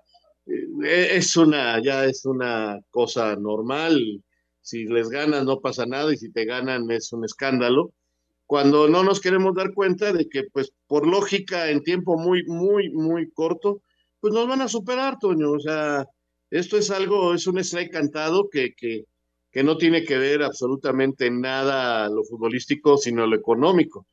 es 0.47 1.37
una, 1.37 1.83
ya 1.83 2.05
es 2.05 2.25
una 2.25 2.81
cosa 2.91 3.37
normal. 3.37 4.23
Si 4.61 4.85
les 4.87 5.09
ganan 5.09 5.47
no 5.47 5.61
pasa 5.61 5.87
nada 5.87 6.13
y 6.13 6.17
si 6.17 6.31
te 6.31 6.45
ganan 6.45 6.91
es 6.91 7.13
un 7.13 7.25
escándalo. 7.25 7.93
Cuando 8.47 8.89
no 8.89 9.03
nos 9.03 9.21
queremos 9.21 9.55
dar 9.55 9.73
cuenta 9.73 10.13
de 10.13 10.29
que, 10.29 10.45
pues, 10.53 10.73
por 10.87 11.07
lógica, 11.07 11.71
en 11.71 11.83
tiempo 11.83 12.19
muy, 12.19 12.45
muy, 12.45 12.91
muy 12.91 13.31
corto, 13.31 13.81
pues 14.21 14.35
nos 14.35 14.47
van 14.47 14.61
a 14.61 14.69
superar, 14.69 15.19
Toño. 15.19 15.53
O 15.53 15.61
sea, 15.61 16.07
esto 16.51 16.77
es 16.77 16.91
algo, 16.91 17.35
es 17.35 17.47
un 17.47 17.59
strike 17.59 17.93
cantado 17.93 18.49
que, 18.51 18.75
que, 18.75 19.05
que 19.51 19.63
no 19.63 19.77
tiene 19.77 20.05
que 20.05 20.19
ver 20.19 20.43
absolutamente 20.43 21.31
nada 21.31 22.09
lo 22.09 22.25
futbolístico, 22.25 22.99
sino 22.99 23.27
lo 23.27 23.37
económico. 23.37 24.07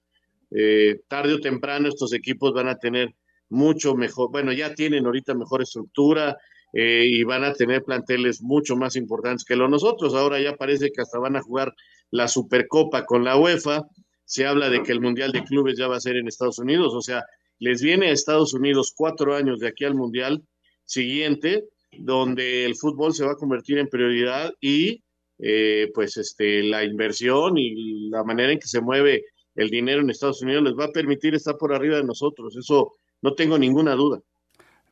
Eh, 0.52 1.02
tarde 1.08 1.34
o 1.34 1.40
temprano 1.40 1.88
estos 1.88 2.14
equipos 2.14 2.54
van 2.54 2.68
a 2.68 2.78
tener 2.78 3.16
mucho 3.52 3.96
mejor, 3.96 4.32
bueno, 4.32 4.54
ya 4.54 4.74
tienen 4.74 5.06
ahorita 5.06 5.34
mejor 5.34 5.62
estructura 5.62 6.38
eh, 6.74 7.06
y 7.06 7.24
van 7.24 7.44
a 7.44 7.54
tener 7.54 7.84
planteles 7.84 8.42
mucho 8.42 8.76
más 8.76 8.96
importantes 8.96 9.46
que 9.46 9.56
los 9.56 9.70
nosotros. 9.70 10.16
Ahora 10.16 10.42
ya 10.42 10.56
parece 10.56 10.92
que 10.92 11.02
hasta 11.02 11.20
van 11.20 11.36
a 11.36 11.42
jugar 11.42 11.74
la 12.12 12.28
Supercopa 12.28 13.06
con 13.06 13.24
la 13.24 13.38
UEFA. 13.38 13.84
Se 14.26 14.46
habla 14.46 14.70
de 14.70 14.82
que 14.82 14.94
el 14.94 15.02
Mundial 15.02 15.32
de 15.32 15.44
Clubes 15.44 15.78
ya 15.78 15.88
va 15.88 15.98
a 15.98 16.02
ser 16.02 16.16
en 16.16 16.28
Estados 16.28 16.60
Unidos, 16.60 16.94
o 16.96 17.02
sea, 17.02 17.24
les 17.60 17.82
viene 17.82 18.08
a 18.08 18.12
Estados 18.12 18.54
Unidos 18.54 18.94
cuatro 18.96 19.36
años 19.36 19.60
de 19.60 19.68
aquí 19.68 19.86
al 19.86 19.94
Mundial 19.94 20.42
siguiente, 20.86 21.66
donde 21.92 22.66
el 22.66 22.76
fútbol 22.76 23.14
se 23.14 23.26
va 23.26 23.34
a 23.34 23.36
convertir 23.36 23.78
en 23.78 23.88
prioridad 23.88 24.52
y 24.62 25.04
eh, 25.38 25.90
pues 25.94 26.18
este, 26.18 26.64
la 26.64 26.84
inversión 26.84 27.58
y 27.58 28.10
la 28.10 28.24
manera 28.24 28.52
en 28.52 28.60
que 28.60 28.68
se 28.68 28.82
mueve 28.82 29.26
el 29.56 29.70
dinero 29.70 30.02
en 30.02 30.10
Estados 30.10 30.42
Unidos 30.42 30.64
les 30.64 30.74
va 30.74 30.86
a 30.86 30.92
permitir 30.92 31.36
estar 31.36 31.58
por 31.58 31.74
arriba 31.74 31.98
de 31.98 32.04
nosotros. 32.04 32.56
Eso 32.56 32.94
no 33.22 33.34
tengo 33.34 33.58
ninguna 33.58 33.96
duda. 33.96 34.22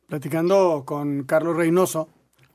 Platicando 0.06 0.84
con 0.84 1.24
Carlos 1.24 1.56
Reynoso, 1.56 2.08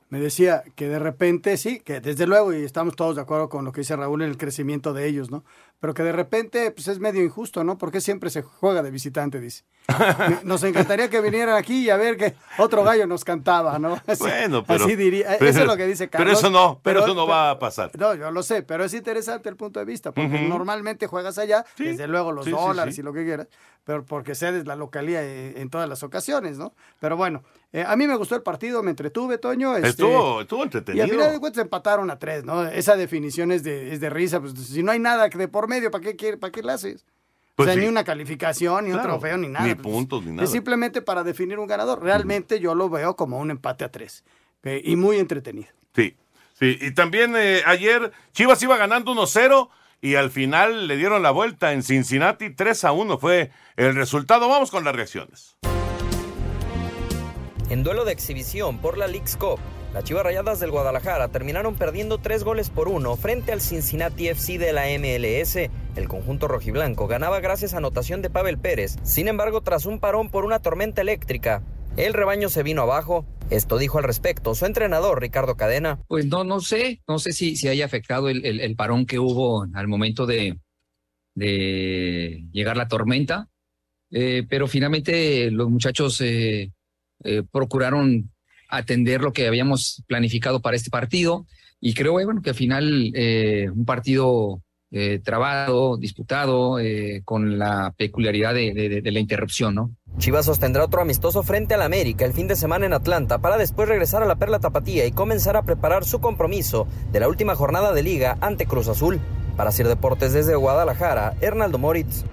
me 0.08 0.20
decía 0.20 0.62
que 0.74 0.88
de 0.88 0.98
repente, 0.98 1.56
sí, 1.56 1.80
que 1.80 2.00
desde 2.00 2.26
luego, 2.26 2.52
y 2.52 2.62
estamos 2.62 2.94
todos 2.94 3.16
de 3.16 3.22
acuerdo 3.22 3.48
con 3.48 3.64
lo 3.64 3.72
que 3.72 3.80
dice 3.80 3.96
Raúl 3.96 4.22
en 4.22 4.30
el 4.30 4.36
crecimiento 4.36 4.92
de 4.92 5.06
ellos, 5.08 5.30
¿no? 5.30 5.44
Pero 5.78 5.92
que 5.94 6.02
de 6.02 6.12
repente, 6.12 6.70
pues 6.70 6.88
es 6.88 6.98
medio 6.98 7.22
injusto, 7.22 7.62
¿no? 7.62 7.76
Porque 7.76 8.00
siempre 8.00 8.30
se 8.30 8.42
juega 8.42 8.82
de 8.82 8.90
visitante, 8.90 9.40
dice. 9.40 9.64
Nos 10.42 10.62
encantaría 10.64 11.08
que 11.08 11.20
vinieran 11.20 11.56
aquí 11.56 11.84
y 11.84 11.90
a 11.90 11.96
ver 11.96 12.16
que 12.16 12.34
otro 12.58 12.82
gallo 12.82 13.06
nos 13.06 13.24
cantaba, 13.24 13.78
¿no? 13.78 14.00
Así, 14.06 14.22
bueno, 14.22 14.64
pero, 14.64 14.84
así 14.84 14.96
diría. 14.96 15.34
eso 15.36 15.60
es 15.60 15.66
lo 15.66 15.76
que 15.76 15.86
dice 15.86 16.08
Carlos. 16.08 16.26
Pero 16.26 16.38
eso 16.38 16.50
no, 16.50 16.80
pero, 16.82 17.04
eso 17.04 17.14
no 17.14 17.26
va 17.26 17.50
a 17.50 17.58
pasar. 17.58 17.90
No, 17.96 18.14
yo 18.14 18.30
lo 18.30 18.42
sé, 18.42 18.62
pero 18.62 18.84
es 18.84 18.94
interesante 18.94 19.48
el 19.48 19.56
punto 19.56 19.78
de 19.78 19.86
vista, 19.86 20.12
porque 20.12 20.40
normalmente 20.48 21.06
juegas 21.06 21.38
allá, 21.38 21.64
sí, 21.76 21.84
desde 21.84 22.08
luego 22.08 22.32
los 22.32 22.46
sí, 22.46 22.50
dólares 22.50 22.96
sí, 22.96 23.00
y 23.00 23.04
lo 23.04 23.12
que 23.12 23.24
quieras, 23.24 23.46
pero 23.84 24.04
porque 24.04 24.34
cedes 24.34 24.66
la 24.66 24.74
localía 24.74 25.22
en 25.22 25.70
todas 25.70 25.88
las 25.88 26.02
ocasiones, 26.02 26.58
¿no? 26.58 26.74
Pero 26.98 27.16
bueno, 27.16 27.44
eh, 27.72 27.84
a 27.86 27.94
mí 27.94 28.06
me 28.06 28.16
gustó 28.16 28.34
el 28.36 28.42
partido, 28.42 28.82
me 28.82 28.90
entretuve, 28.90 29.38
Toño. 29.38 29.76
Este, 29.76 29.88
estuvo, 29.88 30.40
estuvo 30.40 30.62
entretenido. 30.62 31.04
Y 31.04 31.08
al 31.08 31.14
final 31.14 31.32
de 31.32 31.40
cuentas 31.40 31.62
empataron 31.62 32.10
a 32.10 32.18
tres, 32.18 32.44
¿no? 32.44 32.64
Esa 32.64 32.96
definición 32.96 33.52
es 33.52 33.62
de, 33.64 33.92
es 33.92 34.00
de 34.00 34.08
risa, 34.08 34.40
pues 34.40 34.54
si 34.54 34.82
no 34.82 34.92
hay 34.92 34.98
nada 34.98 35.28
de 35.28 35.48
por 35.48 35.65
medio, 35.66 35.90
¿para 35.90 36.02
qué, 36.04 36.16
quiere, 36.16 36.36
para 36.36 36.50
qué 36.50 36.62
la 36.62 36.74
haces? 36.74 37.04
Pues 37.54 37.68
o 37.68 37.72
sea, 37.72 37.74
sí. 37.74 37.80
ni 37.80 37.88
una 37.88 38.04
calificación, 38.04 38.84
ni 38.84 38.90
Claro, 38.92 39.14
un 39.14 39.20
trofeo, 39.20 39.36
ni 39.38 39.48
nada. 39.48 39.66
Ni 39.66 39.74
puntos, 39.74 40.22
ni 40.24 40.32
nada. 40.32 40.44
Es 40.44 40.50
simplemente 40.50 41.00
para 41.00 41.24
definir 41.24 41.58
un 41.58 41.66
ganador. 41.66 42.02
Realmente 42.02 42.60
yo 42.60 42.74
lo 42.74 42.90
veo 42.90 43.16
como 43.16 43.38
un 43.38 43.50
empate 43.50 43.84
a 43.84 43.90
tres. 43.90 44.24
eh, 44.62 44.82
y 44.84 44.96
muy 44.96 45.18
entretenido. 45.18 45.68
Sí. 45.94 46.14
Sí, 46.58 46.78
y 46.80 46.90
también 46.92 47.34
eh, 47.36 47.62
ayer 47.66 48.12
Chivas 48.32 48.62
iba 48.62 48.76
ganando 48.78 49.12
1-0 49.14 49.68
y 50.00 50.14
al 50.14 50.30
final 50.30 50.86
le 50.88 50.96
dieron 50.96 51.22
la 51.22 51.30
vuelta 51.30 51.72
en 51.74 51.82
Cincinnati 51.82 52.48
3 52.50 52.84
a 52.84 52.92
1 52.92 53.18
fue 53.18 53.50
el 53.76 53.94
resultado. 53.94 54.48
Vamos 54.48 54.70
con 54.70 54.82
las 54.84 54.94
reacciones. 54.96 55.56
En 57.68 57.82
duelo 57.82 58.04
de 58.04 58.12
exhibición 58.12 58.78
por 58.78 58.96
la 58.96 59.06
League's 59.06 59.36
Cup, 59.36 59.58
las 59.96 60.04
Chivas 60.04 60.24
Rayadas 60.24 60.60
del 60.60 60.72
Guadalajara 60.72 61.28
terminaron 61.28 61.74
perdiendo 61.74 62.18
tres 62.18 62.44
goles 62.44 62.68
por 62.68 62.86
uno 62.86 63.16
frente 63.16 63.52
al 63.52 63.62
Cincinnati 63.62 64.28
FC 64.28 64.58
de 64.58 64.74
la 64.74 64.84
MLS. 64.98 65.70
El 65.96 66.06
conjunto 66.06 66.48
rojiblanco 66.48 67.06
ganaba 67.06 67.40
gracias 67.40 67.72
a 67.72 67.78
anotación 67.78 68.20
de 68.20 68.28
Pavel 68.28 68.58
Pérez. 68.58 68.98
Sin 69.04 69.26
embargo, 69.26 69.62
tras 69.62 69.86
un 69.86 69.98
parón 69.98 70.28
por 70.28 70.44
una 70.44 70.58
tormenta 70.58 71.00
eléctrica, 71.00 71.62
el 71.96 72.12
rebaño 72.12 72.50
se 72.50 72.62
vino 72.62 72.82
abajo. 72.82 73.24
Esto 73.48 73.78
dijo 73.78 73.96
al 73.96 74.04
respecto 74.04 74.54
su 74.54 74.66
entrenador 74.66 75.18
Ricardo 75.18 75.56
Cadena. 75.56 75.98
Pues 76.08 76.26
no, 76.26 76.44
no 76.44 76.60
sé, 76.60 77.00
no 77.08 77.18
sé 77.18 77.32
si, 77.32 77.56
si 77.56 77.68
haya 77.68 77.86
afectado 77.86 78.28
el, 78.28 78.44
el, 78.44 78.76
parón 78.76 79.06
que 79.06 79.18
hubo 79.18 79.64
al 79.72 79.88
momento 79.88 80.26
de, 80.26 80.58
de 81.34 82.44
llegar 82.52 82.76
la 82.76 82.88
tormenta, 82.88 83.48
eh, 84.10 84.44
pero 84.46 84.66
finalmente 84.66 85.50
los 85.50 85.70
muchachos 85.70 86.20
eh, 86.20 86.70
eh, 87.24 87.42
procuraron 87.50 88.30
atender 88.68 89.20
lo 89.20 89.32
que 89.32 89.46
habíamos 89.46 90.02
planificado 90.06 90.60
para 90.60 90.76
este 90.76 90.90
partido 90.90 91.46
y 91.80 91.94
creo 91.94 92.12
bueno, 92.12 92.42
que 92.42 92.50
al 92.50 92.56
final 92.56 93.12
un 93.74 93.84
partido 93.84 94.62
trabado, 95.24 95.96
disputado, 95.98 96.78
con 97.24 97.58
la 97.58 97.92
peculiaridad 97.98 98.54
de, 98.54 98.72
de, 98.72 99.02
de 99.02 99.12
la 99.12 99.20
interrupción, 99.20 99.74
¿no? 99.74 99.90
Chivas 100.18 100.46
sostendrá 100.46 100.84
otro 100.84 101.02
amistoso 101.02 101.42
frente 101.42 101.74
al 101.74 101.82
América 101.82 102.24
el 102.24 102.32
fin 102.32 102.48
de 102.48 102.56
semana 102.56 102.86
en 102.86 102.94
Atlanta 102.94 103.38
para 103.38 103.58
después 103.58 103.88
regresar 103.88 104.22
a 104.22 104.26
la 104.26 104.36
Perla 104.36 104.58
Tapatía 104.58 105.04
y 105.04 105.12
comenzar 105.12 105.56
a 105.56 105.62
preparar 105.62 106.06
su 106.06 106.20
compromiso 106.20 106.88
de 107.12 107.20
la 107.20 107.28
última 107.28 107.54
jornada 107.54 107.92
de 107.92 108.02
liga 108.02 108.38
ante 108.40 108.64
Cruz 108.66 108.88
Azul. 108.88 109.20
Para 109.56 109.70
hacer 109.70 109.88
deportes 109.88 110.32
desde 110.32 110.54
Guadalajara, 110.54 111.34
Hernaldo 111.40 111.78
Moritz. 111.78 112.24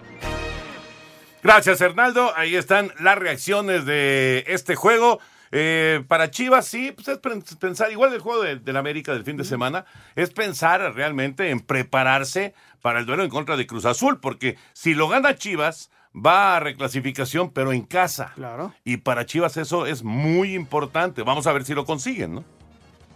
Gracias, 1.42 1.82
Hernaldo. 1.82 2.32
Ahí 2.38 2.56
están 2.56 2.92
las 3.02 3.18
reacciones 3.18 3.86
de 3.86 4.46
este 4.48 4.76
juego. 4.76 5.20
Eh, 5.56 6.04
para 6.08 6.32
Chivas, 6.32 6.66
sí, 6.66 6.92
pues 6.92 7.08
es 7.08 7.20
pensar, 7.58 7.92
igual 7.92 8.10
del 8.10 8.22
juego 8.22 8.42
del 8.42 8.64
de 8.64 8.76
América 8.76 9.14
del 9.14 9.24
fin 9.24 9.38
de 9.38 9.44
semana, 9.44 9.86
es 10.16 10.32
pensar 10.32 10.96
realmente 10.96 11.52
en 11.52 11.60
prepararse 11.60 12.56
para 12.82 13.00
el 13.00 13.06
duelo 13.06 13.24
en 13.24 13.30
contra 13.30 13.56
de 13.56 13.68
Cruz 13.68 13.86
Azul, 13.86 14.20
porque 14.20 14.58
si 14.74 14.96
lo 14.96 15.08
gana 15.08 15.36
Chivas, 15.36 15.92
va 16.14 16.58
a 16.58 16.60
reclasificación, 16.60 17.52
pero 17.52 17.72
en 17.72 17.84
casa. 17.84 18.32
Claro. 18.34 18.74
Y 18.84 18.98
para 18.98 19.28
Chivas 19.28 19.56
eso 19.58 19.86
es 19.86 20.04
muy 20.04 20.56
importante. 20.56 21.22
Vamos 21.22 21.46
a 21.46 21.54
ver 21.54 21.66
si 21.66 21.76
lo 21.76 21.86
consiguen, 21.86 22.34
¿no? 22.34 22.44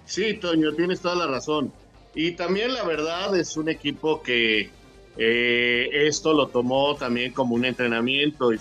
Sí, 0.05 0.35
Toño, 0.35 0.73
tienes 0.73 1.01
toda 1.01 1.15
la 1.15 1.25
razón. 1.25 1.73
Y 2.13 2.33
también 2.33 2.71
la 2.71 2.83
verdad 2.83 3.35
es 3.35 3.57
un 3.57 3.67
equipo 3.67 4.21
que 4.21 4.69
eh, 5.17 5.89
esto 5.91 6.33
lo 6.33 6.49
tomó 6.49 6.95
también 6.97 7.33
como 7.33 7.55
un 7.55 7.65
entrenamiento 7.65 8.53
y 8.53 8.59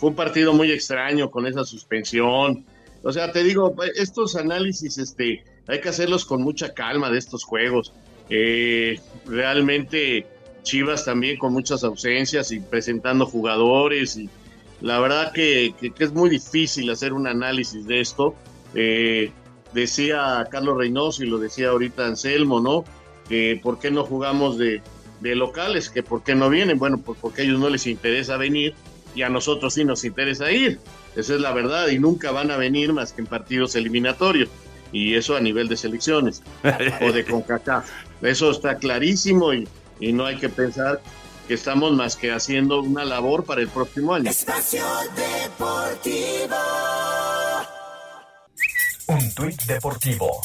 fue 0.00 0.10
un, 0.10 0.16
partido 0.16 0.54
muy 0.54 0.72
extraño 0.72 1.30
con 1.30 1.46
esa 1.46 1.64
suspensión. 1.64 2.64
O 3.02 3.12
sea, 3.12 3.32
te 3.32 3.42
digo, 3.44 3.74
estos 3.96 4.34
análisis 4.34 4.96
este, 4.96 5.44
hay 5.68 5.80
que 5.80 5.90
hacerlos 5.90 6.24
con 6.24 6.42
mucha 6.42 6.72
calma 6.72 7.10
de 7.10 7.18
estos 7.18 7.44
juegos. 7.44 7.92
Eh, 8.30 8.98
realmente 9.26 10.26
Chivas 10.62 11.04
también 11.04 11.36
con 11.36 11.52
muchas 11.52 11.84
ausencias 11.84 12.50
y 12.50 12.60
presentando 12.60 13.26
jugadores. 13.26 14.18
La 14.80 14.98
verdad 15.00 15.32
que, 15.32 15.74
es 15.98 16.12
muy 16.12 16.30
difícil 16.30 16.88
hacer 16.90 17.12
un 17.12 17.26
análisis 17.26 17.86
de 17.86 18.00
esto. 18.00 18.34
Eh, 18.74 19.32
decía 19.74 20.46
Carlos 20.50 20.78
Reynoso 20.78 21.22
y 21.24 21.26
lo 21.26 21.38
decía 21.38 21.68
ahorita 21.68 22.06
Anselmo, 22.06 22.60
¿no? 22.60 22.84
Que 23.28 23.60
por 23.62 23.78
qué 23.78 23.90
no 23.90 24.04
jugamos 24.04 24.58
de, 24.58 24.82
locales, 25.20 25.90
que 25.90 26.02
por 26.02 26.22
qué 26.22 26.34
no 26.34 26.48
vienen. 26.48 26.78
Bueno, 26.78 26.98
pues 26.98 27.18
porque 27.20 27.42
a 27.42 27.44
ellos 27.44 27.60
no 27.60 27.68
les 27.68 27.86
interesa 27.86 28.36
venir 28.36 28.74
y 29.14 29.22
a 29.22 29.28
nosotros 29.28 29.74
sí 29.74 29.84
nos 29.84 30.04
interesa 30.04 30.50
ir. 30.50 30.78
Esa 31.16 31.34
es 31.34 31.40
la 31.40 31.52
verdad 31.52 31.88
y 31.88 31.98
nunca 31.98 32.30
van 32.30 32.50
a 32.50 32.56
venir 32.56 32.92
más 32.92 33.12
que 33.12 33.22
en 33.22 33.26
partidos 33.26 33.74
eliminatorios. 33.74 34.48
Y 34.92 35.14
eso 35.14 35.36
a 35.36 35.40
nivel 35.40 35.68
de 35.68 35.76
selecciones 35.76 36.42
o 37.00 37.12
de 37.12 37.24
CONCACAF. 37.28 37.88
Eso 38.22 38.50
está 38.50 38.76
clarísimo 38.76 39.54
y, 39.54 39.68
y 40.00 40.12
no 40.12 40.26
hay 40.26 40.36
que 40.36 40.48
pensar 40.48 41.00
que 41.46 41.54
estamos 41.54 41.92
más 41.92 42.16
que 42.16 42.32
haciendo 42.32 42.80
una 42.80 43.04
labor 43.04 43.44
para 43.44 43.60
el 43.60 43.68
próximo 43.68 44.14
año. 44.14 44.30
Espacio 44.30 44.84
Deportivo. 45.16 46.56
Un 49.08 49.34
tuit 49.34 49.60
deportivo. 49.64 50.40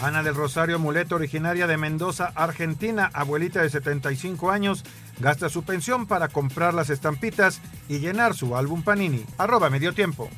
Ana 0.00 0.22
del 0.22 0.36
Rosario 0.36 0.78
Muleto, 0.78 1.16
originaria 1.16 1.66
de 1.66 1.76
Mendoza, 1.76 2.30
Argentina, 2.36 3.10
abuelita 3.12 3.62
de 3.62 3.70
75 3.70 4.52
años, 4.52 4.84
gasta 5.18 5.48
su 5.48 5.62
pensión 5.62 6.06
para 6.06 6.28
comprar 6.28 6.74
las 6.74 6.90
estampitas 6.90 7.60
y 7.88 7.98
llenar 7.98 8.34
su 8.34 8.56
álbum 8.56 8.82
Panini. 8.82 9.24
Arroba 9.38 9.70
medio 9.70 9.92
tiempo. 9.92 10.28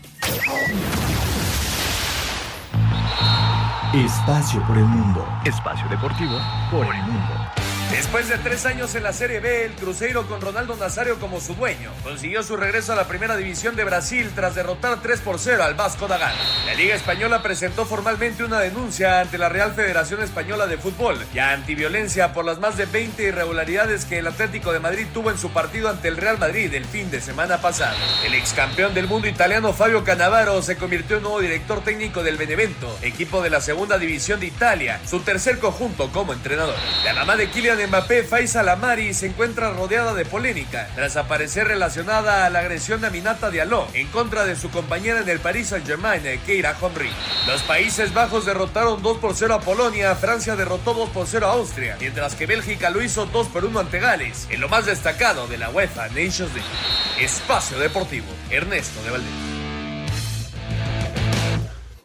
Espacio 3.95 4.63
por 4.67 4.77
el 4.77 4.85
mundo. 4.85 5.27
Espacio 5.45 5.89
deportivo 5.89 6.39
por 6.71 6.95
el 6.95 7.03
mundo. 7.03 7.58
Después 7.91 8.29
de 8.29 8.37
tres 8.37 8.67
años 8.67 8.95
en 8.95 9.03
la 9.03 9.15
Serie 9.15 9.41
B, 9.41 9.65
el 9.65 9.73
Cruzeiro 9.73 10.27
con 10.29 10.43
Ronaldo 10.43 10.77
Nazario 10.77 11.19
como 11.19 11.41
su 11.41 11.55
dueño 11.55 11.91
consiguió 12.03 12.43
su 12.43 12.55
regreso 12.55 12.93
a 12.93 12.97
la 12.97 13.09
Primera 13.09 13.35
División 13.35 13.77
de 13.77 13.85
Brasil 13.85 14.31
tras 14.35 14.55
derrotar 14.55 15.01
3 15.01 15.21
por 15.21 15.39
0 15.39 15.65
al 15.65 15.73
Vasco 15.73 16.07
da 16.07 16.19
Gama. 16.19 16.35
La 16.67 16.75
Liga 16.75 16.95
Española 16.95 17.43
presentó 17.43 17.87
formalmente 17.87 18.45
una 18.45 18.61
denuncia 18.61 19.21
ante 19.21 19.39
la 19.39 19.49
Real 19.49 19.73
Federación 19.73 20.23
Española 20.23 20.67
de 20.67 20.77
Fútbol 20.77 21.17
y 21.33 21.39
antiviolencia 21.39 22.35
por 22.35 22.45
las 22.45 22.59
más 22.59 22.77
de 22.77 22.85
20 22.85 23.23
irregularidades 23.23 24.05
que 24.05 24.19
el 24.19 24.27
Atlético 24.27 24.71
de 24.71 24.81
Madrid 24.81 25.07
tuvo 25.15 25.31
en 25.31 25.39
su 25.39 25.51
partido 25.51 25.89
ante 25.89 26.09
el 26.09 26.19
Real 26.19 26.39
Madrid 26.39 26.73
el 26.75 26.85
fin 26.85 27.11
de 27.11 27.23
semana 27.23 27.63
pasado. 27.63 27.97
El 28.23 28.35
ex 28.35 28.53
campeón 28.53 28.93
del 28.93 29.09
mundo 29.09 29.29
italiano 29.29 29.73
Fabio 29.73 30.05
Cannavaro 30.05 30.61
se 30.61 30.77
convirtió 30.77 31.17
en 31.17 31.23
nuevo 31.23 31.41
director 31.41 31.83
técnico 31.83 32.23
del 32.23 32.37
Benevento, 32.37 32.99
equipo 33.01 33.41
de 33.41 33.49
la 33.49 33.63
Segunda 33.63 33.97
División 33.97 34.41
de 34.41 34.47
Italia, 34.47 35.01
su 35.07 35.21
tercer 35.21 35.59
conjunto 35.59 36.13
como 36.13 36.35
entrenador. 36.35 36.77
La 37.05 37.15
mamá 37.15 37.37
de 37.37 37.49
Kylian 37.49 37.78
Mbappé, 37.87 38.25
Faisal 38.25 38.67
Lamari, 38.67 39.15
se 39.15 39.27
encuentra 39.27 39.71
rodeada 39.71 40.15
de 40.15 40.25
polémica 40.25 40.89
tras 40.95 41.17
aparecer 41.17 41.69
relacionada 41.69 42.45
a 42.45 42.51
la 42.51 42.59
agresión 42.59 43.01
de 43.01 43.07
Aminata 43.07 43.51
Diallo 43.51 43.87
en 43.95 44.07
contra 44.09 44.45
de 44.45 44.57
su 44.57 44.71
compañera 44.71 45.21
en 45.21 45.29
el 45.29 45.41
Paris 45.41 45.69
Saint-Germain, 45.69 46.23
Keira 46.45 46.77
Henry. 46.81 47.11
Los 47.47 47.63
Países 47.63 48.13
Bajos 48.13 48.45
derrotaron 48.47 49.03
2 49.03 49.19
por 49.19 49.35
0 49.35 49.55
a 49.55 49.61
Polonia, 49.61 50.15
Francia 50.17 50.57
derrotó 50.57 50.95
2 50.95 51.11
por 51.11 51.27
0 51.27 51.47
a 51.47 51.53
Austria, 51.53 51.97
mientras 52.01 52.35
que 52.35 52.47
Bélgica 52.47 52.91
lo 52.91 53.03
hizo 53.03 53.27
2 53.27 53.49
por 53.49 53.65
1 53.65 53.79
ante 53.79 54.01
Gales, 54.01 54.49
en 54.51 54.61
lo 54.61 54.69
más 54.69 54.87
destacado 54.87 55.47
de 55.47 55.59
la 55.59 55.71
UEFA 55.71 56.09
Nations 56.09 56.53
League. 56.55 56.69
Espacio 57.21 57.79
Deportivo, 57.79 58.27
Ernesto 58.51 59.03
de 59.05 59.11
Valdés. 59.11 59.59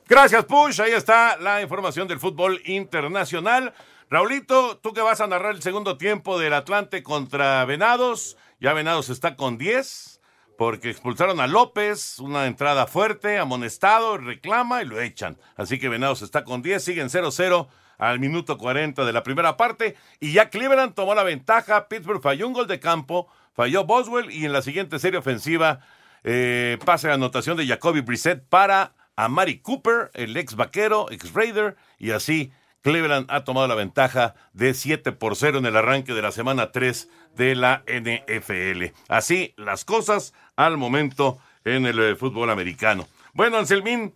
Gracias, 0.08 0.46
Push. 0.46 0.82
Ahí 0.82 0.92
está 0.92 1.38
la 1.38 1.62
información 1.62 2.08
del 2.08 2.20
fútbol 2.20 2.62
internacional. 2.66 3.74
Raulito, 4.14 4.78
tú 4.78 4.94
que 4.94 5.02
vas 5.02 5.22
a 5.22 5.28
narrar 5.28 5.56
el 5.56 5.64
segundo 5.64 5.98
tiempo 5.98 6.38
del 6.38 6.54
Atlante 6.54 7.02
contra 7.02 7.66
Venados, 7.66 8.38
ya 8.60 8.72
Venados 8.74 9.10
está 9.10 9.36
con 9.36 9.58
10 9.58 10.22
porque 10.56 10.92
expulsaron 10.92 11.40
a 11.40 11.48
López, 11.48 12.20
una 12.20 12.46
entrada 12.46 12.86
fuerte, 12.86 13.40
amonestado, 13.40 14.20
reclama 14.20 14.84
y 14.84 14.86
lo 14.86 15.02
echan. 15.02 15.40
Así 15.56 15.80
que 15.80 15.90
Venados 15.90 16.22
está 16.22 16.44
con 16.44 16.62
10, 16.62 16.84
siguen 16.84 17.10
0-0 17.10 17.68
al 17.98 18.20
minuto 18.20 18.60
40 18.60 19.04
de 19.04 19.14
la 19.14 19.24
primera 19.24 19.58
parte 19.58 19.96
y 20.20 20.32
ya 20.32 20.52
Cleveland 20.52 20.94
tomó 20.94 21.16
la 21.16 21.24
ventaja, 21.24 21.88
Pittsburgh 21.88 22.22
falló 22.22 22.46
un 22.46 22.54
gol 22.54 22.68
de 22.68 22.80
campo, 22.80 23.28
falló 23.56 23.84
Boswell 23.86 24.30
y 24.30 24.46
en 24.46 24.54
la 24.54 24.62
siguiente 24.62 25.00
serie 25.00 25.18
ofensiva 25.18 25.80
eh, 26.24 26.78
pasa 26.86 27.08
la 27.08 27.16
anotación 27.16 27.58
de 27.58 27.66
Jacoby 27.66 28.02
Brissett 28.02 28.48
para 28.48 28.94
Amari 29.16 29.58
Cooper, 29.58 30.12
el 30.14 30.38
ex 30.38 30.56
vaquero, 30.56 31.08
ex 31.10 31.34
Raider 31.34 31.76
y 31.98 32.12
así 32.12 32.54
Cleveland 32.84 33.26
ha 33.30 33.44
tomado 33.44 33.68
la 33.68 33.76
ventaja 33.76 34.36
de 34.52 34.74
7 34.74 35.14
por 35.14 35.36
0 35.36 35.60
en 35.60 35.66
el 35.66 35.78
arranque 35.78 36.14
de 36.14 36.22
la 36.22 36.32
semana 36.32 36.72
3 36.72 37.10
de 37.36 37.56
la 37.56 37.84
NFL. 37.88 38.94
Así 39.08 39.54
las 39.58 39.86
cosas 39.86 40.34
al 40.56 40.78
momento 40.78 41.40
en 41.66 41.86
el 41.86 42.00
eh, 42.00 42.16
fútbol 42.16 42.50
americano. 42.50 43.08
Bueno, 43.34 43.58
Anselmín, 43.58 44.14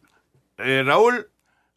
eh, 0.57 0.83
Raúl, 0.85 1.29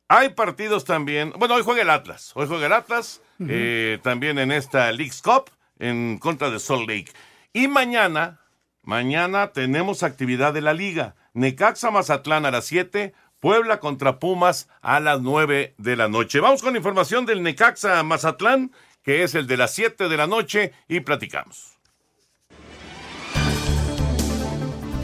hay 0.09 0.31
partidos 0.31 0.85
también. 0.85 1.33
Bueno, 1.39 1.55
hoy 1.55 1.63
juega 1.63 1.83
el 1.83 1.91
Atlas. 1.91 2.33
Hoy 2.35 2.49
juega 2.49 2.67
el 2.67 2.73
Atlas 2.73 3.23
eh, 3.49 3.99
también 4.03 4.39
en 4.39 4.51
esta 4.51 4.91
League's 4.91 5.23
Cup 5.23 5.51
en 5.79 6.19
contra 6.19 6.51
de 6.51 6.59
Salt 6.59 6.89
Lake. 6.89 7.13
Y 7.53 7.69
mañana, 7.69 8.41
mañana 8.83 9.53
tenemos 9.53 10.03
actividad 10.03 10.53
de 10.53 10.61
la 10.61 10.75
liga. 10.75 11.15
Necaxa 11.33 11.93
Mazatlán 11.93 12.45
a 12.45 12.51
las 12.51 12.67
7, 12.67 13.15
Puebla 13.41 13.81
contra 13.81 14.19
Pumas 14.19 14.69
a 14.83 15.01
las 15.01 15.21
9 15.23 15.75
de 15.79 15.97
la 15.97 16.09
noche. 16.09 16.41
Vamos 16.41 16.63
con 16.63 16.77
información 16.77 17.27
del 17.27 17.43
Necaxa 17.43 18.03
Mazatlán, 18.03 18.71
que 19.03 19.23
es 19.23 19.35
el 19.35 19.47
de 19.47 19.57
las 19.57 19.75
7 19.75 20.09
de 20.09 20.17
la 20.17 20.27
noche, 20.27 20.73
y 20.89 21.01
platicamos. 21.01 21.80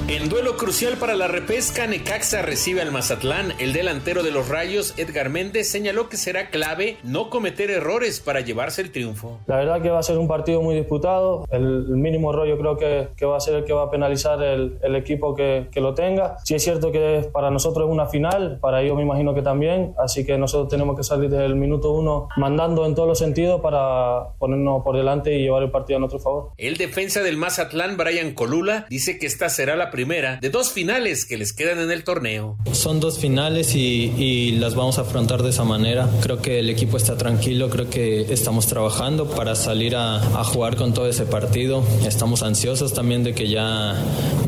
En 0.09 0.29
duelo 0.29 0.57
crucial 0.57 0.99
para 0.99 1.17
la 1.17 1.27
repesca, 1.27 1.85
Necaxa 1.89 2.41
recibe 2.41 2.81
al 2.81 2.93
Mazatlán. 2.93 3.55
El 3.59 3.73
delantero 3.73 4.23
de 4.23 4.31
los 4.31 4.49
Rayos, 4.49 4.95
Edgar 4.97 5.31
Méndez, 5.31 5.69
señaló 5.69 6.09
que 6.09 6.17
será 6.17 6.51
clave 6.51 6.97
no 7.03 7.29
cometer 7.29 7.73
errores 7.73 8.21
para 8.21 8.41
llevarse 8.41 8.83
el 8.83 8.93
triunfo. 8.93 9.41
La 9.49 9.57
verdad 9.57 9.83
que 9.83 9.91
va 9.91 9.99
a 9.99 10.05
ser 10.05 10.19
un 10.19 10.29
partido 10.29 10.63
muy 10.63 10.77
disputado. 10.77 11.45
El 11.51 11.89
mínimo 11.89 12.31
error 12.33 12.47
yo 12.47 12.57
creo 12.57 12.77
que, 12.77 13.09
que 13.17 13.27
va 13.27 13.37
a 13.37 13.41
ser 13.41 13.57
el 13.57 13.65
que 13.65 13.73
va 13.73 13.83
a 13.83 13.91
penalizar 13.91 14.41
el, 14.45 14.79
el 14.81 14.95
equipo 14.95 15.35
que, 15.35 15.67
que, 15.73 15.81
lo 15.81 15.93
tenga. 15.95 16.37
Sí 16.45 16.55
es 16.55 16.63
cierto 16.63 16.93
que 16.93 17.29
para 17.33 17.51
nosotros 17.51 17.89
es 17.89 17.93
una 17.93 18.07
final, 18.07 18.61
para 18.61 18.83
ellos 18.83 18.97
me 18.97 19.03
imagino 19.03 19.35
que 19.35 19.43
también, 19.43 19.93
así 19.99 20.25
que 20.25 20.39
nosotros 20.39 20.69
tenemos 20.69 20.97
que 20.97 21.03
salir 21.03 21.31
desde 21.31 21.47
el 21.47 21.57
minuto 21.57 21.91
uno 21.91 22.29
mandando 22.37 22.87
en 22.87 22.95
todos 22.95 23.09
los 23.09 23.19
sentidos 23.19 23.61
para 23.61 24.35
ponernos 24.39 24.85
por 24.85 24.97
delante 24.97 25.37
y 25.37 25.43
llevar 25.43 25.65
el 25.65 25.73
partido 25.73 25.97
a 25.97 26.01
nuestro 26.01 26.21
favor. 26.21 26.53
El 26.59 26.77
defensa 26.77 27.25
del 27.25 27.37
Mazatlán, 27.37 27.97
Brian 27.97 28.35
Colula, 28.35 28.87
dice 28.89 29.19
que 29.19 29.27
esta 29.27 29.49
será 29.49 29.75
la 29.75 29.91
primera 29.97 30.39
de 30.43 30.51
dos 30.51 30.73
finales 30.73 31.25
que 31.25 31.39
les 31.39 31.55
quedan 31.55 31.79
en 31.79 31.91
el 31.91 32.05
torneo. 32.05 32.59
Son 32.73 33.01
dos 33.01 33.19
finales 33.19 33.75
y, 33.75 34.13
y 34.19 34.53
las 34.53 34.75
vamos 34.75 34.99
a 34.99 35.01
afrontar 35.01 35.43
de 35.43 35.49
esa 35.49 35.65
manera. 35.65 36.07
Creo 36.21 36.43
que 36.43 36.59
el 36.59 36.69
equipo 36.69 36.99
está 36.99 37.17
tranquilo, 37.17 37.71
creo 37.71 37.89
que 37.89 38.31
estamos 38.31 38.67
trabajando 38.67 39.31
para 39.31 39.55
salir 39.55 39.97
a, 39.97 40.17
a 40.17 40.45
jugar 40.45 40.77
con 40.77 40.93
todo 40.93 41.09
ese 41.09 41.25
partido. 41.25 41.83
Estamos 42.07 42.43
ansiosos 42.43 42.93
también 42.93 43.25
de 43.25 43.35
que 43.35 43.49
ya, 43.49 43.97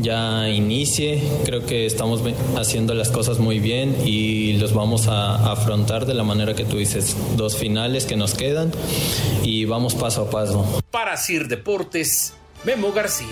ya 0.01 0.47
inicie. 0.49 1.19
Creo 1.45 1.65
que 1.65 1.87
estamos 1.87 2.21
haciendo 2.55 2.93
las 2.93 3.09
cosas 3.09 3.39
muy 3.39 3.57
bien 3.57 3.97
y 4.05 4.53
los 4.57 4.73
vamos 4.73 5.07
a, 5.07 5.35
a 5.35 5.53
afrontar 5.53 6.05
de 6.05 6.13
la 6.13 6.23
manera 6.23 6.53
que 6.53 6.63
tú 6.63 6.77
dices. 6.77 7.17
Dos 7.37 7.57
finales 7.57 8.05
que 8.05 8.15
nos 8.15 8.35
quedan 8.35 8.71
y 9.43 9.65
vamos 9.65 9.95
paso 9.95 10.21
a 10.21 10.29
paso. 10.29 10.83
Para 10.91 11.17
Sir 11.17 11.47
Deportes, 11.47 12.33
Memo 12.65 12.91
García. 12.91 13.25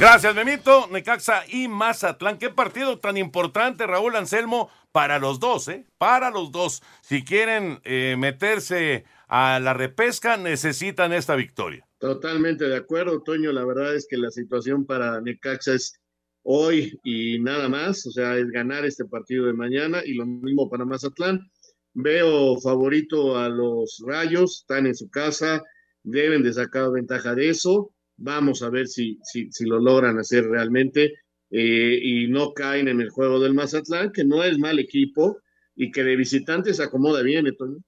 Gracias, 0.00 0.32
Memito, 0.32 0.86
Necaxa 0.92 1.42
y 1.48 1.66
Mazatlán. 1.66 2.38
Qué 2.38 2.50
partido 2.50 3.00
tan 3.00 3.16
importante, 3.16 3.84
Raúl 3.84 4.14
Anselmo, 4.14 4.70
para 4.92 5.18
los 5.18 5.40
dos, 5.40 5.66
¿eh? 5.66 5.86
Para 5.98 6.30
los 6.30 6.52
dos. 6.52 6.84
Si 7.02 7.24
quieren 7.24 7.80
eh, 7.82 8.14
meterse 8.16 9.04
a 9.26 9.58
la 9.58 9.74
repesca, 9.74 10.36
necesitan 10.36 11.12
esta 11.12 11.34
victoria. 11.34 11.84
Totalmente 11.98 12.68
de 12.68 12.76
acuerdo, 12.76 13.24
Toño. 13.24 13.50
La 13.50 13.64
verdad 13.64 13.92
es 13.96 14.06
que 14.08 14.16
la 14.18 14.30
situación 14.30 14.86
para 14.86 15.20
Necaxa 15.20 15.74
es 15.74 16.00
hoy 16.44 16.96
y 17.02 17.40
nada 17.40 17.68
más. 17.68 18.06
O 18.06 18.12
sea, 18.12 18.36
es 18.36 18.46
ganar 18.50 18.84
este 18.84 19.04
partido 19.04 19.46
de 19.46 19.52
mañana 19.52 20.02
y 20.04 20.14
lo 20.14 20.26
mismo 20.26 20.70
para 20.70 20.84
Mazatlán. 20.84 21.50
Veo 21.94 22.56
favorito 22.60 23.36
a 23.36 23.48
los 23.48 24.00
Rayos, 24.06 24.60
están 24.60 24.86
en 24.86 24.94
su 24.94 25.10
casa, 25.10 25.60
deben 26.04 26.44
de 26.44 26.52
sacar 26.52 26.92
ventaja 26.92 27.34
de 27.34 27.48
eso 27.48 27.92
Vamos 28.18 28.62
a 28.62 28.70
ver 28.70 28.86
si, 28.88 29.18
si, 29.22 29.50
si 29.50 29.64
lo 29.64 29.80
logran 29.80 30.18
hacer 30.18 30.44
realmente 30.44 31.14
eh, 31.50 31.98
y 32.02 32.28
no 32.28 32.52
caen 32.52 32.88
en 32.88 33.00
el 33.00 33.10
juego 33.10 33.40
del 33.40 33.54
Mazatlán, 33.54 34.12
que 34.12 34.24
no 34.24 34.44
es 34.44 34.58
mal 34.58 34.78
equipo 34.78 35.38
y 35.74 35.90
que 35.90 36.04
de 36.04 36.16
visitantes 36.16 36.76
se 36.76 36.82
acomoda 36.82 37.22
bien, 37.22 37.46
Antonio. 37.46 37.78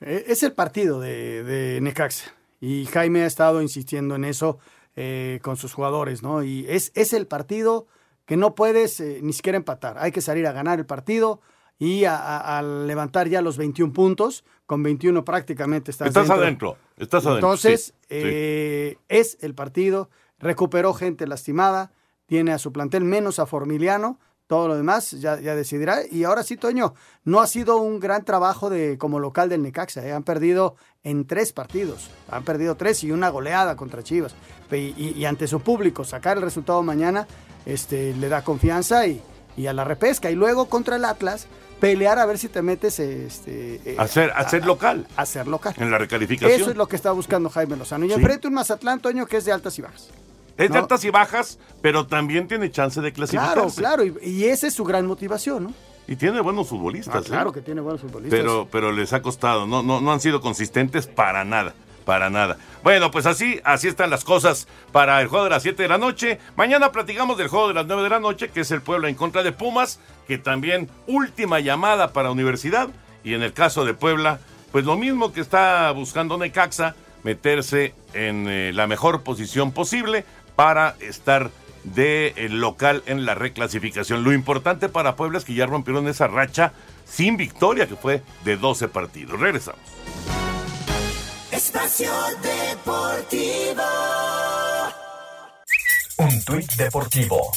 Es 0.00 0.42
el 0.42 0.52
partido 0.52 1.00
de, 1.00 1.42
de 1.44 1.80
Necaxa 1.80 2.34
y 2.60 2.86
Jaime 2.86 3.22
ha 3.22 3.26
estado 3.26 3.62
insistiendo 3.62 4.14
en 4.14 4.24
eso 4.24 4.58
eh, 4.94 5.40
con 5.42 5.56
sus 5.56 5.74
jugadores, 5.74 6.22
¿no? 6.22 6.42
Y 6.42 6.64
es, 6.68 6.90
es 6.94 7.12
el 7.12 7.26
partido 7.26 7.86
que 8.24 8.36
no 8.36 8.54
puedes 8.54 8.98
eh, 9.00 9.20
ni 9.22 9.32
siquiera 9.32 9.56
empatar. 9.56 9.98
Hay 9.98 10.10
que 10.10 10.20
salir 10.20 10.46
a 10.46 10.52
ganar 10.52 10.78
el 10.78 10.86
partido 10.86 11.40
y 11.78 12.04
a, 12.06 12.62
levantar 12.62 13.28
ya 13.28 13.42
los 13.42 13.58
21 13.58 13.92
puntos. 13.92 14.44
Con 14.66 14.82
21 14.82 15.24
prácticamente 15.24 15.90
estás, 15.92 16.08
estás 16.08 16.26
dentro. 16.26 16.42
adentro. 16.42 16.76
Estás 16.96 17.24
adentro. 17.24 17.48
Entonces, 17.48 17.84
sí, 17.86 17.92
eh, 18.10 18.96
sí. 18.98 19.04
es 19.08 19.38
el 19.40 19.54
partido. 19.54 20.10
Recuperó 20.38 20.92
gente 20.92 21.26
lastimada. 21.26 21.92
Tiene 22.26 22.52
a 22.52 22.58
su 22.58 22.72
plantel 22.72 23.04
menos 23.04 23.38
a 23.38 23.46
Formiliano. 23.46 24.18
Todo 24.48 24.68
lo 24.68 24.76
demás 24.76 25.12
ya, 25.12 25.40
ya 25.40 25.54
decidirá. 25.54 26.00
Y 26.10 26.24
ahora 26.24 26.42
sí, 26.42 26.56
Toño, 26.56 26.94
no 27.24 27.40
ha 27.40 27.46
sido 27.46 27.78
un 27.78 28.00
gran 28.00 28.24
trabajo 28.24 28.70
de 28.70 28.98
como 28.98 29.18
local 29.20 29.48
del 29.48 29.62
Necaxa. 29.62 30.06
¿eh? 30.06 30.12
Han 30.12 30.24
perdido 30.24 30.76
en 31.02 31.26
tres 31.26 31.52
partidos. 31.52 32.10
Han 32.28 32.44
perdido 32.44 32.76
tres 32.76 33.02
y 33.04 33.12
una 33.12 33.28
goleada 33.28 33.76
contra 33.76 34.02
Chivas. 34.02 34.34
Y, 34.70 34.94
y, 34.96 35.14
y 35.16 35.24
ante 35.24 35.46
su 35.46 35.60
público, 35.60 36.04
sacar 36.04 36.36
el 36.36 36.42
resultado 36.42 36.82
mañana 36.82 37.26
este, 37.66 38.14
le 38.14 38.28
da 38.28 38.42
confianza 38.42 39.06
y, 39.06 39.20
y 39.56 39.66
a 39.66 39.72
la 39.72 39.84
repesca. 39.84 40.30
Y 40.30 40.34
luego 40.34 40.66
contra 40.66 40.96
el 40.96 41.04
Atlas, 41.04 41.46
pelear 41.80 42.18
a 42.18 42.26
ver 42.26 42.38
si 42.38 42.48
te 42.48 42.62
metes 42.62 42.98
este, 42.98 43.80
eh, 43.84 43.96
a 43.98 44.06
ser 44.06 44.64
local. 44.64 45.06
A, 45.16 45.22
a, 45.22 45.26
ser 45.26 45.46
local. 45.46 45.74
En 45.78 45.90
la 45.90 45.98
recalificación. 45.98 46.60
Eso 46.60 46.70
es 46.70 46.76
lo 46.76 46.86
que 46.86 46.96
está 46.96 47.12
buscando 47.12 47.50
Jaime 47.50 47.76
Lozano. 47.76 48.04
Y 48.04 48.08
sí. 48.08 48.14
enfrente 48.14 48.48
un 48.48 48.54
Mazatlán, 48.54 49.00
Toño, 49.00 49.26
que 49.26 49.36
es 49.36 49.44
de 49.44 49.52
altas 49.52 49.78
y 49.78 49.82
bajas. 49.82 50.08
Es 50.56 50.68
¿no? 50.68 50.74
de 50.74 50.80
altas 50.80 51.04
y 51.04 51.10
bajas, 51.10 51.58
pero 51.82 52.06
también 52.06 52.48
tiene 52.48 52.70
chance 52.70 53.00
de 53.00 53.12
clasificarse. 53.12 53.54
Claro, 53.54 54.02
claro. 54.04 54.04
Y, 54.04 54.28
y 54.28 54.44
esa 54.46 54.66
es 54.66 54.74
su 54.74 54.84
gran 54.84 55.06
motivación, 55.06 55.64
¿no? 55.64 55.74
Y 56.08 56.16
tiene 56.16 56.40
buenos 56.40 56.68
futbolistas. 56.68 57.16
Ah, 57.16 57.22
claro 57.22 57.50
¿eh? 57.50 57.54
que 57.54 57.60
tiene 57.62 57.80
buenos 57.80 58.00
futbolistas. 58.00 58.38
Pero, 58.38 58.68
pero 58.70 58.92
les 58.92 59.12
ha 59.12 59.22
costado. 59.22 59.66
No, 59.66 59.82
no, 59.82 60.00
no 60.00 60.12
han 60.12 60.20
sido 60.20 60.40
consistentes 60.40 61.06
para 61.06 61.44
nada 61.44 61.74
para 62.06 62.30
nada. 62.30 62.56
Bueno, 62.82 63.10
pues 63.10 63.26
así, 63.26 63.60
así 63.64 63.88
están 63.88 64.08
las 64.08 64.24
cosas 64.24 64.66
para 64.92 65.20
el 65.20 65.26
juego 65.26 65.44
de 65.44 65.50
las 65.50 65.62
7 65.62 65.82
de 65.82 65.88
la 65.88 65.98
noche. 65.98 66.38
Mañana 66.56 66.92
platicamos 66.92 67.36
del 67.36 67.48
juego 67.48 67.68
de 67.68 67.74
las 67.74 67.86
9 67.86 68.04
de 68.04 68.08
la 68.08 68.20
noche, 68.20 68.48
que 68.48 68.60
es 68.60 68.70
el 68.70 68.80
Puebla 68.80 69.10
en 69.10 69.16
contra 69.16 69.42
de 69.42 69.52
Pumas, 69.52 70.00
que 70.26 70.38
también 70.38 70.88
última 71.06 71.60
llamada 71.60 72.14
para 72.14 72.30
Universidad. 72.30 72.88
Y 73.24 73.34
en 73.34 73.42
el 73.42 73.52
caso 73.52 73.84
de 73.84 73.92
Puebla, 73.92 74.38
pues 74.70 74.84
lo 74.84 74.96
mismo 74.96 75.32
que 75.32 75.40
está 75.40 75.90
buscando 75.90 76.38
Necaxa, 76.38 76.94
meterse 77.24 77.92
en 78.14 78.46
eh, 78.48 78.72
la 78.72 78.86
mejor 78.86 79.24
posición 79.24 79.72
posible 79.72 80.24
para 80.54 80.94
estar 81.00 81.50
de 81.82 82.34
eh, 82.36 82.48
local 82.48 83.02
en 83.06 83.26
la 83.26 83.34
reclasificación. 83.34 84.22
Lo 84.22 84.32
importante 84.32 84.88
para 84.88 85.16
Puebla 85.16 85.38
es 85.38 85.44
que 85.44 85.54
ya 85.54 85.66
rompieron 85.66 86.06
esa 86.06 86.28
racha 86.28 86.72
sin 87.04 87.36
victoria, 87.36 87.88
que 87.88 87.96
fue 87.96 88.22
de 88.44 88.56
12 88.56 88.86
partidos. 88.88 89.40
Regresamos. 89.40 89.80
Espacio 91.56 92.12
Deportivo. 92.42 93.82
Un 96.18 96.44
tuit 96.44 96.70
deportivo. 96.74 97.50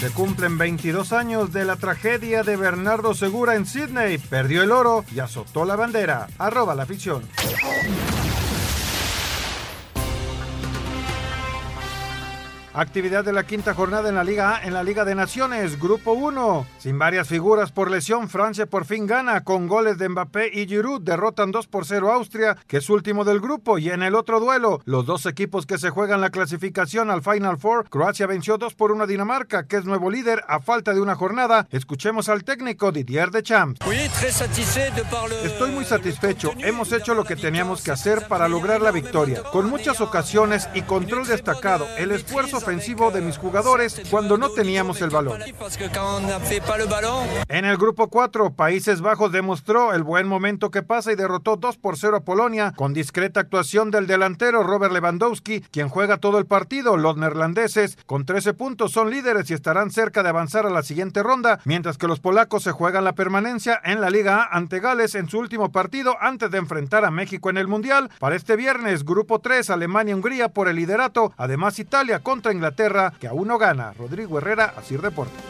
Se 0.00 0.10
cumplen 0.10 0.58
22 0.58 1.12
años 1.12 1.52
de 1.52 1.64
la 1.64 1.76
tragedia 1.76 2.42
de 2.42 2.56
Bernardo 2.56 3.14
Segura 3.14 3.54
en 3.54 3.66
Sydney. 3.66 4.18
Perdió 4.18 4.64
el 4.64 4.72
oro 4.72 5.04
y 5.14 5.20
azotó 5.20 5.64
la 5.64 5.76
bandera. 5.76 6.26
Arroba 6.38 6.74
la 6.74 6.82
afición. 6.82 7.22
Actividad 12.76 13.24
de 13.24 13.32
la 13.32 13.46
quinta 13.46 13.72
jornada 13.72 14.10
en 14.10 14.16
la 14.16 14.22
Liga 14.22 14.56
A 14.56 14.62
en 14.62 14.74
la 14.74 14.84
Liga 14.84 15.06
de 15.06 15.14
Naciones, 15.14 15.80
Grupo 15.80 16.12
1. 16.12 16.66
Sin 16.76 16.98
varias 16.98 17.26
figuras 17.26 17.72
por 17.72 17.90
lesión, 17.90 18.28
Francia 18.28 18.66
por 18.66 18.84
fin 18.84 19.06
gana 19.06 19.44
con 19.44 19.66
goles 19.66 19.96
de 19.96 20.10
Mbappé 20.10 20.50
y 20.52 20.66
Giroud. 20.66 21.00
Derrotan 21.00 21.52
2 21.52 21.68
por 21.68 21.86
0 21.86 22.12
a 22.12 22.16
Austria, 22.16 22.58
que 22.66 22.76
es 22.76 22.90
último 22.90 23.24
del 23.24 23.40
grupo. 23.40 23.78
Y 23.78 23.88
en 23.88 24.02
el 24.02 24.14
otro 24.14 24.40
duelo, 24.40 24.82
los 24.84 25.06
dos 25.06 25.24
equipos 25.24 25.64
que 25.64 25.78
se 25.78 25.88
juegan 25.88 26.20
la 26.20 26.28
clasificación 26.28 27.10
al 27.10 27.22
Final 27.22 27.56
Four, 27.56 27.88
Croacia 27.88 28.26
venció 28.26 28.58
2 28.58 28.74
por 28.74 28.92
1 28.92 29.04
a 29.04 29.06
Dinamarca, 29.06 29.66
que 29.66 29.76
es 29.76 29.86
nuevo 29.86 30.10
líder 30.10 30.44
a 30.46 30.60
falta 30.60 30.92
de 30.92 31.00
una 31.00 31.14
jornada. 31.14 31.66
Escuchemos 31.70 32.28
al 32.28 32.44
técnico 32.44 32.92
Didier 32.92 33.30
Deschamps. 33.30 33.80
Estoy 35.44 35.70
muy 35.70 35.86
satisfecho. 35.86 36.52
Hemos 36.58 36.92
hecho 36.92 37.14
lo 37.14 37.24
que 37.24 37.36
teníamos 37.36 37.82
que 37.82 37.92
hacer 37.92 38.28
para 38.28 38.48
lograr 38.48 38.82
la 38.82 38.90
victoria. 38.90 39.44
Con 39.44 39.70
muchas 39.70 40.02
ocasiones 40.02 40.68
y 40.74 40.82
control 40.82 41.26
destacado, 41.26 41.86
el 41.96 42.10
esfuerzo 42.10 42.65
ofensivo 42.66 43.12
de 43.12 43.20
mis 43.20 43.38
jugadores 43.38 44.02
cuando 44.10 44.36
no 44.36 44.50
teníamos 44.50 45.00
el 45.00 45.10
balón. 45.10 45.38
En 47.48 47.64
el 47.64 47.76
grupo 47.76 48.08
4, 48.08 48.54
Países 48.54 49.00
Bajos 49.00 49.30
demostró 49.30 49.94
el 49.94 50.02
buen 50.02 50.26
momento 50.26 50.72
que 50.72 50.82
pasa 50.82 51.12
y 51.12 51.14
derrotó 51.14 51.56
2 51.56 51.76
por 51.76 51.96
0 51.96 52.16
a 52.16 52.24
Polonia 52.24 52.72
con 52.74 52.92
discreta 52.92 53.38
actuación 53.38 53.92
del 53.92 54.08
delantero 54.08 54.64
Robert 54.64 54.92
Lewandowski, 54.92 55.60
quien 55.60 55.88
juega 55.88 56.16
todo 56.16 56.38
el 56.38 56.46
partido. 56.46 56.96
Los 56.96 57.16
neerlandeses 57.16 57.98
con 58.04 58.26
13 58.26 58.54
puntos 58.54 58.90
son 58.90 59.10
líderes 59.10 59.48
y 59.48 59.54
estarán 59.54 59.92
cerca 59.92 60.24
de 60.24 60.30
avanzar 60.30 60.66
a 60.66 60.70
la 60.70 60.82
siguiente 60.82 61.22
ronda, 61.22 61.60
mientras 61.66 61.98
que 61.98 62.08
los 62.08 62.18
polacos 62.18 62.64
se 62.64 62.72
juegan 62.72 63.04
la 63.04 63.14
permanencia 63.14 63.80
en 63.84 64.00
la 64.00 64.10
Liga 64.10 64.42
A 64.42 64.56
ante 64.56 64.80
Gales 64.80 65.14
en 65.14 65.28
su 65.28 65.38
último 65.38 65.70
partido 65.70 66.16
antes 66.20 66.50
de 66.50 66.58
enfrentar 66.58 67.04
a 67.04 67.12
México 67.12 67.48
en 67.48 67.58
el 67.58 67.68
Mundial. 67.68 68.10
Para 68.18 68.34
este 68.34 68.56
viernes, 68.56 69.04
grupo 69.04 69.38
3, 69.38 69.70
Alemania-Hungría 69.70 70.48
por 70.48 70.66
el 70.66 70.74
liderato, 70.74 71.32
además 71.36 71.78
Italia 71.78 72.18
contra 72.18 72.55
Inglaterra, 72.56 73.12
que 73.20 73.28
aún 73.28 73.48
no 73.48 73.58
gana. 73.58 73.92
Rodrigo 73.92 74.38
Herrera, 74.38 74.74
así 74.76 74.96
reporta. 74.96 75.40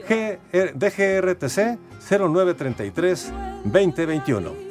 DGRTC 0.07 1.77
0933 2.09 3.33
2021. 3.65 4.68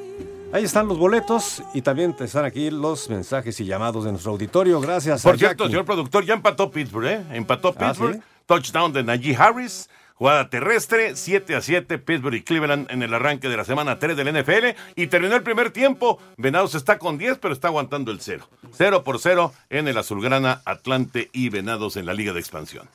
Ahí 0.50 0.64
están 0.64 0.88
los 0.88 0.96
boletos 0.96 1.62
y 1.74 1.82
también 1.82 2.16
te 2.16 2.24
están 2.24 2.46
aquí 2.46 2.70
los 2.70 3.10
mensajes 3.10 3.60
y 3.60 3.66
llamados 3.66 4.04
de 4.04 4.12
nuestro 4.12 4.32
auditorio. 4.32 4.80
Gracias. 4.80 5.22
Por 5.22 5.38
cierto, 5.38 5.66
señor 5.66 5.84
productor, 5.84 6.24
ya 6.24 6.34
empató 6.34 6.70
Pittsburgh, 6.70 7.06
¿eh? 7.06 7.22
Empató 7.32 7.74
ah, 7.76 7.86
Pittsburgh. 7.86 8.22
Touchdown 8.46 8.94
de 8.94 9.02
Najee 9.02 9.36
Harris. 9.36 9.90
Jugada 10.14 10.48
terrestre, 10.48 11.14
7 11.14 11.54
a 11.54 11.60
7, 11.60 11.98
Pittsburgh 11.98 12.34
y 12.34 12.42
Cleveland 12.42 12.90
en 12.90 13.02
el 13.02 13.14
arranque 13.14 13.48
de 13.48 13.56
la 13.56 13.64
semana 13.64 13.98
3 13.98 14.16
del 14.16 14.32
NFL. 14.40 14.74
Y 14.96 15.06
terminó 15.08 15.36
el 15.36 15.42
primer 15.42 15.70
tiempo. 15.70 16.18
Venados 16.38 16.74
está 16.74 16.98
con 16.98 17.18
10, 17.18 17.38
pero 17.38 17.52
está 17.52 17.68
aguantando 17.68 18.10
el 18.10 18.20
0. 18.20 18.48
0 18.72 19.04
por 19.04 19.20
0 19.20 19.52
en 19.68 19.86
el 19.86 19.98
Azulgrana, 19.98 20.62
Atlante 20.64 21.28
y 21.32 21.50
Venados 21.50 21.96
en 21.96 22.06
la 22.06 22.14
Liga 22.14 22.32
de 22.32 22.40
Expansión. 22.40 22.88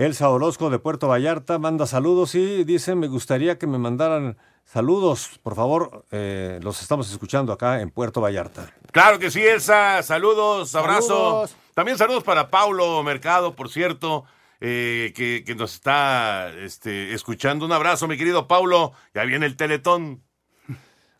Elsa 0.00 0.30
Orozco 0.30 0.70
de 0.70 0.78
Puerto 0.78 1.08
Vallarta 1.08 1.58
manda 1.58 1.86
saludos 1.86 2.34
y 2.34 2.64
dice, 2.64 2.94
me 2.94 3.06
gustaría 3.06 3.58
que 3.58 3.66
me 3.66 3.76
mandaran 3.76 4.38
saludos, 4.64 5.38
por 5.42 5.54
favor, 5.54 6.06
eh, 6.10 6.58
los 6.62 6.80
estamos 6.80 7.12
escuchando 7.12 7.52
acá 7.52 7.82
en 7.82 7.90
Puerto 7.90 8.22
Vallarta. 8.22 8.72
Claro 8.92 9.18
que 9.18 9.30
sí, 9.30 9.42
Elsa, 9.42 10.02
saludos, 10.02 10.74
abrazo. 10.74 11.46
También 11.74 11.98
saludos 11.98 12.24
para 12.24 12.48
Paulo 12.48 13.02
Mercado, 13.02 13.54
por 13.54 13.68
cierto, 13.68 14.24
eh, 14.62 15.12
que, 15.14 15.54
nos 15.54 15.74
está 15.74 16.48
este, 16.48 17.12
escuchando. 17.12 17.66
Un 17.66 17.72
abrazo, 17.72 18.08
mi 18.08 18.16
querido 18.16 18.48
Paulo. 18.48 18.92
Ya 19.12 19.24
viene 19.24 19.44
el 19.44 19.56
Teletón. 19.56 20.22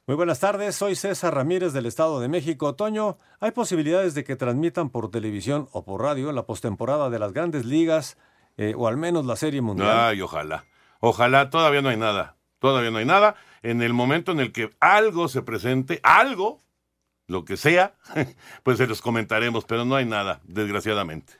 Muy 0.06 0.16
buenas 0.16 0.40
tardes, 0.40 0.74
soy 0.74 0.96
César 0.96 1.34
Ramírez 1.34 1.74
del 1.74 1.84
Estado 1.84 2.18
de 2.18 2.28
México. 2.28 2.74
Toño, 2.76 3.18
¿hay 3.40 3.50
posibilidades 3.50 4.14
de 4.14 4.24
que 4.24 4.36
transmitan 4.36 4.88
por 4.88 5.10
televisión 5.10 5.68
o 5.72 5.84
por 5.84 6.00
radio 6.00 6.32
la 6.32 6.46
postemporada 6.46 7.10
de 7.10 7.18
las 7.18 7.34
grandes 7.34 7.66
ligas 7.66 8.16
eh, 8.56 8.74
o 8.76 8.88
al 8.88 8.96
menos 8.96 9.24
la 9.26 9.36
Serie 9.36 9.60
Mundial? 9.60 9.90
Ay, 9.90 10.20
ojalá. 10.20 10.64
Ojalá, 11.00 11.50
todavía 11.50 11.82
no 11.82 11.88
hay 11.88 11.96
nada. 11.96 12.36
Todavía 12.58 12.90
no 12.90 12.98
hay 12.98 13.06
nada. 13.06 13.36
En 13.62 13.82
el 13.82 13.92
momento 13.92 14.32
en 14.32 14.40
el 14.40 14.52
que 14.52 14.70
algo 14.80 15.28
se 15.28 15.42
presente, 15.42 16.00
algo, 16.02 16.60
lo 17.26 17.44
que 17.44 17.56
sea, 17.56 17.94
pues 18.62 18.78
se 18.78 18.86
los 18.86 19.00
comentaremos, 19.00 19.64
pero 19.64 19.84
no 19.84 19.96
hay 19.96 20.04
nada, 20.04 20.40
desgraciadamente. 20.44 21.34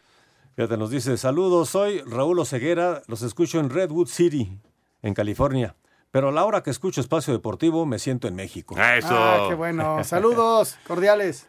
Fíjate, 0.56 0.76
nos 0.76 0.90
dice, 0.90 1.16
saludos, 1.16 1.70
soy 1.70 2.00
Raúl 2.00 2.38
Oseguera, 2.38 3.02
los 3.06 3.22
escucho 3.22 3.60
en 3.60 3.70
Redwood 3.70 4.08
City, 4.08 4.58
en 5.02 5.14
California. 5.14 5.76
Pero 6.10 6.28
a 6.28 6.32
la 6.32 6.44
hora 6.44 6.62
que 6.62 6.70
escucho 6.70 7.00
Espacio 7.00 7.32
Deportivo 7.32 7.86
me 7.86 7.98
siento 7.98 8.26
en 8.26 8.34
México. 8.34 8.74
Eso. 8.76 9.14
Ah, 9.16 9.46
qué 9.48 9.54
bueno. 9.54 10.02
Saludos 10.02 10.76
cordiales. 10.86 11.48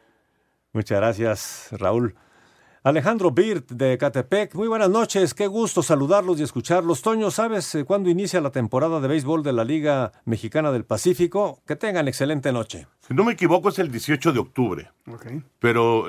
Muchas 0.72 1.00
gracias, 1.00 1.68
Raúl. 1.72 2.16
Alejandro 2.84 3.30
Birt 3.30 3.70
de 3.74 3.96
Catepec, 3.96 4.56
muy 4.56 4.68
buenas 4.68 4.90
noches, 4.90 5.36
qué 5.36 5.46
gusto 5.46 5.84
saludarlos 5.84 6.40
y 6.40 6.44
escucharlos. 6.44 7.04
Toño, 7.04 7.30
¿sabes 7.30 7.76
eh, 7.76 7.86
cuándo 7.86 8.10
inicia 8.10 8.42
la 8.42 8.50
temporada 8.50 9.00
de 9.00 9.08
béisbol 9.08 9.44
de 9.44 9.54
la 9.54 9.64
Liga 9.64 10.14
Mexicana 10.26 10.72
del 10.72 10.84
Pacífico? 10.84 11.62
Que 11.68 11.76
tengan 11.76 12.08
excelente 12.08 12.52
noche. 12.52 12.88
Si 13.08 13.14
no 13.14 13.24
me 13.24 13.34
equivoco 13.34 13.70
es 13.70 13.78
el 13.78 13.92
18 13.92 14.34
de 14.34 14.40
octubre. 14.40 14.92
Okay. 15.06 15.44
Pero 15.60 16.06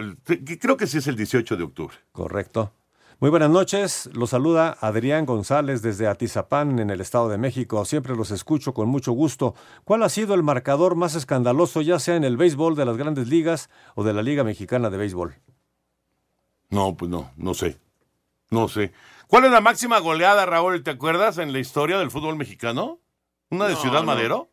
creo 0.59 0.79
que 0.79 0.87
sí 0.87 0.97
es 0.97 1.07
el 1.09 1.16
18 1.16 1.59
de 1.59 1.62
octubre. 1.62 1.95
Correcto. 2.11 2.73
Muy 3.20 3.29
buenas 3.29 3.51
noches, 3.51 4.09
los 4.14 4.31
saluda 4.31 4.75
Adrián 4.81 5.27
González 5.27 5.83
desde 5.83 6.09
Atizapán, 6.09 6.79
en 6.79 6.89
el 6.89 7.03
Estado 7.03 7.29
de 7.29 7.37
México. 7.37 7.85
Siempre 7.85 8.16
los 8.16 8.31
escucho 8.31 8.73
con 8.73 8.89
mucho 8.89 9.12
gusto. 9.12 9.55
¿Cuál 9.85 10.05
ha 10.05 10.09
sido 10.09 10.33
el 10.33 10.43
marcador 10.43 10.97
más 10.97 11.16
escandaloso, 11.16 11.83
ya 11.83 11.99
sea 11.99 12.16
en 12.16 12.25
el 12.25 12.39
béisbol 12.39 12.77
de 12.77 12.87
las 12.87 12.97
grandes 12.97 13.29
ligas 13.29 13.68
o 13.95 14.05
de 14.05 14.14
la 14.14 14.23
Liga 14.23 14.43
Mexicana 14.43 14.89
de 14.89 14.97
Béisbol? 14.97 15.35
No, 16.73 16.97
pues 16.97 17.11
no, 17.11 17.31
no 17.37 17.53
sé. 17.53 17.79
No 18.51 18.66
sé. 18.66 18.93
¿Cuál 19.29 19.45
es 19.45 19.51
la 19.51 19.61
máxima 19.61 19.99
goleada, 19.99 20.47
Raúl? 20.47 20.83
¿Te 20.83 20.91
acuerdas 20.91 21.37
en 21.37 21.53
la 21.53 21.59
historia 21.59 21.99
del 21.99 22.11
fútbol 22.11 22.37
mexicano? 22.37 22.99
¿Una 23.51 23.68
de 23.68 23.77
Ciudad 23.77 24.03
Madero? 24.03 24.51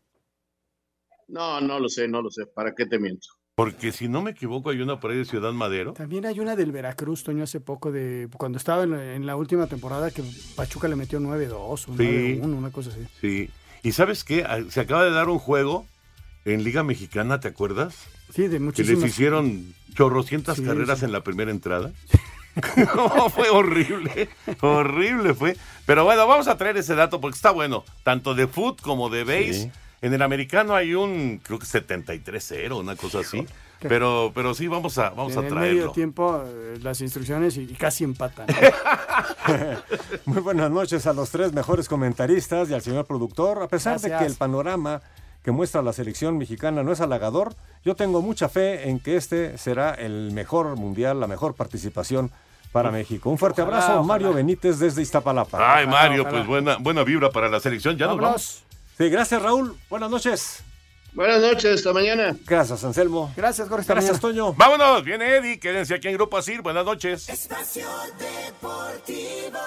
No, 1.29 1.61
no 1.61 1.79
lo 1.79 1.87
sé, 1.87 2.09
no 2.09 2.21
lo 2.21 2.29
sé. 2.29 2.45
¿Para 2.45 2.75
qué 2.75 2.85
te 2.85 2.99
miento? 2.99 3.29
Porque 3.55 3.93
si 3.93 4.09
no 4.09 4.21
me 4.21 4.31
equivoco, 4.31 4.69
hay 4.69 4.81
una 4.81 4.99
por 4.99 5.11
ahí 5.11 5.17
de 5.17 5.25
Ciudad 5.25 5.53
Madero. 5.53 5.93
También 5.93 6.25
hay 6.25 6.41
una 6.41 6.57
del 6.57 6.73
Veracruz, 6.73 7.23
Toño, 7.23 7.43
hace 7.43 7.61
poco, 7.61 7.89
de 7.89 8.27
cuando 8.37 8.57
estaba 8.57 8.83
en, 8.83 9.25
la 9.25 9.37
última 9.37 9.67
temporada 9.67 10.11
que 10.11 10.23
Pachuca 10.57 10.89
le 10.89 10.97
metió 10.97 11.21
9-2 11.21 11.53
o 11.53 11.77
9-1, 11.77 12.43
una 12.43 12.71
cosa 12.71 12.89
así. 12.89 13.07
Sí. 13.21 13.49
¿Y 13.81 13.93
sabes 13.93 14.25
qué? 14.25 14.43
Ah, 14.43 14.59
se 14.69 14.81
acaba 14.81 15.05
de 15.05 15.11
dar 15.11 15.29
un 15.29 15.39
juego 15.39 15.85
en 16.43 16.65
Liga 16.65 16.83
Mexicana, 16.83 17.39
¿te 17.39 17.47
acuerdas? 17.47 18.09
Sí, 18.33 18.47
de 18.47 18.59
muchísimas. 18.59 18.99
Que 18.99 19.05
les 19.05 19.13
hicieron 19.13 19.73
chorrocientas 19.93 20.61
carreras 20.61 21.03
en 21.03 21.11
la 21.11 21.23
primera 21.23 21.51
entrada. 21.51 21.91
fue 23.35 23.49
horrible, 23.49 24.29
horrible 24.61 25.33
fue. 25.33 25.55
Pero 25.85 26.03
bueno, 26.03 26.27
vamos 26.27 26.47
a 26.47 26.57
traer 26.57 26.77
ese 26.77 26.95
dato 26.95 27.21
porque 27.21 27.35
está 27.35 27.51
bueno, 27.51 27.83
tanto 28.03 28.35
de 28.35 28.47
foot 28.47 28.81
como 28.81 29.09
de 29.09 29.23
base. 29.23 29.71
En 30.01 30.13
el 30.13 30.21
americano 30.21 30.75
hay 30.75 30.93
un, 30.93 31.41
creo 31.43 31.59
que 31.59 31.65
73-0, 31.65 32.79
una 32.79 32.95
cosa 32.95 33.19
así. 33.19 33.45
Pero, 33.81 34.31
pero 34.35 34.53
sí, 34.53 34.67
vamos 34.67 34.97
a, 34.97 35.09
vamos 35.11 35.37
a 35.37 35.41
traerlo. 35.41 35.65
En 35.65 35.75
medio 35.75 35.91
tiempo, 35.91 36.43
eh, 36.45 36.79
las 36.81 36.99
instrucciones 36.99 37.55
y, 37.57 37.67
casi 37.67 38.03
empatan. 38.03 38.47
Muy 40.25 40.41
buenas 40.41 40.69
noches 40.69 41.07
a 41.07 41.13
los 41.13 41.29
tres 41.29 41.53
mejores 41.53 41.87
comentaristas 41.87 42.69
y 42.69 42.73
al 42.73 42.81
señor 42.81 43.05
productor. 43.05 43.63
A 43.63 43.67
pesar 43.67 43.99
de 43.99 44.09
que 44.09 44.25
el 44.25 44.35
panorama 44.35 45.01
que 45.43 45.51
muestra 45.51 45.81
la 45.81 45.93
selección 45.93 46.37
mexicana 46.37 46.83
no 46.83 46.91
es 46.91 47.01
halagador, 47.01 47.55
yo 47.83 47.95
tengo 47.95 48.21
mucha 48.21 48.49
fe 48.49 48.89
en 48.89 48.99
que 48.99 49.15
este 49.15 49.57
será 49.57 49.93
el 49.93 50.31
mejor 50.31 50.75
mundial, 50.75 51.19
la 51.19 51.27
mejor 51.27 51.55
participación 51.55 52.31
para 52.71 52.91
México. 52.91 53.29
Un 53.29 53.37
fuerte 53.37 53.61
abrazo, 53.61 54.03
Mario 54.03 54.33
Benítez 54.33 54.79
desde 54.79 55.01
Iztapalapa. 55.01 55.75
Ay, 55.75 55.87
Mario, 55.87 56.27
pues 56.29 56.45
buena, 56.45 56.77
buena 56.77 57.03
vibra 57.03 57.31
para 57.31 57.49
la 57.49 57.59
selección. 57.59 57.97
Ya 57.97 58.07
nos 58.07 58.17
vamos. 58.17 58.63
Sí, 58.97 59.09
gracias, 59.09 59.41
Raúl. 59.41 59.75
Buenas 59.89 60.09
noches. 60.09 60.63
Buenas 61.13 61.41
noches, 61.41 61.77
hasta 61.77 61.91
mañana. 61.91 62.35
Gracias, 62.45 62.83
Anselmo. 62.83 63.33
Gracias, 63.35 63.67
Jorge. 63.67 63.85
Gracias, 63.87 64.19
Toño. 64.19 64.53
Vámonos, 64.53 65.03
viene 65.03 65.37
Eddie, 65.37 65.59
quédense 65.59 65.95
aquí 65.95 66.07
en 66.07 66.13
Grupo 66.15 66.37
Asir. 66.37 66.61
Buenas 66.61 66.85
noches. 66.85 67.27
Espacio 67.27 67.87
Deportivo. 68.19 69.57